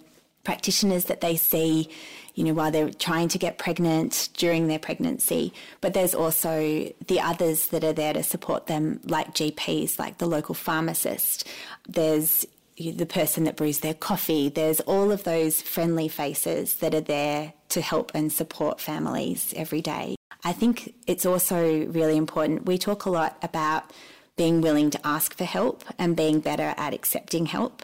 practitioners 0.45 1.05
that 1.05 1.19
they 1.19 1.35
see, 1.35 1.89
you 2.35 2.43
know, 2.45 2.53
while 2.53 2.71
they're 2.71 2.91
trying 2.91 3.27
to 3.29 3.37
get 3.37 3.57
pregnant 3.57 4.29
during 4.37 4.67
their 4.67 4.79
pregnancy. 4.79 5.51
But 5.81 5.93
there's 5.93 6.15
also 6.15 6.89
the 7.07 7.19
others 7.19 7.67
that 7.67 7.83
are 7.83 7.93
there 7.93 8.13
to 8.13 8.23
support 8.23 8.67
them, 8.67 9.01
like 9.03 9.33
GPs, 9.33 9.99
like 9.99 10.19
the 10.19 10.27
local 10.27 10.55
pharmacist. 10.55 11.47
There's 11.87 12.45
the 12.77 13.05
person 13.05 13.45
that 13.45 13.55
brews 13.55 13.79
their 13.79 13.93
coffee. 13.93 14.49
There's 14.49 14.81
all 14.81 15.11
of 15.11 15.23
those 15.23 15.61
friendly 15.61 16.07
faces 16.07 16.75
that 16.75 16.93
are 16.93 17.01
there 17.01 17.53
to 17.69 17.81
help 17.81 18.11
and 18.13 18.31
support 18.31 18.79
families 18.81 19.53
every 19.55 19.81
day. 19.81 20.15
I 20.43 20.51
think 20.53 20.93
it's 21.07 21.25
also 21.25 21.85
really 21.87 22.17
important. 22.17 22.65
We 22.65 22.77
talk 22.77 23.05
a 23.05 23.09
lot 23.09 23.37
about 23.41 23.91
being 24.35 24.61
willing 24.61 24.89
to 24.91 25.07
ask 25.07 25.35
for 25.35 25.45
help 25.45 25.83
and 25.97 26.15
being 26.15 26.41
better 26.41 26.73
at 26.77 26.93
accepting 26.93 27.45
help. 27.45 27.83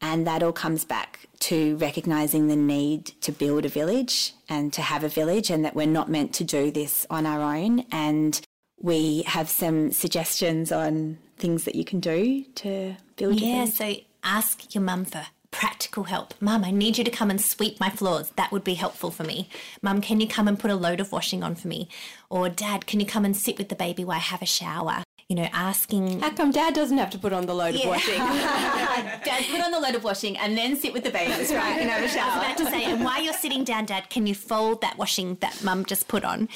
And 0.00 0.26
that 0.26 0.42
all 0.42 0.52
comes 0.52 0.84
back 0.84 1.26
to 1.40 1.76
recognizing 1.76 2.48
the 2.48 2.56
need 2.56 3.06
to 3.22 3.32
build 3.32 3.64
a 3.64 3.68
village 3.68 4.34
and 4.48 4.72
to 4.72 4.82
have 4.82 5.04
a 5.04 5.08
village, 5.08 5.50
and 5.50 5.64
that 5.64 5.74
we're 5.74 5.86
not 5.86 6.08
meant 6.08 6.32
to 6.34 6.44
do 6.44 6.70
this 6.70 7.06
on 7.10 7.26
our 7.26 7.40
own. 7.40 7.84
And 7.90 8.40
we 8.80 9.22
have 9.22 9.48
some 9.48 9.90
suggestions 9.90 10.70
on 10.70 11.18
things 11.36 11.64
that 11.64 11.74
you 11.74 11.84
can 11.84 12.00
do 12.00 12.44
to 12.56 12.96
build 13.16 13.40
your 13.40 13.50
yeah, 13.50 13.64
so 13.64 13.94
ask 14.22 14.74
your 14.74 14.82
mum 14.82 15.04
for 15.04 15.26
practical 15.50 16.04
help. 16.04 16.34
Mum, 16.40 16.64
I 16.64 16.70
need 16.70 16.98
you 16.98 17.04
to 17.04 17.10
come 17.10 17.30
and 17.30 17.40
sweep 17.40 17.80
my 17.80 17.90
floors. 17.90 18.32
That 18.36 18.52
would 18.52 18.64
be 18.64 18.74
helpful 18.74 19.10
for 19.10 19.24
me. 19.24 19.48
Mum, 19.82 20.00
can 20.00 20.20
you 20.20 20.28
come 20.28 20.46
and 20.46 20.58
put 20.58 20.70
a 20.70 20.76
load 20.76 21.00
of 21.00 21.10
washing 21.10 21.42
on 21.42 21.54
for 21.54 21.68
me? 21.68 21.88
Or 22.30 22.48
Dad, 22.48 22.86
can 22.86 23.00
you 23.00 23.06
come 23.06 23.24
and 23.24 23.36
sit 23.36 23.58
with 23.58 23.68
the 23.68 23.74
baby 23.74 24.04
while 24.04 24.16
I 24.16 24.20
have 24.20 24.42
a 24.42 24.46
shower? 24.46 25.02
You 25.28 25.36
know, 25.36 25.48
asking. 25.52 26.20
How 26.20 26.30
come 26.30 26.50
dad 26.50 26.74
doesn't 26.74 26.96
have 26.96 27.10
to 27.10 27.18
put 27.18 27.34
on 27.34 27.44
the 27.44 27.54
load 27.54 27.74
yeah. 27.74 27.82
of 27.82 27.88
washing? 27.88 28.14
dad, 28.18 29.44
put 29.50 29.60
on 29.60 29.70
the 29.70 29.78
load 29.78 29.94
of 29.94 30.02
washing 30.02 30.38
and 30.38 30.56
then 30.56 30.74
sit 30.74 30.94
with 30.94 31.04
the 31.04 31.10
baby. 31.10 31.30
That's 31.30 31.52
right. 31.52 31.78
And 31.78 31.90
have 31.90 32.02
a 32.02 32.08
shower. 32.08 32.30
I 32.30 32.36
was 32.36 32.44
about 32.44 32.58
to 32.58 32.64
say, 32.64 32.84
and 32.90 33.04
while 33.04 33.22
you're 33.22 33.34
sitting 33.34 33.62
down, 33.62 33.84
dad, 33.84 34.08
can 34.08 34.26
you 34.26 34.34
fold 34.34 34.80
that 34.80 34.96
washing 34.96 35.36
that 35.36 35.62
mum 35.62 35.84
just 35.84 36.08
put 36.08 36.24
on? 36.24 36.48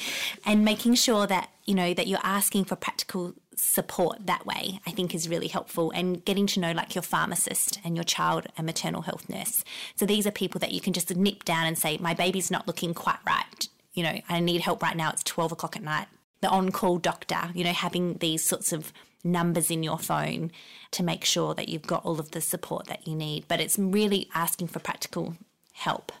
And 0.43 0.65
making 0.65 0.95
sure 0.95 1.27
that, 1.27 1.51
you 1.65 1.75
know, 1.75 1.93
that 1.93 2.07
you're 2.07 2.19
asking 2.23 2.65
for 2.65 2.75
practical 2.75 3.35
support 3.55 4.25
that 4.25 4.43
way, 4.47 4.79
I 4.87 4.91
think 4.91 5.13
is 5.13 5.29
really 5.29 5.49
helpful. 5.49 5.91
And 5.91 6.25
getting 6.25 6.47
to 6.47 6.59
know 6.59 6.71
like 6.71 6.95
your 6.95 7.03
pharmacist 7.03 7.79
and 7.83 7.95
your 7.95 8.03
child 8.03 8.47
and 8.57 8.65
maternal 8.65 9.03
health 9.03 9.29
nurse. 9.29 9.63
So 9.95 10.07
these 10.07 10.25
are 10.25 10.31
people 10.31 10.57
that 10.61 10.71
you 10.71 10.81
can 10.81 10.93
just 10.93 11.15
nip 11.15 11.43
down 11.45 11.67
and 11.67 11.77
say, 11.77 11.99
my 11.99 12.15
baby's 12.15 12.49
not 12.49 12.65
looking 12.65 12.95
quite 12.95 13.19
right 13.25 13.67
you 13.93 14.03
know, 14.03 14.19
I 14.27 14.39
need 14.39 14.61
help 14.61 14.81
right 14.81 14.97
now. 14.97 15.11
It's 15.11 15.23
12 15.23 15.51
o'clock 15.51 15.75
at 15.75 15.83
night. 15.83 16.07
The 16.43 16.49
on 16.49 16.73
call 16.73 16.97
doctor, 16.97 17.51
you 17.53 17.63
know, 17.63 17.71
having 17.71 18.15
these 18.15 18.43
sorts 18.43 18.73
of 18.73 18.91
numbers 19.23 19.71
in 19.71 19.81
your 19.81 19.97
phone 19.97 20.51
to 20.91 21.01
make 21.01 21.23
sure 21.23 21.53
that 21.53 21.69
you've 21.69 21.87
got 21.87 22.03
all 22.03 22.19
of 22.19 22.31
the 22.31 22.41
support 22.41 22.87
that 22.87 23.07
you 23.07 23.15
need. 23.15 23.47
But 23.47 23.61
it's 23.61 23.79
really 23.79 24.27
asking 24.35 24.67
for 24.67 24.79
practical 24.79 25.37
help. 25.71 26.11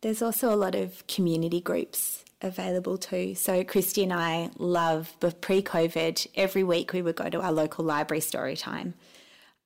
There's 0.00 0.22
also 0.22 0.54
a 0.54 0.62
lot 0.64 0.76
of 0.76 1.04
community 1.08 1.60
groups 1.60 2.24
available 2.40 2.96
too. 2.96 3.34
So 3.34 3.64
Christy 3.64 4.04
and 4.04 4.12
I 4.12 4.50
love, 4.56 5.16
but 5.18 5.40
pre-COVID, 5.40 6.28
every 6.36 6.62
week 6.62 6.92
we 6.92 7.02
would 7.02 7.16
go 7.16 7.28
to 7.28 7.40
our 7.40 7.52
local 7.52 7.84
library 7.84 8.20
story 8.20 8.54
time, 8.54 8.94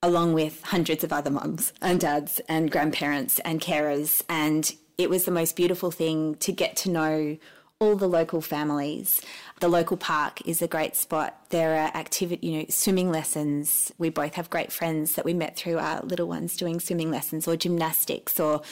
along 0.02 0.32
with 0.32 0.62
hundreds 0.62 1.04
of 1.04 1.12
other 1.12 1.30
mums 1.30 1.74
and 1.82 2.00
dads 2.00 2.40
and 2.48 2.70
grandparents 2.70 3.38
and 3.40 3.60
carers. 3.60 4.22
And 4.30 4.74
it 4.96 5.10
was 5.10 5.26
the 5.26 5.30
most 5.30 5.56
beautiful 5.56 5.90
thing 5.90 6.36
to 6.36 6.52
get 6.52 6.74
to 6.76 6.90
know 6.90 7.36
all 7.78 7.94
the 7.94 8.08
local 8.08 8.40
families. 8.40 9.20
The 9.60 9.68
local 9.68 9.98
park 9.98 10.40
is 10.46 10.62
a 10.62 10.68
great 10.68 10.96
spot. 10.96 11.38
There 11.50 11.74
are 11.74 11.94
activity, 11.94 12.46
you 12.46 12.58
know, 12.58 12.66
swimming 12.70 13.10
lessons. 13.10 13.92
We 13.98 14.08
both 14.08 14.34
have 14.34 14.48
great 14.48 14.72
friends 14.72 15.14
that 15.16 15.26
we 15.26 15.34
met 15.34 15.56
through 15.56 15.78
our 15.78 16.00
little 16.00 16.26
ones 16.26 16.56
doing 16.56 16.80
swimming 16.80 17.10
lessons 17.10 17.46
or 17.46 17.54
gymnastics 17.54 18.40
or 18.40 18.62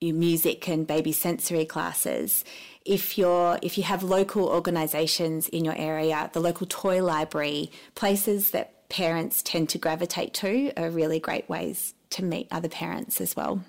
music 0.00 0.68
and 0.68 0.86
baby 0.86 1.10
sensory 1.10 1.64
classes. 1.64 2.44
If 2.84 3.18
you're 3.18 3.58
if 3.62 3.76
you 3.76 3.84
have 3.84 4.02
local 4.02 4.46
organisations 4.48 5.48
in 5.48 5.64
your 5.64 5.76
area, 5.76 6.30
the 6.32 6.40
local 6.40 6.66
toy 6.68 7.02
library, 7.02 7.72
places 7.94 8.50
that 8.50 8.88
parents 8.88 9.42
tend 9.42 9.70
to 9.70 9.78
gravitate 9.78 10.34
to 10.34 10.72
are 10.76 10.90
really 10.90 11.18
great 11.18 11.48
ways 11.48 11.94
to 12.10 12.22
meet 12.22 12.46
other 12.52 12.68
parents 12.68 13.20
as 13.20 13.34
well. 13.34 13.64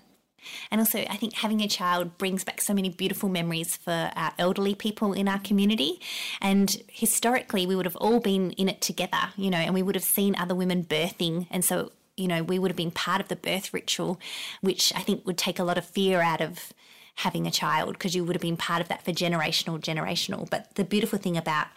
And 0.71 0.81
also, 0.81 0.99
I 0.99 1.17
think 1.17 1.33
having 1.33 1.61
a 1.61 1.67
child 1.67 2.17
brings 2.17 2.43
back 2.43 2.61
so 2.61 2.73
many 2.73 2.89
beautiful 2.89 3.29
memories 3.29 3.75
for 3.75 4.11
our 4.15 4.33
elderly 4.37 4.75
people 4.75 5.13
in 5.13 5.27
our 5.27 5.39
community. 5.39 5.99
And 6.41 6.75
historically, 6.89 7.65
we 7.65 7.75
would 7.75 7.85
have 7.85 7.95
all 7.97 8.19
been 8.19 8.51
in 8.51 8.69
it 8.69 8.81
together, 8.81 9.29
you 9.35 9.49
know, 9.49 9.57
and 9.57 9.73
we 9.73 9.83
would 9.83 9.95
have 9.95 10.03
seen 10.03 10.35
other 10.37 10.55
women 10.55 10.83
birthing. 10.83 11.47
And 11.51 11.63
so 11.63 11.91
you 12.17 12.29
know, 12.29 12.43
we 12.43 12.57
would 12.59 12.71
have 12.71 12.77
been 12.77 12.91
part 12.91 13.19
of 13.19 13.27
the 13.27 13.35
birth 13.35 13.73
ritual, 13.73 14.19
which 14.61 14.93
I 14.95 15.01
think 15.01 15.25
would 15.25 15.37
take 15.37 15.59
a 15.59 15.65
lot 15.65 15.77
of 15.77 15.85
fear 15.85 16.21
out 16.21 16.39
of 16.41 16.71
having 17.15 17.47
a 17.47 17.51
child 17.51 17.93
because 17.93 18.15
you 18.15 18.23
would 18.25 18.35
have 18.35 18.41
been 18.41 18.57
part 18.57 18.81
of 18.81 18.89
that 18.89 19.03
for 19.03 19.11
generational, 19.11 19.79
generational. 19.79 20.49
But 20.49 20.75
the 20.75 20.83
beautiful 20.83 21.17
thing 21.17 21.37
about 21.37 21.67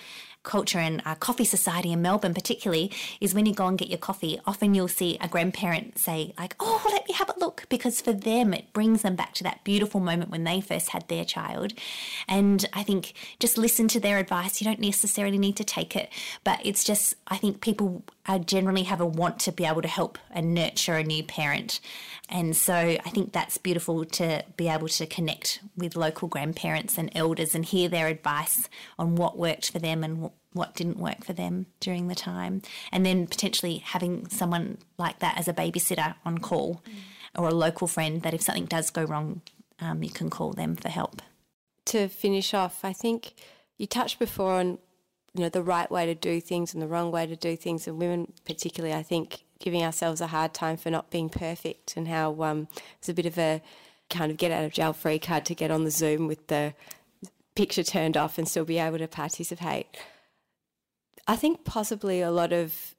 culture 0.49 0.79
and 0.79 1.01
uh, 1.05 1.15
coffee 1.15 1.45
society 1.45 1.93
in 1.93 2.03
Melbourne, 2.03 2.35
particularly, 2.35 2.91
is 3.21 3.35
when 3.35 3.47
you 3.47 3.55
go 3.55 3.67
and 3.67 3.79
get 3.79 3.89
your 3.89 3.99
coffee, 3.99 4.41
often 4.47 4.75
you'll 4.75 4.89
see 4.89 5.19
a 5.21 5.29
grandparent 5.29 5.99
say, 5.99 6.35
like, 6.39 6.57
oh, 6.59 6.83
let 6.91 7.07
me 7.07 7.15
have 7.15 7.29
a 7.29 7.39
look, 7.39 7.67
because 7.69 8.01
for 8.01 8.13
them, 8.13 8.55
it 8.55 8.73
brings 8.73 9.03
them 9.03 9.15
back 9.15 9.35
to 9.35 9.45
that 9.45 9.63
beautiful 9.63 10.01
moment 10.01 10.31
when 10.31 10.45
they 10.45 10.61
first 10.61 10.89
had 10.89 11.07
their 11.09 11.25
child. 11.25 11.73
And 12.27 12.67
I 12.73 12.83
think 12.83 13.13
just 13.39 13.59
listen 13.59 13.87
to 13.89 14.01
their 14.01 14.19
advice. 14.19 14.61
You 14.61 14.65
don't 14.65 14.81
necessarily 14.81 15.39
need 15.39 15.57
to 15.57 15.65
take 15.65 15.95
it, 15.95 16.11
but 16.43 16.59
it's 16.65 16.83
just, 16.83 17.15
I 17.29 17.37
think 17.37 17.61
people 17.61 18.03
generally 18.45 18.83
have 18.83 19.01
a 19.01 19.07
want 19.07 19.39
to 19.41 19.53
be 19.53 19.65
able 19.65 19.83
to 19.83 19.89
help 19.89 20.19
and 20.31 20.55
nurture 20.55 20.97
a 20.97 21.05
new 21.05 21.23
parent. 21.23 21.81
And 22.29 22.57
so 22.57 22.75
I 22.75 23.11
think 23.11 23.33
that's 23.33 23.57
beautiful 23.57 24.05
to 24.05 24.45
be 24.57 24.69
able 24.69 24.89
to 24.89 25.07
connect 25.07 25.61
with 25.77 25.97
local 25.97 26.29
grandparents 26.29 26.99
and 26.99 27.11
elders 27.15 27.55
and 27.55 27.65
hear 27.65 27.89
their 27.89 28.09
advice 28.09 28.69
on 28.99 29.17
what 29.17 29.39
worked 29.39 29.71
for 29.71 29.79
them 29.79 30.05
and 30.05 30.31
what 30.53 30.75
didn't 30.75 30.99
work 30.99 31.25
for 31.25 31.33
them 31.33 31.67
during 31.81 32.09
the 32.09 32.15
time. 32.15 32.63
And 32.91 33.05
then 33.05 33.27
potentially 33.27 33.79
having 33.79 34.29
someone 34.29 34.79
like 34.97 35.19
that 35.21 35.39
as 35.39 35.49
a 35.49 35.53
babysitter 35.53 36.15
on 36.25 36.39
call 36.39 36.83
mm. 36.87 37.41
or 37.41 37.49
a 37.49 37.55
local 37.55 37.87
friend 37.87 38.23
that 38.23 38.35
if 38.35 38.43
something 38.43 38.67
does 38.67 38.91
go 38.91 39.05
wrong, 39.05 39.43
um, 39.81 40.03
you 40.03 40.11
can 40.11 40.31
call 40.31 40.53
them 40.53 40.77
for 40.77 40.89
help. 40.89 41.23
To 41.87 42.09
finish 42.09 42.55
off, 42.55 42.85
I 42.85 42.93
think 42.93 43.35
you 43.77 43.87
touched 43.87 44.19
before 44.19 44.53
on 44.53 44.79
you 45.35 45.43
know 45.43 45.49
the 45.49 45.63
right 45.63 45.91
way 45.91 46.07
to 46.07 46.15
do 46.15 46.41
things 46.41 46.75
and 46.75 46.83
the 46.83 46.89
wrong 46.89 47.13
way 47.13 47.27
to 47.27 47.37
do 47.37 47.57
things 47.57 47.87
and 47.87 47.99
women 47.99 48.33
particularly 48.45 48.95
i 48.95 49.03
think 49.03 49.45
giving 49.61 49.83
ourselves 49.83 50.21
a 50.21 50.29
hard 50.29 50.55
time 50.55 50.77
for 50.77 50.91
not 50.91 51.11
being 51.11 51.29
perfect 51.29 51.97
and 51.97 52.09
how 52.09 52.43
um, 52.43 52.67
it's 52.99 53.09
a 53.09 53.15
bit 53.15 53.27
of 53.27 53.37
a 53.39 53.61
kind 54.09 54.31
of 54.31 54.37
get 54.37 54.51
out 54.51 54.65
of 54.65 54.73
jail 54.73 54.93
free 54.93 55.19
card 55.19 55.45
to 55.45 55.55
get 55.55 55.71
on 55.71 55.85
the 55.85 55.91
zoom 55.91 56.27
with 56.27 56.47
the 56.47 56.73
picture 57.55 57.83
turned 57.83 58.17
off 58.17 58.39
and 58.39 58.49
still 58.49 58.65
be 58.65 58.79
able 58.79 58.99
to 58.99 59.09
participate 59.09 59.87
i 61.29 61.37
think 61.37 61.65
possibly 61.65 62.21
a 62.21 62.31
lot 62.31 62.53
of 62.53 62.97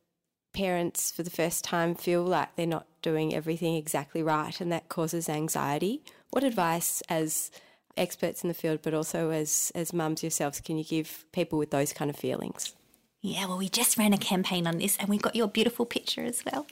parents 0.54 1.12
for 1.12 1.22
the 1.24 1.30
first 1.30 1.64
time 1.64 1.94
feel 1.94 2.24
like 2.24 2.56
they're 2.56 2.66
not 2.66 2.88
doing 3.02 3.36
everything 3.36 3.76
exactly 3.76 4.24
right 4.24 4.62
and 4.62 4.72
that 4.72 4.88
causes 4.88 5.28
anxiety 5.28 6.02
what 6.32 6.44
advice 6.44 7.02
as 7.10 7.52
experts 8.00 8.44
in 8.44 8.48
the 8.48 8.54
field, 8.54 8.80
but 8.82 8.94
also 8.94 9.30
as 9.30 9.72
as 9.76 9.94
mums 9.94 10.24
yourselves, 10.24 10.60
can 10.62 10.78
you 10.78 10.84
give 10.84 11.26
people 11.32 11.60
with 11.60 11.72
those 11.72 11.94
kind 11.94 12.10
of 12.10 12.16
feelings? 12.16 12.74
Yeah, 13.22 13.47
well, 13.47 13.57
we 13.57 13.67
just 13.67 13.97
ran 13.97 14.13
a 14.13 14.17
campaign 14.17 14.65
on 14.65 14.78
this 14.78 14.95
and 14.97 15.09
we 15.09 15.17
got 15.17 15.36
your 15.36 15.49
beautiful 15.49 15.86
picture 15.86 16.24
as 16.24 16.41
well 16.45 16.65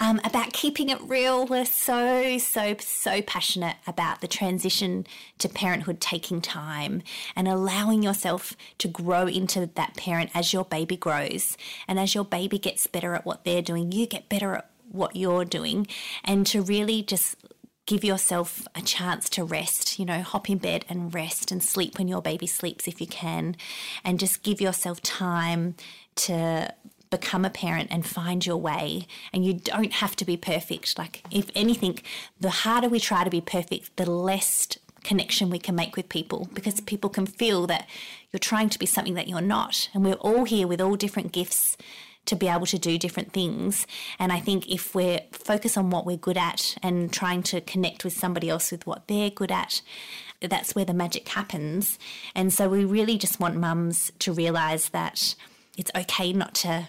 um, 0.00 0.20
about 0.24 0.52
keeping 0.52 0.88
it 0.88 1.00
real. 1.00 1.46
We're 1.46 1.64
so, 1.64 2.36
so, 2.38 2.74
so 2.80 3.22
passionate 3.22 3.76
about 3.86 4.20
the 4.20 4.26
transition 4.26 5.06
to 5.38 5.48
parenthood 5.48 6.00
taking 6.00 6.40
time 6.40 7.02
and 7.36 7.46
allowing 7.46 8.02
yourself 8.02 8.56
to 8.78 8.88
grow 8.88 9.28
into 9.28 9.70
that 9.76 9.96
parent 9.96 10.30
as 10.34 10.52
your 10.52 10.64
baby 10.64 10.96
grows. 10.96 11.56
And 11.86 12.00
as 12.00 12.12
your 12.12 12.24
baby 12.24 12.58
gets 12.58 12.88
better 12.88 13.14
at 13.14 13.24
what 13.24 13.44
they're 13.44 13.62
doing, 13.62 13.92
you 13.92 14.06
get 14.06 14.28
better 14.28 14.56
at 14.56 14.70
what 14.90 15.14
you're 15.14 15.44
doing. 15.44 15.86
And 16.24 16.44
to 16.48 16.60
really 16.60 17.04
just 17.04 17.36
give 17.86 18.04
yourself 18.04 18.66
a 18.74 18.80
chance 18.80 19.28
to 19.30 19.44
rest, 19.44 19.98
you 19.98 20.04
know, 20.04 20.22
hop 20.22 20.48
in 20.48 20.58
bed 20.58 20.84
and 20.88 21.12
rest 21.14 21.52
and 21.52 21.62
sleep 21.62 21.98
when 21.98 22.08
your 22.08 22.22
baby 22.22 22.46
sleeps 22.46 22.88
if 22.88 23.00
you 23.00 23.06
can, 23.06 23.56
and 24.02 24.18
just 24.18 24.42
give 24.42 24.60
yourself 24.60 25.02
time 25.02 25.74
to 26.14 26.72
become 27.10 27.44
a 27.44 27.50
parent 27.50 27.88
and 27.90 28.06
find 28.06 28.44
your 28.44 28.56
way. 28.56 29.06
And 29.32 29.44
you 29.44 29.54
don't 29.54 29.92
have 29.94 30.16
to 30.16 30.24
be 30.24 30.36
perfect. 30.36 30.98
Like, 30.98 31.22
if 31.30 31.50
anything, 31.54 32.00
the 32.40 32.50
harder 32.50 32.88
we 32.88 33.00
try 33.00 33.22
to 33.22 33.30
be 33.30 33.40
perfect, 33.40 33.96
the 33.96 34.10
less 34.10 34.68
connection 35.04 35.50
we 35.50 35.58
can 35.58 35.74
make 35.74 35.96
with 35.96 36.08
people 36.08 36.48
because 36.54 36.80
people 36.80 37.10
can 37.10 37.26
feel 37.26 37.66
that 37.66 37.86
you're 38.32 38.40
trying 38.40 38.70
to 38.70 38.78
be 38.78 38.86
something 38.86 39.14
that 39.14 39.28
you're 39.28 39.40
not. 39.40 39.88
And 39.92 40.02
we're 40.02 40.14
all 40.14 40.44
here 40.44 40.66
with 40.66 40.80
all 40.80 40.96
different 40.96 41.30
gifts 41.30 41.76
to 42.26 42.36
be 42.36 42.48
able 42.48 42.66
to 42.66 42.78
do 42.78 42.98
different 42.98 43.32
things. 43.32 43.86
And 44.18 44.32
I 44.32 44.40
think 44.40 44.68
if 44.68 44.94
we're 44.94 45.20
focused 45.32 45.76
on 45.76 45.90
what 45.90 46.06
we're 46.06 46.16
good 46.16 46.38
at 46.38 46.76
and 46.82 47.12
trying 47.12 47.42
to 47.44 47.60
connect 47.60 48.04
with 48.04 48.14
somebody 48.14 48.48
else 48.48 48.70
with 48.70 48.86
what 48.86 49.08
they're 49.08 49.30
good 49.30 49.52
at, 49.52 49.82
that's 50.40 50.74
where 50.74 50.84
the 50.84 50.94
magic 50.94 51.28
happens. 51.28 51.98
And 52.34 52.52
so 52.52 52.68
we 52.68 52.84
really 52.84 53.18
just 53.18 53.40
want 53.40 53.56
mums 53.56 54.10
to 54.20 54.32
realise 54.32 54.88
that 54.90 55.34
it's 55.76 55.90
okay 55.94 56.32
not 56.32 56.54
to 56.56 56.88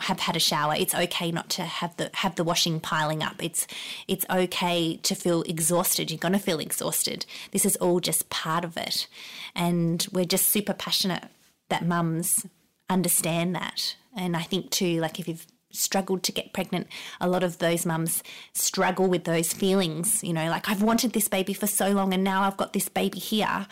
have 0.00 0.20
had 0.20 0.36
a 0.36 0.40
shower. 0.40 0.74
It's 0.76 0.94
okay 0.94 1.30
not 1.30 1.48
to 1.50 1.62
have 1.62 1.96
the 1.96 2.10
have 2.14 2.34
the 2.34 2.44
washing 2.44 2.80
piling 2.80 3.22
up. 3.22 3.42
It's 3.42 3.66
it's 4.08 4.26
okay 4.28 4.96
to 4.98 5.14
feel 5.14 5.42
exhausted. 5.42 6.10
You're 6.10 6.18
going 6.18 6.32
to 6.32 6.38
feel 6.38 6.58
exhausted. 6.58 7.24
This 7.52 7.64
is 7.64 7.76
all 7.76 8.00
just 8.00 8.28
part 8.28 8.64
of 8.64 8.76
it. 8.76 9.06
And 9.54 10.06
we're 10.12 10.24
just 10.26 10.48
super 10.48 10.74
passionate 10.74 11.24
that 11.68 11.86
mums 11.86 12.46
understand 12.88 13.54
that 13.54 13.96
and 14.16 14.36
I 14.36 14.42
think 14.42 14.70
too, 14.70 15.00
like 15.00 15.20
if 15.20 15.28
you've 15.28 15.46
struggled 15.76 16.22
to 16.24 16.32
get 16.32 16.52
pregnant, 16.52 16.86
a 17.20 17.28
lot 17.28 17.42
of 17.42 17.58
those 17.58 17.86
mums 17.86 18.22
struggle 18.52 19.06
with 19.06 19.24
those 19.24 19.52
feelings, 19.52 20.22
you 20.24 20.32
know, 20.32 20.48
like 20.48 20.68
I've 20.68 20.82
wanted 20.82 21.12
this 21.12 21.28
baby 21.28 21.52
for 21.52 21.66
so 21.66 21.90
long 21.90 22.12
and 22.14 22.24
now 22.24 22.42
I've 22.42 22.56
got 22.56 22.72
this 22.72 22.88
baby 22.88 23.18
here. 23.18 23.66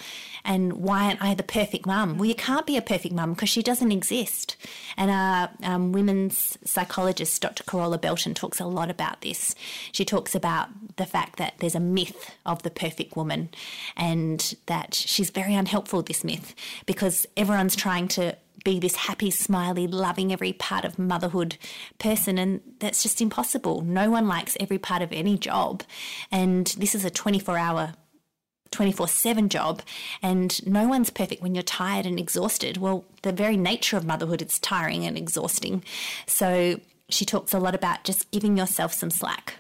And 0.45 0.75
why 0.75 1.07
aren't 1.07 1.23
I 1.23 1.35
the 1.35 1.43
perfect 1.43 1.87
mum? 1.87 2.19
Well, 2.19 2.27
you 2.27 2.35
can't 2.35 2.67
be 2.67 2.77
a 2.77 2.83
perfect 2.83 3.15
mum 3.15 3.33
because 3.33 3.49
she 3.49 3.63
doesn't 3.63 3.91
exist. 3.91 4.57
And 4.97 5.11
our 5.11 5.51
um, 5.63 5.93
women's 5.93 6.59
psychologist, 6.65 7.41
Dr. 7.41 7.65
Carola 7.65 7.99
Belton, 7.99 8.35
talks 8.35 8.61
a 8.61 8.67
lot 8.67 8.91
about 8.91 9.23
this. 9.23 9.55
She 9.93 10.05
talks 10.05 10.35
about 10.35 10.69
the 10.97 11.07
fact 11.07 11.39
that 11.39 11.55
there's 11.59 11.75
a 11.75 11.81
myth 11.81 12.35
of 12.45 12.63
the 12.63 12.71
perfect 12.71 13.17
woman 13.17 13.49
and 13.97 14.55
that 14.67 14.95
she's 14.95 15.31
very 15.31 15.55
unhelpful, 15.55 16.03
this 16.03 16.25
myth, 16.25 16.55
because 16.85 17.27
everyone's 17.37 17.75
trying 17.75 18.09
to 18.09 18.37
be 18.65 18.81
this 18.81 18.97
happy, 18.97 19.31
smiley, 19.31 19.87
loving 19.87 20.33
every 20.33 20.53
part 20.53 20.85
of 20.85 20.99
motherhood 20.99 21.57
person. 21.99 22.39
And 22.39 22.61
that's 22.81 23.03
just 23.03 23.21
impossible. 23.21 23.83
No 23.83 24.11
one 24.11 24.27
likes 24.27 24.57
every 24.59 24.79
part 24.79 25.03
of 25.03 25.13
any 25.13 25.39
job. 25.39 25.83
And 26.33 26.67
this 26.79 26.95
is 26.95 27.05
a 27.05 27.11
24 27.11 27.59
hour 27.59 27.93
24 28.71 29.07
7 29.07 29.49
job 29.49 29.83
and 30.21 30.67
no 30.67 30.89
one's 30.89 31.09
perfect 31.09 31.41
when 31.41 31.55
you're 31.55 31.63
tired 31.63 32.07
and 32.07 32.19
exhausted. 32.19 32.77
Well, 32.79 33.05
the 33.23 33.31
very 33.31 33.57
nature 33.57 33.97
of 33.97 34.05
motherhood 34.05 34.43
it's 34.43 34.59
tiring 34.59 35.05
and 35.05 35.17
exhausting. 35.17 35.85
So 36.27 36.81
she 37.09 37.25
talks 37.25 37.55
a 37.55 37.61
lot 37.61 37.77
about 37.77 38.03
just 38.03 38.31
giving 38.33 38.57
yourself 38.57 38.93
some 38.93 39.11
slack. 39.11 39.55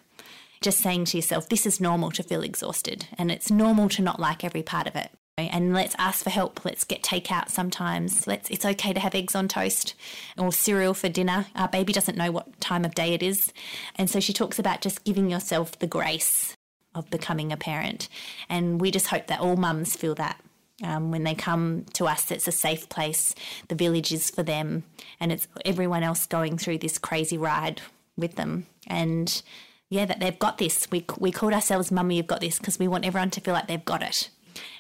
Just 0.61 0.79
saying 0.79 1.05
to 1.07 1.19
yourself, 1.19 1.49
this 1.49 1.67
is 1.67 1.81
normal 1.81 2.11
to 2.13 2.23
feel 2.23 2.43
exhausted 2.43 3.07
and 3.17 3.31
it's 3.31 3.51
normal 3.51 3.89
to 3.91 4.03
not 4.03 4.19
like 4.19 4.43
every 4.43 4.63
part 4.63 4.89
of 4.89 4.97
it 4.97 5.11
and 5.37 5.73
let's 5.73 5.95
ask 5.99 6.23
for 6.23 6.31
help. 6.31 6.65
Let's 6.65 6.85
get 6.85 7.03
takeout 7.03 7.49
sometimes. 7.49 8.27
Let's 8.27 8.51
it's 8.51 8.65
okay 8.65 8.93
to 8.93 9.01
have 9.01 9.15
eggs 9.15 9.35
on 9.35 9.49
toast 9.49 9.95
or 10.39 10.53
cereal 10.53 10.95
for 10.95 11.09
dinner. 11.09 11.47
Our 11.55 11.69
baby 11.69 11.93
doesn't 11.93 12.17
know 12.17 12.31
what 12.31 12.61
time 12.61 12.85
of 12.85 12.95
day 12.95 13.15
it 13.15 13.23
is. 13.23 13.53
And 13.97 14.09
so 14.09 14.21
she 14.21 14.33
talks 14.33 14.59
about 14.59 14.81
just 14.81 15.05
giving 15.05 15.31
yourself 15.31 15.79
the 15.79 15.87
grace 15.87 16.57
of 16.95 17.11
becoming 17.11 17.53
a 17.53 17.57
parent. 17.57 18.09
And 18.49 18.81
we 18.81 18.91
just 18.91 19.09
hope 19.09 19.27
that 19.27 19.41
all 19.41 19.57
mums 19.57 19.97
feel 19.97 20.15
that 20.17 20.41
Um, 20.83 21.13
when 21.13 21.23
they 21.23 21.37
come 21.37 21.87
to 21.93 22.07
us, 22.07 22.33
it's 22.33 22.49
a 22.49 22.53
safe 22.53 22.89
place. 22.89 23.33
The 23.69 23.77
village 23.77 24.13
is 24.13 24.29
for 24.29 24.43
them, 24.43 24.83
and 25.21 25.31
it's 25.31 25.47
everyone 25.65 26.03
else 26.03 26.27
going 26.27 26.59
through 26.59 26.79
this 26.79 26.99
crazy 26.99 27.39
ride 27.39 27.81
with 28.17 28.35
them. 28.35 28.67
And 28.89 29.43
yeah, 29.89 30.05
that 30.05 30.19
they've 30.19 30.39
got 30.39 30.59
this. 30.59 30.89
We 30.91 31.05
we 31.17 31.31
called 31.31 31.53
ourselves 31.55 31.93
"Mummy, 31.93 32.17
you've 32.17 32.27
got 32.27 32.41
this" 32.41 32.59
because 32.59 32.81
we 32.81 32.89
want 32.89 33.07
everyone 33.07 33.31
to 33.31 33.41
feel 33.41 33.55
like 33.55 33.69
they've 33.69 33.85
got 33.85 34.03
it. 34.03 34.31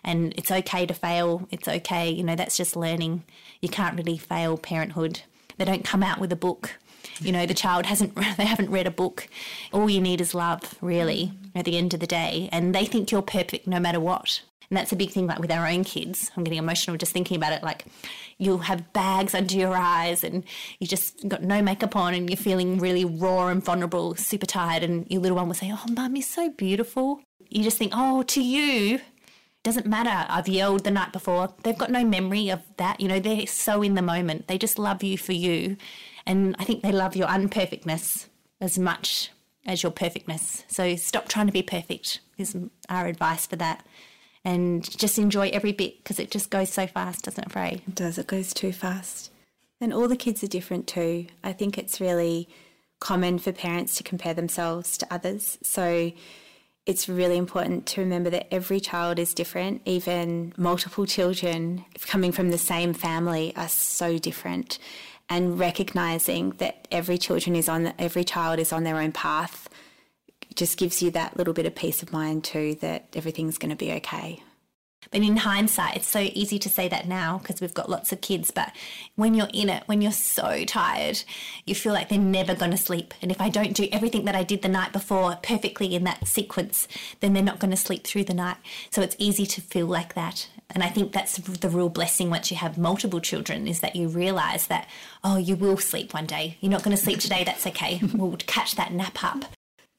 And 0.03 0.35
it's 0.37 0.51
okay 0.51 0.87
to 0.87 0.95
fail. 0.95 1.47
It's 1.51 1.68
okay. 1.68 2.11
You 2.11 2.22
know, 2.22 2.37
that's 2.37 2.57
just 2.57 2.77
learning. 2.77 3.25
You 3.61 3.68
can't 3.68 3.97
really 3.97 4.18
fail 4.18 4.57
parenthood. 4.57 5.22
They 5.57 5.64
don't 5.64 5.85
come 5.85 6.03
out 6.03 6.18
with 6.18 6.33
a 6.33 6.37
book. 6.37 6.79
You 7.20 7.33
know, 7.33 7.47
the 7.47 7.55
child 7.55 7.87
hasn't 7.87 8.14
they 8.37 8.45
haven't 8.45 8.70
read 8.70 8.87
a 8.87 8.91
book. 8.91 9.29
All 9.72 9.89
you 9.89 10.01
need 10.01 10.20
is 10.20 10.35
love, 10.35 10.75
really, 10.81 11.33
at 11.55 11.64
the 11.64 11.77
end 11.77 11.95
of 11.95 12.01
the 12.01 12.07
day. 12.07 12.49
And 12.53 12.75
they 12.75 12.85
think 12.85 13.11
you're 13.11 13.22
perfect 13.22 13.66
no 13.66 13.79
matter 13.81 14.01
what. 14.01 14.43
And 14.70 14.79
that's 14.79 14.93
a 14.93 14.97
big 14.97 15.11
thing, 15.11 15.27
like 15.27 15.39
with 15.39 15.53
our 15.53 15.66
own 15.66 15.85
kids. 15.85 16.31
I'm 16.37 16.45
getting 16.45 16.59
emotional 16.59 16.97
just 16.97 17.12
thinking 17.12 17.37
about 17.37 17.53
it. 17.53 17.62
Like, 17.62 17.87
you'll 18.39 18.59
have 18.59 18.93
bags 18.93 19.35
under 19.35 19.55
your 19.55 19.77
eyes 19.77 20.25
and 20.25 20.45
you 20.79 20.87
just 20.87 21.29
got 21.29 21.43
no 21.43 21.62
makeup 21.62 21.97
on 21.97 22.14
and 22.14 22.29
you're 22.29 22.37
feeling 22.37 22.79
really 22.79 23.05
raw 23.05 23.49
and 23.49 23.64
vulnerable, 23.64 24.14
super 24.16 24.47
tired. 24.47 24.83
And 24.83 25.07
your 25.11 25.20
little 25.20 25.37
one 25.37 25.47
will 25.47 25.55
say, 25.55 25.72
Oh, 25.72 25.93
mum, 25.93 26.16
you're 26.16 26.22
so 26.22 26.49
beautiful. 26.51 27.20
You 27.51 27.62
just 27.62 27.79
think, 27.79 27.93
Oh, 27.95 28.22
to 28.22 28.43
you, 28.43 29.01
doesn't 29.64 29.86
matter. 29.86 30.26
I've 30.30 30.48
yelled 30.48 30.84
the 30.84 30.92
night 30.92 31.12
before. 31.12 31.52
They've 31.64 31.76
got 31.76 31.90
no 31.90 32.04
memory 32.04 32.50
of 32.50 32.62
that. 32.76 33.00
You 33.00 33.08
know, 33.08 33.18
they're 33.18 33.46
so 33.48 33.82
in 33.82 33.94
the 33.94 34.02
moment. 34.02 34.46
They 34.46 34.58
just 34.58 34.78
love 34.78 35.02
you 35.02 35.18
for 35.18 35.32
you. 35.32 35.76
And 36.24 36.54
I 36.58 36.64
think 36.64 36.82
they 36.82 36.92
love 36.92 37.16
your 37.16 37.26
unperfectness 37.26 38.28
as 38.60 38.78
much 38.78 39.30
as 39.66 39.82
your 39.82 39.90
perfectness. 39.90 40.64
So 40.68 40.94
stop 40.94 41.28
trying 41.28 41.46
to 41.46 41.52
be 41.52 41.62
perfect, 41.62 42.20
is 42.38 42.56
our 42.88 43.06
advice 43.06 43.46
for 43.46 43.56
that 43.56 43.84
and 44.44 44.84
just 44.98 45.18
enjoy 45.18 45.48
every 45.48 45.72
bit 45.72 45.98
because 45.98 46.18
it 46.18 46.30
just 46.30 46.50
goes 46.50 46.70
so 46.70 46.86
fast, 46.86 47.24
doesn't 47.24 47.44
it, 47.44 47.52
Frey? 47.52 47.82
It 47.86 47.94
does, 47.94 48.18
it 48.18 48.26
goes 48.26 48.52
too 48.52 48.72
fast. 48.72 49.30
And 49.80 49.92
all 49.92 50.06
the 50.06 50.16
kids 50.16 50.44
are 50.44 50.48
different 50.48 50.86
too. 50.86 51.26
I 51.42 51.52
think 51.52 51.78
it's 51.78 52.00
really 52.00 52.48
common 53.00 53.38
for 53.38 53.52
parents 53.52 53.96
to 53.96 54.02
compare 54.02 54.34
themselves 54.34 54.96
to 54.98 55.06
others. 55.10 55.58
So 55.62 56.12
it's 56.87 57.09
really 57.09 57.39
important 57.39 57.87
to 57.87 58.03
remember 58.03 58.30
that 58.30 58.53
every 58.53 58.78
child 58.78 59.18
is 59.18 59.32
different. 59.32 59.80
Even 59.87 60.53
multiple 60.57 61.07
children 61.07 61.85
coming 62.07 62.30
from 62.30 62.51
the 62.51 62.59
same 62.59 62.93
family 62.93 63.55
are 63.57 63.68
so 63.68 64.18
different. 64.18 64.78
And 65.30 65.59
recognizing 65.59 66.51
that 66.59 66.87
every 66.91 67.16
children 67.16 67.57
is 67.57 67.68
on 67.68 67.95
every 67.99 68.24
child 68.24 68.59
is 68.59 68.72
on 68.72 68.85
their 68.85 68.99
own 68.99 69.12
path 69.12 69.68
just 70.55 70.78
gives 70.78 71.03
you 71.03 71.11
that 71.11 71.37
little 71.37 71.55
bit 71.55 71.66
of 71.66 71.74
peace 71.74 72.03
of 72.03 72.12
mind 72.12 72.45
too 72.45 72.76
that 72.76 73.09
everything's 73.14 73.59
going 73.59 73.70
to 73.70 73.76
be 73.76 73.93
okay. 73.93 74.43
But 75.11 75.22
in 75.22 75.36
hindsight, 75.36 75.96
it's 75.96 76.09
so 76.09 76.20
easy 76.20 76.59
to 76.59 76.68
say 76.68 76.88
that 76.88 77.07
now 77.07 77.38
because 77.38 77.61
we've 77.61 77.74
got 77.74 77.90
lots 77.90 78.12
of 78.12 78.20
kids. 78.20 78.50
But 78.50 78.72
when 79.16 79.34
you're 79.34 79.48
in 79.52 79.68
it, 79.68 79.84
when 79.86 80.02
you're 80.02 80.12
so 80.12 80.64
tired, 80.64 81.22
you 81.66 81.74
feel 81.74 81.92
like 81.92 82.09
they're 82.09 82.18
never 82.18 82.55
going 82.55 82.70
to 82.70 82.76
sleep. 82.76 83.14
And 83.22 83.30
if 83.30 83.40
I 83.40 83.48
don't 83.48 83.74
do 83.74 83.88
everything 83.92 84.24
that 84.24 84.36
I 84.36 84.42
did 84.42 84.62
the 84.62 84.68
night 84.68 84.92
before 84.92 85.38
perfectly 85.42 85.94
in 85.94 86.05
that 86.05 86.26
sequence, 86.26 86.88
then 87.20 87.32
they're 87.32 87.42
not 87.42 87.59
going 87.59 87.70
to 87.70 87.76
sleep 87.76 88.05
through 88.07 88.24
the 88.24 88.34
night. 88.34 88.57
So 88.90 89.02
it's 89.02 89.16
easy 89.18 89.46
to 89.46 89.61
feel 89.61 89.86
like 89.86 90.14
that. 90.14 90.48
And 90.70 90.82
I 90.82 90.88
think 90.88 91.12
that's 91.12 91.36
the 91.36 91.68
real 91.68 91.88
blessing 91.88 92.30
once 92.30 92.50
you 92.50 92.57
have 92.57 92.78
multiple 92.78 93.20
children 93.20 93.68
is 93.68 93.80
that 93.80 93.94
you 93.94 94.09
realize 94.09 94.66
that, 94.68 94.88
oh, 95.22 95.36
you 95.36 95.57
will 95.57 95.76
sleep 95.76 96.14
one 96.14 96.26
day. 96.26 96.57
You're 96.61 96.72
not 96.72 96.82
going 96.82 96.96
to 96.96 97.02
sleep 97.02 97.20
today. 97.20 97.44
That's 97.44 97.66
okay. 97.66 98.00
We'll 98.14 98.36
catch 98.36 98.76
that 98.76 98.92
nap 98.92 99.22
up. 99.22 99.44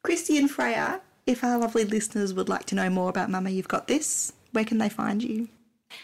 Christy 0.01 0.37
and 0.37 0.49
Freya, 0.49 1.01
if 1.27 1.43
our 1.43 1.57
lovely 1.57 1.83
listeners 1.83 2.33
would 2.33 2.49
like 2.49 2.65
to 2.67 2.75
know 2.75 2.89
more 2.89 3.09
about 3.09 3.29
Mama 3.29 3.49
You've 3.49 3.67
Got 3.67 3.87
This, 3.87 4.33
where 4.55 4.65
can 4.65 4.79
they 4.79 4.89
find 4.89 5.21
you? 5.21 5.49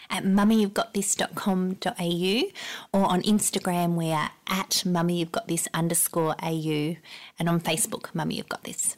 At 0.08 0.24
mummyyou'vegotthis.com.au 0.24 2.98
or 2.98 3.04
on 3.06 3.22
Instagram 3.22 3.94
we 3.96 4.10
are 4.10 4.30
at 4.46 4.82
mummyyou'vegotthis 4.86 5.66
underscore 5.74 6.34
au 6.42 6.96
and 7.38 7.48
on 7.48 7.60
Facebook, 7.60 8.14
Mummy 8.14 8.36
You've 8.36 8.48
Got 8.48 8.64
This. 8.64 8.96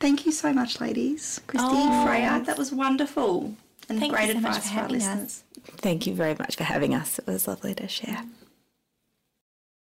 Thank 0.00 0.26
you 0.26 0.32
so 0.32 0.52
much, 0.52 0.80
ladies. 0.80 1.40
Christy, 1.46 1.68
Oh. 1.70 2.04
Freya, 2.06 2.42
that 2.44 2.58
was 2.58 2.72
wonderful. 2.72 3.54
And 3.88 3.98
Thank 4.00 4.12
you 4.12 4.16
great 4.18 4.32
so 4.32 4.40
much 4.40 4.56
advice 4.56 4.68
for 4.68 4.74
for 4.74 4.80
our 4.80 4.82
having 4.82 5.02
us. 5.02 5.44
Thank 5.78 6.06
you 6.06 6.14
very 6.14 6.34
much 6.34 6.56
for 6.56 6.64
having 6.64 6.94
us. 6.94 7.18
It 7.18 7.26
was 7.26 7.46
lovely 7.46 7.74
to 7.76 7.88
share. 7.88 8.24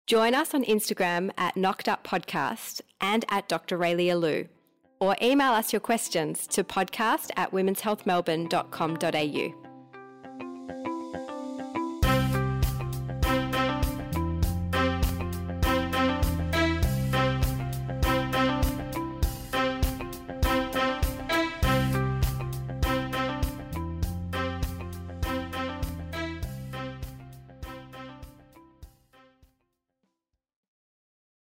Join 0.08 0.34
us 0.36 0.54
on 0.54 0.64
Instagram 0.66 1.32
at 1.38 1.56
Knocked 1.56 1.88
Up 1.88 2.06
Podcast 2.06 2.82
and 3.00 3.24
at 3.30 3.48
Dr. 3.48 3.78
Raelia 3.78 4.20
Lew. 4.20 4.48
Or 5.02 5.18
email 5.22 5.52
us 5.52 5.74
your 5.74 5.82
questions 5.82 6.48
to 6.48 6.64
podcast 6.64 7.32
at 7.36 7.52
womenshealthmelbourne.com.au. 7.52 9.71